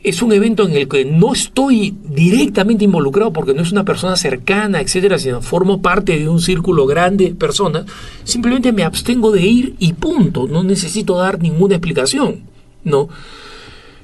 es 0.03 0.21
un 0.21 0.33
evento 0.33 0.67
en 0.67 0.75
el 0.75 0.89
que 0.89 1.05
no 1.05 1.33
estoy 1.33 1.95
directamente 2.03 2.83
involucrado 2.83 3.31
porque 3.31 3.53
no 3.53 3.61
es 3.61 3.71
una 3.71 3.85
persona 3.85 4.17
cercana, 4.17 4.81
etcétera, 4.81 5.17
sino 5.17 5.41
formo 5.41 5.81
parte 5.81 6.19
de 6.19 6.27
un 6.27 6.41
círculo 6.41 6.85
grande 6.85 7.29
de 7.29 7.35
personas, 7.35 7.85
simplemente 8.25 8.73
me 8.73 8.83
abstengo 8.83 9.31
de 9.31 9.41
ir 9.41 9.75
y 9.79 9.93
punto, 9.93 10.47
no 10.47 10.63
necesito 10.63 11.17
dar 11.17 11.41
ninguna 11.41 11.75
explicación, 11.75 12.41
¿no? 12.83 13.07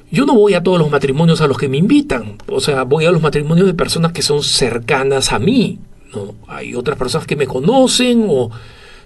Yo 0.09 0.25
no 0.25 0.33
voy 0.33 0.53
a 0.53 0.63
todos 0.63 0.79
los 0.79 0.89
matrimonios 0.89 1.41
a 1.41 1.47
los 1.47 1.57
que 1.57 1.67
me 1.67 1.77
invitan, 1.77 2.37
o 2.47 2.61
sea, 2.61 2.83
voy 2.83 3.05
a 3.05 3.11
los 3.11 3.21
matrimonios 3.21 3.67
de 3.67 3.73
personas 3.73 4.13
que 4.13 4.21
son 4.21 4.41
cercanas 4.41 5.33
a 5.33 5.39
mí, 5.39 5.79
¿no? 6.15 6.35
Hay 6.47 6.75
otras 6.75 6.97
personas 6.97 7.27
que 7.27 7.35
me 7.35 7.45
conocen 7.45 8.25
o 8.27 8.49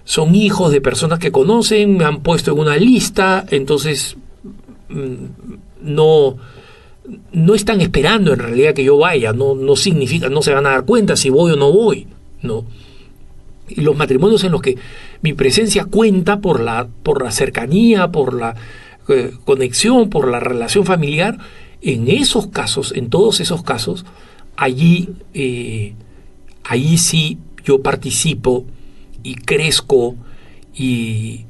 son 0.04 0.34
hijos 0.36 0.70
de 0.70 0.80
personas 0.80 1.18
que 1.18 1.32
conocen, 1.32 1.96
me 1.96 2.04
han 2.04 2.20
puesto 2.20 2.52
en 2.52 2.58
una 2.60 2.76
lista, 2.76 3.44
entonces 3.50 4.16
mm, 4.88 5.24
no 5.82 6.36
no 7.32 7.54
están 7.54 7.80
esperando 7.80 8.32
en 8.32 8.38
realidad 8.38 8.74
que 8.74 8.84
yo 8.84 8.96
vaya, 8.96 9.32
no, 9.32 9.54
no 9.54 9.76
significa, 9.76 10.28
no 10.28 10.42
se 10.42 10.54
van 10.54 10.66
a 10.66 10.70
dar 10.70 10.84
cuenta 10.84 11.16
si 11.16 11.30
voy 11.30 11.52
o 11.52 11.56
no 11.56 11.70
voy, 11.72 12.06
¿no? 12.42 12.64
Los 13.76 13.96
matrimonios 13.96 14.44
en 14.44 14.52
los 14.52 14.62
que 14.62 14.76
mi 15.22 15.32
presencia 15.32 15.84
cuenta 15.84 16.40
por 16.40 16.60
la, 16.60 16.88
por 17.02 17.22
la 17.22 17.30
cercanía, 17.30 18.10
por 18.10 18.34
la 18.34 18.54
eh, 19.08 19.32
conexión, 19.44 20.10
por 20.10 20.28
la 20.28 20.40
relación 20.40 20.84
familiar, 20.84 21.38
en 21.82 22.08
esos 22.08 22.46
casos, 22.48 22.92
en 22.96 23.10
todos 23.10 23.40
esos 23.40 23.62
casos, 23.62 24.06
allí, 24.56 25.10
eh, 25.34 25.94
allí 26.64 26.98
sí 26.98 27.38
yo 27.64 27.82
participo 27.82 28.64
y 29.22 29.34
crezco 29.34 30.16
y, 30.74 31.44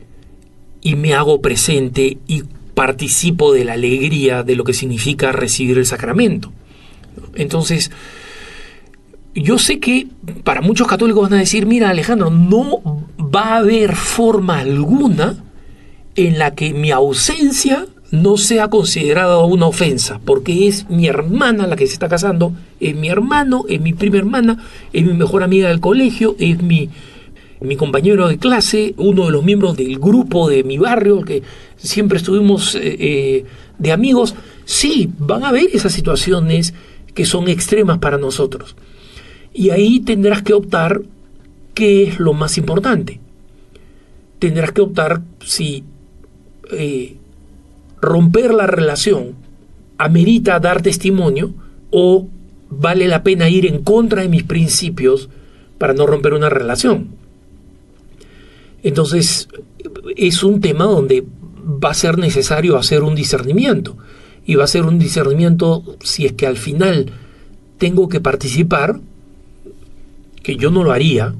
y 0.83 0.97
me 0.97 1.15
hago 1.15 1.41
presente 1.41 2.19
y 2.27 2.45
participo 2.75 3.53
de 3.53 3.64
la 3.64 3.75
alegría 3.75 4.43
de 4.43 4.57
lo 4.57 4.64
que 4.64 4.72
significa 4.72 5.33
recibir 5.33 5.79
el 5.79 5.87
sacramento. 5.87 6.53
Entonces, 7.35 7.91
yo 9.35 9.59
sé 9.59 9.81
que 9.81 10.07
para 10.45 10.61
muchos 10.61 10.87
católicos 10.87 11.22
van 11.29 11.35
a 11.35 11.41
decir, 11.41 11.66
mira 11.66 11.91
Alejandro, 11.91 12.31
no 12.31 13.05
va 13.18 13.55
a 13.55 13.57
haber 13.59 13.97
forma 13.97 14.61
alguna 14.61 15.43
en 16.16 16.39
la 16.39 16.55
que 16.55 16.72
mi 16.72 16.91
ausencia 16.91 17.87
no 18.11 18.37
sea 18.37 18.68
considerada 18.68 19.39
una 19.39 19.66
ofensa, 19.66 20.20
porque 20.25 20.68
es 20.68 20.89
mi 20.89 21.09
hermana 21.09 21.66
la 21.66 21.75
que 21.75 21.87
se 21.87 21.95
está 21.95 22.09
casando, 22.09 22.53
es 22.79 22.95
mi 22.95 23.09
hermano, 23.09 23.64
es 23.68 23.81
mi 23.81 23.93
prima 23.93 24.18
hermana, 24.18 24.64
es 24.93 25.05
mi 25.05 25.14
mejor 25.14 25.43
amiga 25.43 25.68
del 25.68 25.81
colegio, 25.81 26.37
es 26.39 26.62
mi, 26.62 26.91
mi 27.65 27.77
compañero 27.77 28.29
de 28.29 28.39
clase, 28.39 28.95
uno 28.97 29.27
de 29.27 29.33
los 29.33 29.45
miembros 29.45 29.77
del 29.77 29.99
grupo 29.99 30.49
de 30.49 30.65
mi 30.65 30.79
barrio, 30.79 31.23
que 31.23 31.43
siempre 31.77 32.19
estuvimos 32.19 32.75
eh, 32.75 32.97
eh, 32.99 33.45
de 33.79 33.93
amigos. 33.93 34.35
Sí, 34.65 35.11
van 35.19 35.45
a 35.45 35.49
haber 35.49 35.69
esas 35.73 35.93
situaciones 35.93 36.75
que 37.15 37.25
son 37.25 37.49
extremas 37.49 37.99
para 37.99 38.19
nosotros. 38.19 38.77
Y 39.53 39.71
ahí 39.71 40.01
tendrás 40.01 40.43
que 40.43 40.55
optar 40.55 41.03
qué 41.75 42.05
es 42.05 42.19
lo 42.19 42.33
más 42.33 42.59
importante. 42.59 43.21
Tendrás 44.39 44.73
que 44.73 44.83
optar 44.83 45.23
si 45.45 45.85
eh, 46.73 47.17
romper 48.01 48.53
la 48.53 48.67
relación 48.67 49.35
amerita 49.99 50.59
dar 50.61 50.83
testimonio 50.83 51.55
o 51.91 52.27
vale 52.69 53.07
la 53.07 53.23
pena 53.23 53.49
ir 53.49 53.67
en 53.67 53.83
contra 53.83 54.23
de 54.23 54.29
mis 54.29 54.43
principios 54.43 55.29
para 55.79 55.95
no 55.95 56.07
romper 56.07 56.35
una 56.35 56.49
relación. 56.49 57.24
Entonces, 58.85 59.49
es 60.14 60.43
un 60.45 60.61
tema 60.61 60.85
donde 60.85 61.24
va 61.82 61.91
a 61.91 61.95
ser 61.95 62.18
necesario 62.18 62.76
hacer 62.76 63.03
un 63.03 63.14
discernimiento. 63.14 63.97
Y 64.47 64.57
va 64.57 64.64
a 64.64 64.68
ser 64.68 64.85
un 64.85 64.99
discernimiento 64.99 65.82
si 66.03 66.26
es 66.26 66.32
que 66.35 66.47
al 66.47 66.59
final 66.59 67.11
tengo 67.78 68.11
que 68.11 68.20
participar, 68.20 69.01
que 70.43 70.57
yo 70.57 70.70
no 70.70 70.85
lo 70.85 70.93
haría, 70.93 71.35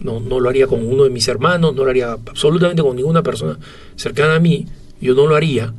no, 0.00 0.20
no 0.20 0.38
lo 0.38 0.48
haría 0.48 0.68
con 0.68 0.86
uno 0.86 1.02
de 1.02 1.10
mis 1.10 1.26
hermanos, 1.26 1.74
no 1.74 1.84
lo 1.84 1.90
haría 1.90 2.12
absolutamente 2.12 2.82
con 2.82 2.94
ninguna 2.94 3.24
persona 3.24 3.58
cercana 3.96 4.36
a 4.36 4.40
mí, 4.40 4.66
yo 5.00 5.14
no 5.14 5.26
lo 5.26 5.34
haría. 5.34 5.74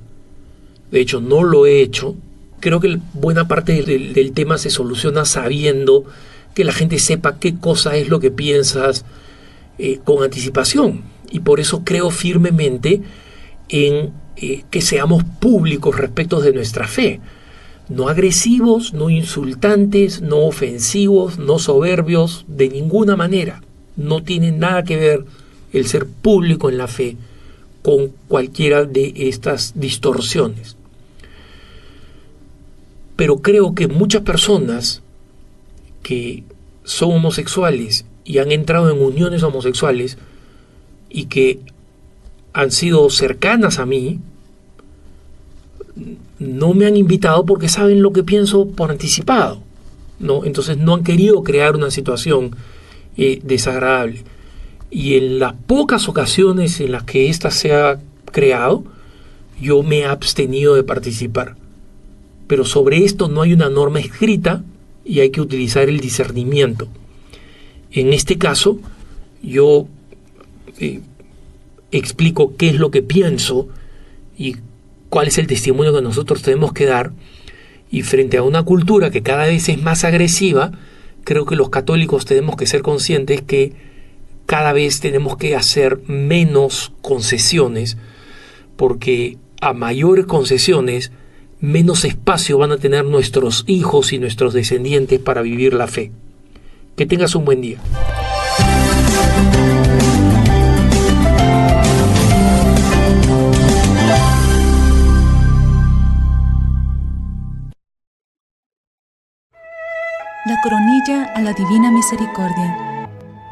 De 0.91 0.99
hecho, 0.99 1.21
no 1.21 1.43
lo 1.43 1.65
he 1.65 1.81
hecho. 1.81 2.15
Creo 2.59 2.81
que 2.81 2.99
buena 3.13 3.47
parte 3.47 3.81
del, 3.81 4.11
del 4.11 4.33
tema 4.33 4.57
se 4.57 4.69
soluciona 4.69 5.23
sabiendo 5.23 6.03
que 6.53 6.65
la 6.65 6.73
gente 6.73 6.99
sepa 6.99 7.39
qué 7.39 7.57
cosa 7.57 7.95
es 7.95 8.09
lo 8.09 8.19
que 8.19 8.31
piensas 8.31 9.05
eh, 9.77 9.99
con 10.03 10.23
anticipación. 10.23 11.03
Y 11.29 11.41
por 11.41 11.59
eso 11.59 11.83
creo 11.83 12.09
firmemente 12.09 13.01
en 13.69 14.11
eh, 14.37 14.63
que 14.69 14.81
seamos 14.81 15.23
públicos 15.23 15.97
respecto 15.97 16.39
de 16.39 16.53
nuestra 16.53 16.87
fe. 16.87 17.19
No 17.89 18.09
agresivos, 18.09 18.93
no 18.93 19.09
insultantes, 19.09 20.21
no 20.21 20.39
ofensivos, 20.45 21.39
no 21.39 21.59
soberbios, 21.59 22.45
de 22.47 22.69
ninguna 22.69 23.15
manera. 23.15 23.61
No 23.95 24.23
tiene 24.23 24.51
nada 24.51 24.83
que 24.83 24.97
ver 24.97 25.25
el 25.73 25.87
ser 25.87 26.05
público 26.05 26.69
en 26.69 26.77
la 26.77 26.87
fe 26.87 27.17
con 27.81 28.11
cualquiera 28.27 28.83
de 28.83 29.13
estas 29.15 29.73
distorsiones. 29.75 30.75
Pero 33.15 33.37
creo 33.37 33.73
que 33.73 33.87
muchas 33.87 34.21
personas 34.21 35.01
que 36.03 36.43
son 36.83 37.13
homosexuales 37.13 38.05
y 38.27 38.39
han 38.39 38.51
entrado 38.51 38.91
en 38.91 39.01
uniones 39.01 39.41
homosexuales 39.41 40.17
y 41.09 41.25
que 41.25 41.61
han 42.51 42.71
sido 42.71 43.09
cercanas 43.09 43.79
a 43.79 43.85
mí, 43.85 44.19
no 46.37 46.73
me 46.73 46.85
han 46.85 46.97
invitado 46.97 47.45
porque 47.45 47.69
saben 47.69 48.01
lo 48.01 48.11
que 48.11 48.23
pienso 48.23 48.67
por 48.67 48.91
anticipado. 48.91 49.61
¿no? 50.19 50.43
Entonces 50.43 50.77
no 50.77 50.93
han 50.93 51.05
querido 51.05 51.41
crear 51.41 51.77
una 51.77 51.89
situación 51.89 52.53
eh, 53.15 53.39
desagradable. 53.43 54.23
Y 54.91 55.15
en 55.15 55.39
las 55.39 55.53
pocas 55.53 56.09
ocasiones 56.09 56.81
en 56.81 56.91
las 56.91 57.03
que 57.03 57.29
ésta 57.29 57.49
se 57.49 57.73
ha 57.73 58.01
creado, 58.33 58.83
yo 59.61 59.83
me 59.83 59.99
he 59.99 60.05
abstenido 60.05 60.75
de 60.75 60.83
participar. 60.83 61.55
Pero 62.47 62.65
sobre 62.65 63.05
esto 63.05 63.29
no 63.29 63.41
hay 63.41 63.53
una 63.53 63.69
norma 63.69 64.01
escrita 64.01 64.63
y 65.05 65.21
hay 65.21 65.29
que 65.29 65.39
utilizar 65.39 65.87
el 65.87 66.01
discernimiento. 66.01 66.89
En 67.91 68.13
este 68.13 68.37
caso, 68.37 68.79
yo 69.41 69.87
eh, 70.79 71.01
explico 71.91 72.55
qué 72.57 72.69
es 72.69 72.75
lo 72.75 72.91
que 72.91 73.01
pienso 73.01 73.67
y 74.37 74.57
cuál 75.09 75.27
es 75.27 75.37
el 75.37 75.47
testimonio 75.47 75.93
que 75.93 76.01
nosotros 76.01 76.41
tenemos 76.41 76.73
que 76.73 76.85
dar. 76.85 77.11
Y 77.89 78.01
frente 78.01 78.37
a 78.37 78.43
una 78.43 78.63
cultura 78.63 79.11
que 79.11 79.23
cada 79.23 79.45
vez 79.45 79.69
es 79.69 79.81
más 79.81 80.03
agresiva, 80.03 80.71
creo 81.23 81.45
que 81.45 81.55
los 81.55 81.69
católicos 81.69 82.25
tenemos 82.25 82.55
que 82.57 82.67
ser 82.67 82.81
conscientes 82.81 83.41
que 83.41 83.73
cada 84.45 84.73
vez 84.73 84.99
tenemos 84.99 85.37
que 85.37 85.55
hacer 85.55 85.99
menos 86.07 86.93
concesiones, 87.01 87.97
porque 88.75 89.37
a 89.61 89.73
mayores 89.73 90.25
concesiones, 90.25 91.11
menos 91.59 92.05
espacio 92.05 92.57
van 92.57 92.71
a 92.71 92.77
tener 92.77 93.05
nuestros 93.05 93.63
hijos 93.67 94.13
y 94.13 94.19
nuestros 94.19 94.53
descendientes 94.53 95.19
para 95.19 95.41
vivir 95.41 95.73
la 95.73 95.87
fe. 95.87 96.11
Que 96.97 97.05
tengas 97.05 97.35
un 97.35 97.45
buen 97.45 97.61
día. 97.61 97.77
La 110.43 110.59
coronilla 110.63 111.25
a 111.35 111.41
la 111.41 111.53
divina 111.53 111.91
misericordia. 111.91 113.07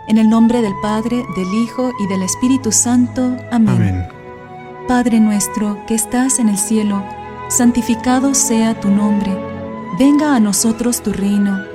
En 0.08 0.18
el 0.18 0.28
nombre 0.28 0.64
del 0.64 0.74
Padre, 0.82 1.24
del 1.36 1.54
Hijo 1.54 1.92
y 2.00 2.08
del 2.08 2.24
Espíritu 2.24 2.72
Santo. 2.72 3.38
Amén. 3.52 3.70
Amén. 3.70 4.08
Padre 4.88 5.20
nuestro 5.20 5.86
que 5.86 5.94
estás 5.94 6.40
en 6.40 6.50
el 6.50 6.58
cielo, 6.58 7.06
santificado 7.50 8.34
sea 8.34 8.80
tu 8.80 8.90
nombre. 8.90 9.38
Venga 10.00 10.36
a 10.36 10.40
nosotros 10.40 11.04
tu 11.04 11.14
reino. 11.14 11.75